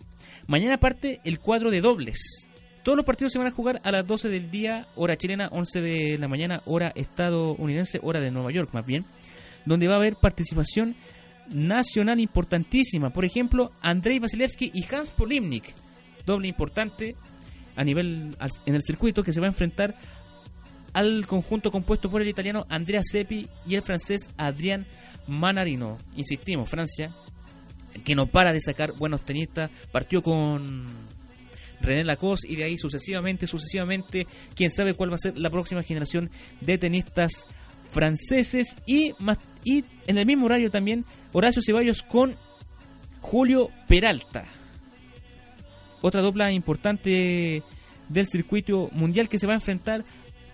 Mañana 0.47 0.77
parte 0.77 1.19
el 1.23 1.39
cuadro 1.39 1.71
de 1.71 1.81
dobles. 1.81 2.47
Todos 2.83 2.95
los 2.95 3.05
partidos 3.05 3.33
se 3.33 3.39
van 3.39 3.47
a 3.47 3.51
jugar 3.51 3.81
a 3.83 3.91
las 3.91 4.07
12 4.07 4.29
del 4.29 4.49
día, 4.49 4.87
hora 4.95 5.17
chilena, 5.17 5.49
11 5.51 5.81
de 5.81 6.17
la 6.17 6.27
mañana, 6.27 6.61
hora 6.65 6.91
estadounidense, 6.95 7.99
hora 8.01 8.19
de 8.19 8.31
Nueva 8.31 8.51
York 8.51 8.69
más 8.73 8.85
bien, 8.85 9.05
donde 9.65 9.87
va 9.87 9.95
a 9.95 9.97
haber 9.97 10.15
participación 10.15 10.95
nacional 11.53 12.19
importantísima. 12.19 13.11
Por 13.11 13.25
ejemplo, 13.25 13.71
Andrei 13.81 14.19
Vasilevsky 14.19 14.71
y 14.73 14.83
Hans 14.93 15.11
Polimnik, 15.11 15.73
doble 16.25 16.47
importante. 16.47 17.15
a 17.75 17.83
nivel 17.83 18.35
en 18.65 18.75
el 18.75 18.83
circuito 18.83 19.23
que 19.23 19.31
se 19.31 19.39
va 19.39 19.45
a 19.45 19.49
enfrentar 19.49 19.95
al 20.93 21.25
conjunto 21.27 21.71
compuesto 21.71 22.09
por 22.09 22.21
el 22.21 22.27
italiano 22.27 22.65
Andrea 22.69 23.01
Seppi 23.03 23.47
y 23.65 23.75
el 23.75 23.83
francés 23.83 24.29
Adrián 24.37 24.85
Manarino. 25.27 25.97
Insistimos, 26.15 26.69
Francia, 26.69 27.11
que 28.03 28.15
no 28.15 28.27
para 28.27 28.51
de 28.51 28.61
sacar 28.61 28.93
buenos 28.97 29.21
tenistas, 29.21 29.71
partió 29.91 30.21
con 30.21 30.87
René 31.81 32.03
Lacoste 32.03 32.51
y 32.51 32.55
de 32.55 32.65
ahí 32.65 32.77
sucesivamente, 32.77 33.47
sucesivamente, 33.47 34.25
quién 34.55 34.71
sabe 34.71 34.93
cuál 34.93 35.11
va 35.11 35.15
a 35.15 35.19
ser 35.19 35.37
la 35.37 35.49
próxima 35.49 35.83
generación 35.83 36.29
de 36.61 36.77
tenistas 36.77 37.45
franceses 37.91 38.75
y 38.85 39.13
más 39.19 39.37
y 39.63 39.83
en 40.07 40.17
el 40.17 40.25
mismo 40.25 40.45
horario 40.45 40.71
también 40.71 41.05
Horacio 41.33 41.61
Ceballos 41.65 42.01
con 42.01 42.35
Julio 43.21 43.69
Peralta. 43.87 44.45
Otra 46.01 46.21
dupla 46.21 46.51
importante 46.51 47.63
del 48.07 48.27
circuito 48.27 48.89
mundial 48.93 49.29
que 49.29 49.39
se 49.39 49.47
va 49.47 49.53
a 49.53 49.57
enfrentar 49.57 50.03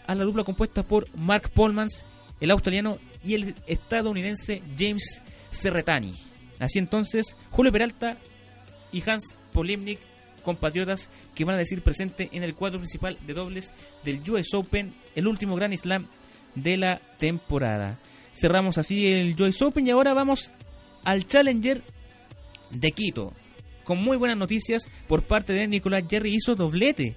a 0.07 0.15
la 0.15 0.23
dupla 0.23 0.43
compuesta 0.43 0.83
por 0.83 1.07
Mark 1.15 1.51
Polmans, 1.53 2.05
el 2.39 2.51
australiano, 2.51 2.97
y 3.23 3.33
el 3.33 3.55
estadounidense 3.65 4.61
James 4.77 5.21
Serretani. 5.49 6.13
Así 6.59 6.79
entonces, 6.79 7.35
Julio 7.49 7.71
Peralta 7.71 8.17
y 8.91 9.01
Hans 9.09 9.35
Polimnik, 9.51 9.99
compatriotas 10.43 11.09
que 11.33 11.43
van 11.43 11.55
a 11.55 11.59
decir 11.59 11.81
presente 11.81 12.29
en 12.31 12.43
el 12.43 12.53
cuadro 12.53 12.79
principal 12.79 13.17
de 13.25 13.33
dobles 13.33 13.73
del 14.03 14.21
US 14.29 14.53
Open, 14.53 14.93
el 15.15 15.27
último 15.27 15.55
Grand 15.55 15.75
Slam 15.75 16.05
de 16.53 16.77
la 16.77 17.01
temporada. 17.17 17.97
Cerramos 18.35 18.77
así 18.77 19.07
el 19.07 19.41
US 19.41 19.61
Open 19.61 19.87
y 19.87 19.91
ahora 19.91 20.13
vamos 20.13 20.51
al 21.05 21.25
Challenger 21.25 21.81
de 22.69 22.91
Quito. 22.91 23.31
Con 23.85 24.03
muy 24.03 24.17
buenas 24.17 24.37
noticias 24.37 24.89
por 25.07 25.23
parte 25.23 25.53
de 25.53 25.67
Nicolás 25.67 26.03
Jerry 26.09 26.35
hizo 26.35 26.53
doblete. 26.53 27.15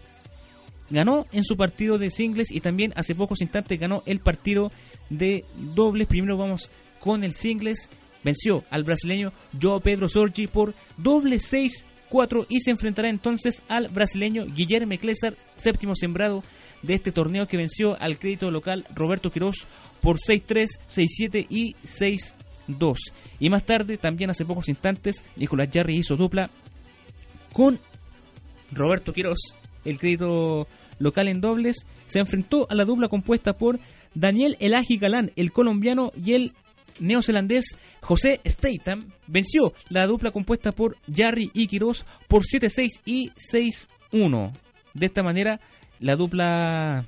Ganó 0.90 1.26
en 1.32 1.44
su 1.44 1.56
partido 1.56 1.98
de 1.98 2.10
singles 2.10 2.52
y 2.52 2.60
también 2.60 2.92
hace 2.94 3.14
pocos 3.14 3.40
instantes 3.40 3.80
ganó 3.80 4.02
el 4.06 4.20
partido 4.20 4.70
de 5.10 5.44
dobles. 5.56 6.06
Primero 6.06 6.36
vamos 6.36 6.70
con 7.00 7.24
el 7.24 7.34
singles. 7.34 7.88
Venció 8.22 8.64
al 8.70 8.84
brasileño 8.84 9.32
Joao 9.60 9.80
Pedro 9.80 10.08
Sorgi 10.08 10.46
por 10.46 10.74
doble 10.96 11.36
6-4 11.36 12.46
y 12.48 12.60
se 12.60 12.70
enfrentará 12.70 13.08
entonces 13.08 13.60
al 13.68 13.88
brasileño 13.88 14.46
Guillermo 14.46 14.96
Clésar, 14.98 15.34
séptimo 15.54 15.94
sembrado 15.96 16.42
de 16.82 16.94
este 16.94 17.12
torneo 17.12 17.46
que 17.46 17.56
venció 17.56 18.00
al 18.00 18.18
crédito 18.18 18.50
local 18.50 18.86
Roberto 18.94 19.30
Quirós 19.30 19.66
por 20.00 20.18
6-3, 20.18 20.66
6-7 20.88 21.46
y 21.48 21.74
6-2. 21.84 22.96
Y 23.40 23.50
más 23.50 23.64
tarde, 23.64 23.98
también 23.98 24.30
hace 24.30 24.44
pocos 24.44 24.68
instantes, 24.68 25.22
Nicolás 25.36 25.68
Jarry 25.72 25.96
hizo 25.96 26.16
dupla 26.16 26.50
con 27.52 27.78
Roberto 28.70 29.12
Quirós, 29.12 29.38
el 29.84 29.98
crédito 29.98 30.66
local 30.98 31.28
en 31.28 31.40
dobles, 31.40 31.86
se 32.06 32.18
enfrentó 32.18 32.66
a 32.70 32.74
la 32.74 32.84
dupla 32.84 33.08
compuesta 33.08 33.52
por 33.52 33.78
Daniel 34.14 34.56
Elaji 34.60 34.98
Galán, 34.98 35.32
el 35.36 35.52
colombiano, 35.52 36.12
y 36.22 36.34
el 36.34 36.52
neozelandés 37.00 37.76
José 38.00 38.40
Statham. 38.44 39.12
Venció 39.26 39.72
la 39.88 40.06
dupla 40.06 40.30
compuesta 40.30 40.72
por 40.72 40.96
Jarry 41.12 41.50
y 41.54 41.68
Quirós 41.68 42.04
por 42.26 42.42
7-6 42.42 42.88
y 43.04 43.30
6-1. 43.52 44.52
De 44.94 45.06
esta 45.06 45.22
manera, 45.22 45.60
la 46.00 46.16
dupla 46.16 47.04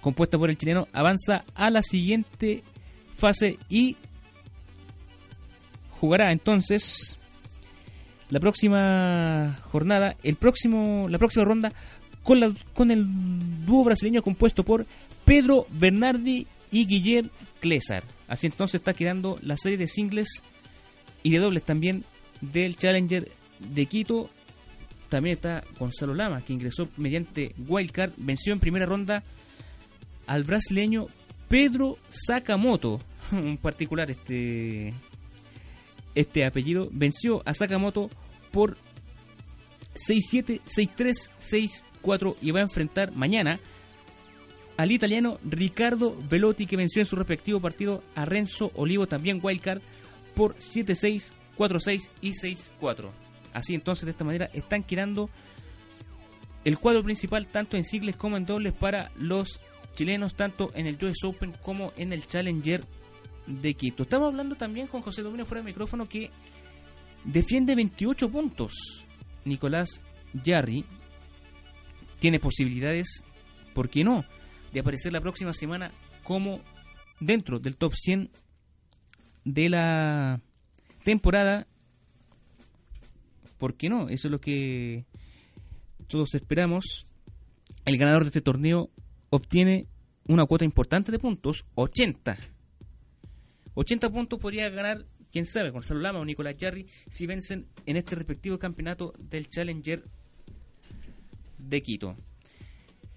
compuesta 0.00 0.38
por 0.38 0.50
el 0.50 0.58
chileno 0.58 0.88
avanza 0.92 1.44
a 1.54 1.70
la 1.70 1.82
siguiente 1.82 2.62
fase 3.16 3.58
y 3.68 3.96
jugará 6.00 6.32
entonces 6.32 7.18
la 8.30 8.40
próxima 8.40 9.56
jornada, 9.70 10.16
el 10.22 10.36
próximo, 10.36 11.08
la 11.08 11.18
próxima 11.18 11.44
ronda 11.44 11.72
con, 12.22 12.40
la, 12.40 12.52
con 12.74 12.90
el 12.90 13.04
dúo 13.66 13.84
brasileño 13.84 14.22
compuesto 14.22 14.62
por 14.62 14.86
Pedro 15.24 15.66
Bernardi 15.70 16.46
y 16.70 16.86
Guillermo 16.86 17.30
Clésar. 17.60 18.04
Así 18.28 18.46
entonces 18.46 18.76
está 18.76 18.94
quedando 18.94 19.36
la 19.42 19.56
serie 19.56 19.78
de 19.78 19.88
singles 19.88 20.42
y 21.22 21.30
de 21.30 21.38
dobles 21.38 21.64
también 21.64 22.04
del 22.40 22.76
Challenger 22.76 23.28
de 23.58 23.86
Quito. 23.86 24.30
También 25.10 25.34
está 25.34 25.64
Gonzalo 25.78 26.14
Lama, 26.14 26.40
que 26.40 26.52
ingresó 26.52 26.88
mediante 26.96 27.54
wildcard, 27.58 28.12
venció 28.16 28.52
en 28.52 28.60
primera 28.60 28.86
ronda 28.86 29.24
al 30.26 30.44
brasileño 30.44 31.08
Pedro 31.48 31.98
Sakamoto, 32.08 33.00
un 33.32 33.58
particular 33.58 34.10
este 34.10 34.94
este 36.14 36.44
apellido, 36.44 36.88
venció 36.92 37.42
a 37.44 37.54
Sakamoto 37.54 38.08
por 38.52 38.76
6-7, 39.94 40.60
6-3, 40.62 41.82
6-4 42.02 42.36
y 42.40 42.50
va 42.52 42.60
a 42.60 42.64
enfrentar 42.64 43.12
mañana 43.12 43.60
al 44.76 44.92
italiano 44.92 45.38
Ricardo 45.44 46.16
Velotti 46.28 46.66
que 46.66 46.76
venció 46.76 47.02
en 47.02 47.06
su 47.06 47.16
respectivo 47.16 47.60
partido 47.60 48.02
a 48.14 48.24
Renzo 48.24 48.70
Olivo, 48.76 49.06
también 49.06 49.40
wildcard, 49.42 49.82
por 50.34 50.54
7-6, 50.56 51.32
4-6 51.56 52.12
y 52.22 52.30
6-4. 52.30 53.10
Así 53.52 53.74
entonces 53.74 54.04
de 54.04 54.12
esta 54.12 54.24
manera 54.24 54.50
están 54.52 54.82
quedando 54.82 55.30
el 56.64 56.78
cuadro 56.78 57.02
principal 57.02 57.46
tanto 57.46 57.76
en 57.76 57.84
singles 57.84 58.16
como 58.16 58.36
en 58.36 58.46
dobles 58.46 58.72
para 58.72 59.10
los 59.16 59.60
chilenos, 59.94 60.34
tanto 60.34 60.70
en 60.74 60.86
el 60.86 61.02
US 61.04 61.24
Open 61.24 61.52
como 61.62 61.92
en 61.96 62.12
el 62.12 62.26
Challenger 62.26 62.84
de 63.46 63.74
Quito. 63.74 64.04
Estamos 64.04 64.28
hablando 64.28 64.56
también 64.56 64.86
con 64.86 65.02
José 65.02 65.22
Domingo 65.22 65.46
fuera 65.46 65.62
de 65.62 65.68
micrófono 65.68 66.08
que 66.08 66.30
defiende 67.24 67.74
28 67.74 68.30
puntos. 68.30 68.72
Nicolás 69.44 70.00
Jarry 70.44 70.84
tiene 72.18 72.38
posibilidades, 72.38 73.24
¿por 73.74 73.88
qué 73.88 74.04
no?, 74.04 74.24
de 74.72 74.80
aparecer 74.80 75.12
la 75.12 75.20
próxima 75.20 75.52
semana 75.52 75.90
como 76.22 76.60
dentro 77.18 77.58
del 77.58 77.76
top 77.76 77.94
100 77.94 78.30
de 79.44 79.68
la 79.68 80.40
temporada. 81.04 81.66
¿Por 83.60 83.74
qué 83.74 83.90
no? 83.90 84.08
Eso 84.08 84.26
es 84.26 84.32
lo 84.32 84.40
que 84.40 85.04
todos 86.08 86.34
esperamos. 86.34 87.06
El 87.84 87.98
ganador 87.98 88.22
de 88.22 88.28
este 88.28 88.40
torneo 88.40 88.88
obtiene 89.28 89.86
una 90.26 90.46
cuota 90.46 90.64
importante 90.64 91.12
de 91.12 91.18
puntos, 91.18 91.66
80. 91.74 92.38
80 93.74 94.08
puntos 94.08 94.40
podría 94.40 94.70
ganar, 94.70 95.04
quién 95.30 95.44
sabe, 95.44 95.68
Gonzalo 95.68 96.00
Lama 96.00 96.20
o 96.20 96.24
Nicolás 96.24 96.56
Jarry 96.58 96.86
si 97.10 97.26
vencen 97.26 97.66
en 97.84 97.98
este 97.98 98.16
respectivo 98.16 98.58
campeonato 98.58 99.12
del 99.18 99.50
Challenger 99.50 100.04
de 101.58 101.82
Quito. 101.82 102.16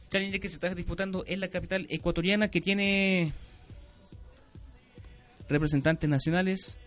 Challenger 0.09 0.41
que 0.41 0.49
se 0.49 0.55
está 0.55 0.75
disputando 0.75 1.23
en 1.25 1.39
la 1.39 1.47
capital 1.47 1.87
ecuatoriana 1.89 2.49
que 2.49 2.59
tiene 2.59 3.31
representantes 5.47 6.09
nacionales. 6.09 6.77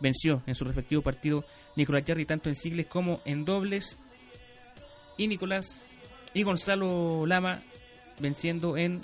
Venció 0.00 0.42
en 0.46 0.56
su 0.56 0.64
respectivo 0.64 1.02
partido 1.02 1.44
Nicolás 1.78 2.02
Jarry 2.04 2.26
tanto 2.26 2.48
en 2.48 2.56
singles 2.56 2.86
como 2.86 3.20
en 3.24 3.44
dobles. 3.44 3.96
Y 5.16 5.28
Nicolás 5.28 5.80
y 6.34 6.42
Gonzalo 6.42 7.24
Lama 7.24 7.62
venciendo 8.20 8.76
en 8.76 9.00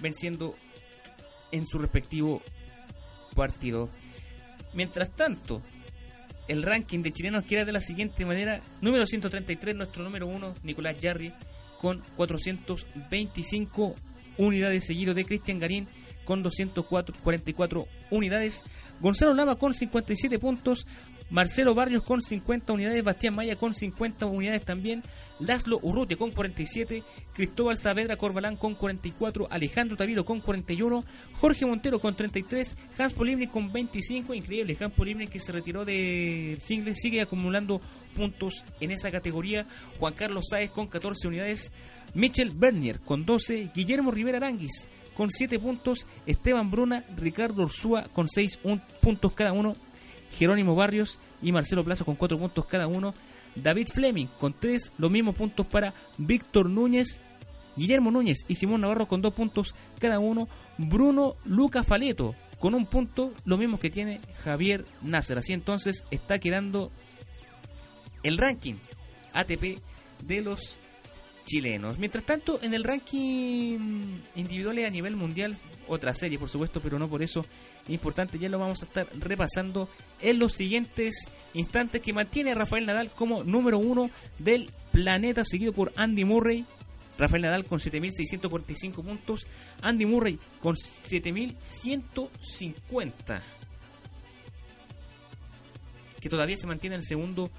venciendo 0.00 0.54
en 1.52 1.66
su 1.66 1.78
respectivo 1.78 2.42
partido. 3.34 3.90
Mientras 4.72 5.14
tanto, 5.14 5.60
el 6.46 6.62
ranking 6.62 7.02
de 7.02 7.12
chilenos 7.12 7.44
queda 7.44 7.66
de 7.66 7.72
la 7.72 7.80
siguiente 7.80 8.24
manera. 8.24 8.62
Número 8.80 9.06
133, 9.06 9.76
nuestro 9.76 10.02
número 10.02 10.26
1, 10.28 10.54
Nicolás 10.62 10.96
Jarry, 11.00 11.32
con 11.78 12.02
425 12.16 13.94
unidades, 14.38 14.86
seguido 14.86 15.12
de 15.12 15.24
Cristian 15.24 15.58
Garín 15.58 15.88
con 16.28 16.42
244 16.42 17.88
unidades, 18.10 18.62
Gonzalo 19.00 19.32
Lama 19.32 19.56
con 19.56 19.72
57 19.72 20.38
puntos, 20.38 20.86
Marcelo 21.30 21.74
Barrios 21.74 22.02
con 22.02 22.20
50 22.20 22.70
unidades, 22.70 23.02
Bastián 23.02 23.34
Maya 23.34 23.56
con 23.56 23.72
50 23.72 24.26
unidades 24.26 24.62
también, 24.62 25.02
Laszlo 25.40 25.78
Urrutia 25.80 26.18
con 26.18 26.30
47, 26.30 27.02
Cristóbal 27.32 27.78
Saavedra 27.78 28.18
Corbalán 28.18 28.56
con 28.56 28.74
44, 28.74 29.48
Alejandro 29.50 29.96
Tavilo 29.96 30.26
con 30.26 30.40
41, 30.40 31.02
Jorge 31.40 31.64
Montero 31.64 31.98
con 31.98 32.14
33, 32.14 32.76
Hans 32.98 33.14
Polimnik 33.14 33.50
con 33.50 33.72
25, 33.72 34.34
increíble, 34.34 34.76
Hans 34.78 34.92
Polimnik 34.92 35.30
que 35.30 35.40
se 35.40 35.52
retiró 35.52 35.86
de 35.86 36.58
singles, 36.60 36.98
sigue 37.00 37.22
acumulando 37.22 37.80
puntos 38.14 38.62
en 38.80 38.90
esa 38.90 39.10
categoría, 39.10 39.66
Juan 39.98 40.12
Carlos 40.12 40.44
Sáez 40.50 40.70
con 40.72 40.88
14 40.88 41.26
unidades, 41.26 41.72
Michel 42.12 42.50
Bernier 42.54 43.00
con 43.00 43.24
12, 43.24 43.70
Guillermo 43.74 44.10
Rivera 44.10 44.36
Aranguis 44.36 44.88
con 45.18 45.30
7 45.32 45.58
puntos, 45.58 46.06
Esteban 46.26 46.70
Bruna, 46.70 47.04
Ricardo 47.16 47.64
Ursúa 47.64 48.04
con 48.14 48.28
6 48.28 48.60
puntos 49.02 49.32
cada 49.32 49.52
uno, 49.52 49.74
Jerónimo 50.38 50.76
Barrios 50.76 51.18
y 51.42 51.50
Marcelo 51.50 51.84
Plaza 51.84 52.04
con 52.04 52.14
4 52.14 52.38
puntos 52.38 52.64
cada 52.66 52.86
uno, 52.86 53.12
David 53.56 53.88
Fleming 53.92 54.28
con 54.38 54.54
3, 54.54 54.92
los 54.96 55.10
mismos 55.10 55.34
puntos 55.34 55.66
para 55.66 55.92
Víctor 56.18 56.70
Núñez, 56.70 57.20
Guillermo 57.74 58.12
Núñez 58.12 58.44
y 58.46 58.54
Simón 58.54 58.82
Navarro 58.82 59.08
con 59.08 59.20
2 59.20 59.34
puntos 59.34 59.74
cada 59.98 60.20
uno, 60.20 60.48
Bruno 60.78 61.34
Luca 61.44 61.82
Faleto 61.82 62.36
con 62.60 62.76
un 62.76 62.86
punto, 62.86 63.32
lo 63.44 63.58
mismo 63.58 63.80
que 63.80 63.90
tiene 63.90 64.20
Javier 64.44 64.84
Nasser. 65.02 65.38
Así 65.38 65.52
entonces 65.52 66.04
está 66.12 66.38
quedando 66.38 66.92
el 68.22 68.38
ranking 68.38 68.74
ATP 69.34 69.80
de 70.24 70.42
los 70.42 70.76
chilenos. 71.48 71.98
Mientras 71.98 72.22
tanto, 72.24 72.60
en 72.62 72.72
el 72.74 72.84
ranking 72.84 74.20
individual 74.36 74.78
a 74.84 74.90
nivel 74.90 75.16
mundial, 75.16 75.56
otra 75.88 76.14
serie 76.14 76.38
por 76.38 76.50
supuesto, 76.50 76.80
pero 76.80 76.96
no 76.98 77.08
por 77.08 77.22
eso 77.22 77.46
importante, 77.88 78.38
ya 78.38 78.50
lo 78.50 78.58
vamos 78.58 78.82
a 78.82 78.86
estar 78.86 79.08
repasando 79.18 79.88
en 80.20 80.38
los 80.38 80.52
siguientes 80.52 81.30
instantes 81.54 82.02
que 82.02 82.12
mantiene 82.12 82.52
a 82.52 82.54
Rafael 82.54 82.84
Nadal 82.84 83.10
como 83.10 83.42
número 83.42 83.78
uno 83.78 84.10
del 84.38 84.70
planeta, 84.92 85.42
seguido 85.44 85.72
por 85.72 85.94
Andy 85.96 86.24
Murray. 86.24 86.66
Rafael 87.16 87.42
Nadal 87.42 87.64
con 87.64 87.78
7.645 87.80 89.02
puntos, 89.02 89.46
Andy 89.82 90.06
Murray 90.06 90.38
con 90.60 90.76
7.150, 90.76 93.42
que 96.20 96.28
todavía 96.28 96.56
se 96.56 96.68
mantiene 96.68 96.94
en 96.94 97.02
segundo 97.02 97.50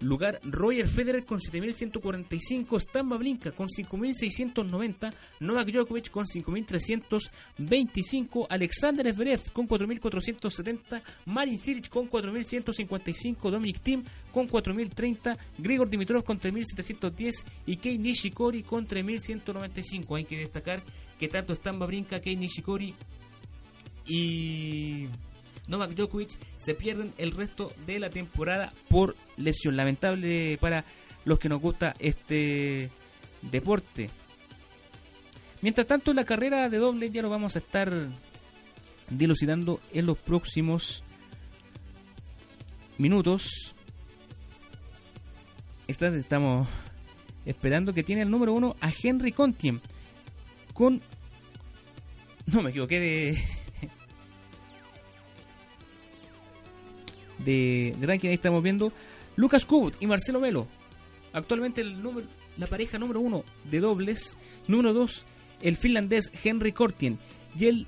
lugar 0.00 0.40
Roger 0.44 0.86
Federer 0.86 1.24
con 1.24 1.38
7.145, 1.38 2.76
Stan 2.78 3.08
Blinka 3.08 3.52
con 3.52 3.68
5.690, 3.68 5.12
Novak 5.40 5.70
Djokovic 5.70 6.10
con 6.10 6.24
5.325, 6.24 8.46
Alexander 8.48 9.12
Zverev 9.12 9.52
con 9.52 9.68
4.470, 9.68 11.02
Marin 11.26 11.58
Cilic 11.58 11.88
con 11.88 12.08
4.155, 12.08 13.50
Dominic 13.50 13.80
Thiem 13.80 14.04
con 14.32 14.48
4.030, 14.48 15.36
Grigor 15.58 15.88
Dimitrov 15.88 16.24
con 16.24 16.38
3.710 16.38 17.44
y 17.66 17.76
Kei 17.76 17.98
Nishikori 17.98 18.62
con 18.62 18.86
3.195. 18.86 20.16
Hay 20.16 20.24
que 20.24 20.38
destacar 20.38 20.82
que 21.18 21.28
tanto 21.28 21.52
Stan 21.54 21.78
Brinca, 21.78 22.20
Kei 22.20 22.36
Nishikori 22.36 22.94
y 24.06 25.08
Novak 25.68 25.92
Djokovic 25.94 26.30
se 26.56 26.74
pierden 26.74 27.12
el 27.18 27.32
resto 27.32 27.72
de 27.86 27.98
la 27.98 28.10
temporada 28.10 28.72
por 28.88 29.14
lesión. 29.36 29.76
Lamentable 29.76 30.58
para 30.58 30.84
los 31.24 31.38
que 31.38 31.48
nos 31.48 31.60
gusta 31.60 31.94
este 31.98 32.90
deporte. 33.42 34.10
Mientras 35.60 35.86
tanto, 35.86 36.12
la 36.14 36.24
carrera 36.24 36.68
de 36.68 36.78
doble 36.78 37.10
ya 37.10 37.22
lo 37.22 37.30
vamos 37.30 37.56
a 37.56 37.58
estar 37.58 38.08
dilucidando 39.10 39.80
en 39.92 40.06
los 40.06 40.16
próximos 40.18 41.04
minutos. 42.96 43.74
Estamos 45.86 46.68
esperando 47.44 47.92
que 47.92 48.02
tiene 48.02 48.22
el 48.22 48.30
número 48.30 48.52
uno 48.52 48.76
a 48.80 48.92
Henry 49.02 49.32
Contiem 49.32 49.80
con... 50.74 51.02
No 52.46 52.62
me 52.62 52.70
equivoqué 52.70 53.00
de, 53.00 53.57
de, 57.48 58.06
ranking. 58.06 58.28
Ahí 58.28 58.34
estamos 58.34 58.62
viendo 58.62 58.92
Lucas 59.36 59.64
Kubut 59.64 59.94
y 60.00 60.06
Marcelo 60.06 60.40
Melo. 60.40 60.68
Actualmente 61.32 61.80
el 61.80 62.02
número, 62.02 62.26
la 62.56 62.66
pareja 62.66 62.98
número 62.98 63.20
uno 63.20 63.44
de 63.64 63.80
dobles. 63.80 64.36
Número 64.66 64.92
dos, 64.92 65.24
el 65.62 65.76
finlandés 65.76 66.30
Henry 66.44 66.72
Cortien 66.72 67.18
y 67.58 67.66
el 67.66 67.86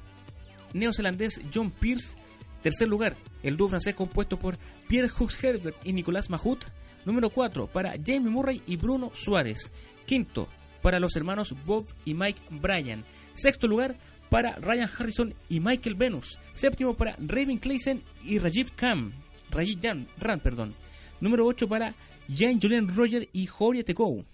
neozelandés 0.72 1.40
John 1.52 1.70
Pierce. 1.70 2.16
Tercer 2.62 2.88
lugar, 2.88 3.16
el 3.42 3.56
dúo 3.56 3.68
francés 3.68 3.94
compuesto 3.94 4.38
por 4.38 4.56
Pierre 4.88 5.10
Hux 5.18 5.42
Herbert 5.42 5.76
y 5.84 5.92
Nicolas 5.92 6.30
Mahut. 6.30 6.64
Número 7.06 7.30
4 7.30 7.66
para 7.66 7.92
Jamie 7.92 8.30
Murray 8.30 8.62
y 8.66 8.76
Bruno 8.76 9.10
Suárez. 9.14 9.72
Quinto 10.06 10.48
para 10.82 11.00
los 11.00 11.16
hermanos 11.16 11.54
Bob 11.64 11.86
y 12.04 12.14
Mike 12.14 12.42
Bryan. 12.50 13.04
Sexto 13.32 13.66
lugar 13.66 13.96
para 14.28 14.56
Ryan 14.56 14.90
Harrison 14.98 15.34
y 15.48 15.60
Michael 15.60 15.96
Venus. 15.96 16.38
Séptimo 16.52 16.94
para 16.94 17.16
Raven 17.18 17.56
Clayson 17.56 18.02
y 18.22 18.38
Rajiv 18.38 18.74
Khan. 18.76 19.12
Rajiv 19.50 19.80
Ran, 20.18 20.40
perdón. 20.40 20.74
Número 21.20 21.46
8 21.46 21.68
para 21.68 21.94
Jean 22.28 22.60
Julien 22.60 22.94
Roger 22.94 23.28
y 23.32 23.46
Jorge 23.46 23.84
Tekou. 23.84 24.24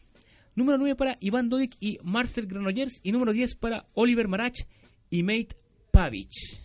Número 0.54 0.78
9 0.78 0.96
para 0.96 1.16
Iván 1.20 1.48
Dodik 1.48 1.76
y 1.80 1.98
Marcel 2.02 2.46
Granollers. 2.46 3.00
Y 3.02 3.12
número 3.12 3.32
10 3.32 3.56
para 3.56 3.86
Oliver 3.94 4.28
Marach 4.28 4.60
y 5.10 5.22
Mate 5.22 5.56
Pavich. 5.90 6.60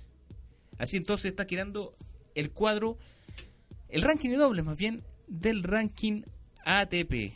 Así 0.78 0.98
entonces 0.98 1.32
está 1.32 1.46
quedando 1.46 1.96
el 2.36 2.52
cuadro, 2.52 2.98
el 3.90 4.02
ranking 4.02 4.30
de 4.30 4.38
dobles 4.38 4.66
más 4.66 4.78
bien, 4.78 5.04
del 5.28 5.64
ranking 5.64 6.24
ATP. 6.66 7.34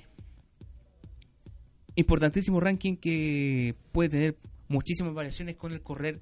Importantísimo 1.95 2.59
ranking 2.59 2.97
que 2.97 3.75
puede 3.91 4.09
tener 4.09 4.37
muchísimas 4.67 5.13
variaciones 5.13 5.55
con 5.55 5.73
el 5.73 5.81
correr 5.81 6.21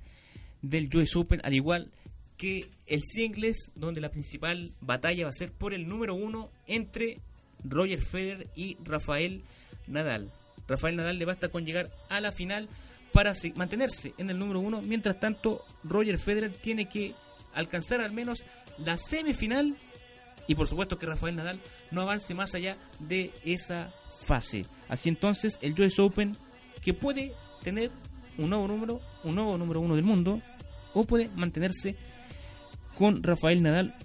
del 0.61 0.89
US 0.95 1.15
Open, 1.15 1.39
al 1.43 1.53
igual 1.53 1.91
que 1.93 2.02
el 2.39 3.03
singles, 3.03 3.71
donde 3.75 4.01
la 4.01 4.09
principal 4.09 4.73
batalla 4.81 5.25
va 5.25 5.29
a 5.29 5.33
ser 5.33 5.51
por 5.51 5.73
el 5.73 5.87
número 5.87 6.15
uno 6.15 6.49
entre 6.67 7.19
Roger 7.63 8.01
Federer 8.03 8.49
y 8.55 8.77
Rafael 8.83 9.43
Nadal. 9.87 10.31
Rafael 10.67 10.95
Nadal 10.95 11.17
le 11.17 11.25
basta 11.25 11.49
con 11.49 11.65
llegar 11.65 11.89
a 12.09 12.19
la 12.19 12.31
final 12.31 12.69
para 13.11 13.33
mantenerse 13.55 14.13
en 14.17 14.29
el 14.29 14.39
número 14.39 14.59
uno. 14.59 14.81
Mientras 14.81 15.19
tanto, 15.19 15.63
Roger 15.83 16.19
Federer 16.19 16.51
tiene 16.51 16.89
que 16.89 17.13
alcanzar 17.53 18.01
al 18.01 18.11
menos 18.11 18.45
la 18.77 18.97
semifinal 18.97 19.75
y 20.47 20.55
por 20.55 20.67
supuesto 20.67 20.97
que 20.97 21.05
Rafael 21.05 21.35
Nadal 21.35 21.59
no 21.91 22.01
avance 22.01 22.33
más 22.33 22.55
allá 22.55 22.75
de 22.99 23.31
esa 23.45 23.93
fase. 24.25 24.65
Así 24.89 25.09
entonces, 25.09 25.57
el 25.61 25.79
US 25.79 25.99
Open 25.99 26.35
que 26.81 26.93
puede 26.93 27.31
tener 27.63 27.91
un 28.37 28.49
nuevo 28.49 28.67
número, 28.67 28.99
un 29.23 29.35
nuevo 29.35 29.57
número 29.57 29.79
uno 29.79 29.95
del 29.95 30.03
mundo, 30.03 30.41
o 30.93 31.03
puede 31.03 31.29
mantenerse 31.29 31.95
con 32.97 33.23
Rafael 33.23 33.61
Nadal 33.63 33.95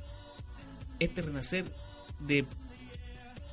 este 0.99 1.23
renacer 1.23 1.65
de 2.21 2.45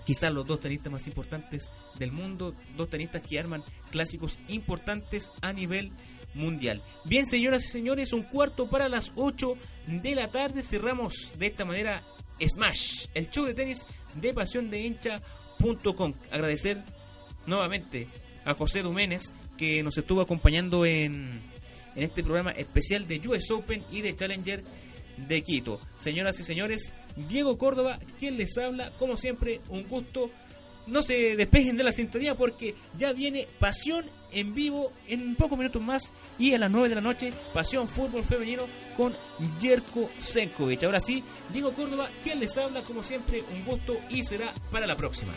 quizás 0.06 0.32
los 0.32 0.48
dos 0.48 0.60
tenistas 0.60 0.92
más 0.92 1.08
importantes 1.08 1.70
del 1.98 2.12
mundo, 2.12 2.54
dos 2.78 2.90
tenistas 2.90 3.26
que 3.26 3.40
arman 3.40 3.64
clásicos 3.92 4.40
importantes 4.48 5.32
a 5.42 5.52
nivel 5.54 5.92
mundial. 6.34 6.82
Bien, 7.06 7.26
señoras 7.26 7.66
y 7.66 7.70
señores, 7.70 8.14
un 8.14 8.24
cuarto 8.24 8.70
para 8.70 8.90
las 8.90 9.12
8 9.16 9.58
de 9.88 10.16
la 10.16 10.28
tarde. 10.28 10.62
Cerramos 10.62 11.34
de 11.38 11.48
esta 11.48 11.66
manera 11.66 12.04
Smash, 12.40 13.08
el 13.14 13.30
show 13.30 13.46
de 13.46 13.54
tenis 13.54 13.86
de 14.16 14.34
pasión 14.34 14.70
de 14.70 14.82
hincha.com. 14.82 16.14
Agradecer 16.32 16.84
nuevamente 17.46 18.08
a 18.44 18.54
José 18.54 18.82
Duménez 18.82 19.32
que 19.58 19.82
nos 19.82 19.98
estuvo 19.98 20.22
acompañando 20.22 20.86
en, 20.86 21.42
en 21.96 22.04
este 22.04 22.24
programa 22.24 22.52
especial 22.52 23.08
de 23.08 23.26
US 23.28 23.50
Open 23.52 23.84
y 23.92 24.02
de 24.02 24.16
Challenger 24.16 24.64
de 25.18 25.44
Quito. 25.44 25.80
Señoras 26.00 26.40
y 26.40 26.44
señores, 26.44 26.94
Diego 27.30 27.58
Córdoba, 27.58 28.00
quien 28.20 28.38
les 28.38 28.58
habla, 28.58 28.92
como 29.00 29.18
siempre, 29.18 29.62
un 29.70 29.84
gusto. 29.88 30.30
No 30.88 31.02
se 31.02 31.36
despejen 31.36 31.78
de 31.78 31.84
la 31.84 31.92
sintonía 31.92 32.36
porque 32.36 32.76
ya 32.96 33.12
viene 33.12 33.48
Pasión 33.60 34.06
en 34.32 34.54
vivo 34.54 34.92
en 35.08 35.36
pocos 35.36 35.58
minutos 35.58 35.82
más 35.82 36.12
y 36.38 36.54
a 36.54 36.60
las 36.60 36.70
9 36.70 36.90
de 36.90 36.96
la 36.96 37.02
noche 37.02 37.34
Pasión 37.54 37.88
Fútbol 37.88 38.24
Femenino 38.24 38.64
con 38.96 39.12
Jerko 39.60 40.08
Senkovic. 40.20 40.84
Ahora 40.84 41.00
sí, 41.00 41.24
Diego 41.52 41.74
Córdoba, 41.74 42.10
quien 42.24 42.40
les 42.40 42.56
habla, 42.58 42.82
como 42.82 43.02
siempre, 43.02 43.44
un 43.52 43.66
gusto 43.66 43.98
y 44.12 44.22
será 44.22 44.54
para 44.72 44.86
la 44.86 44.96
próxima. 44.96 45.34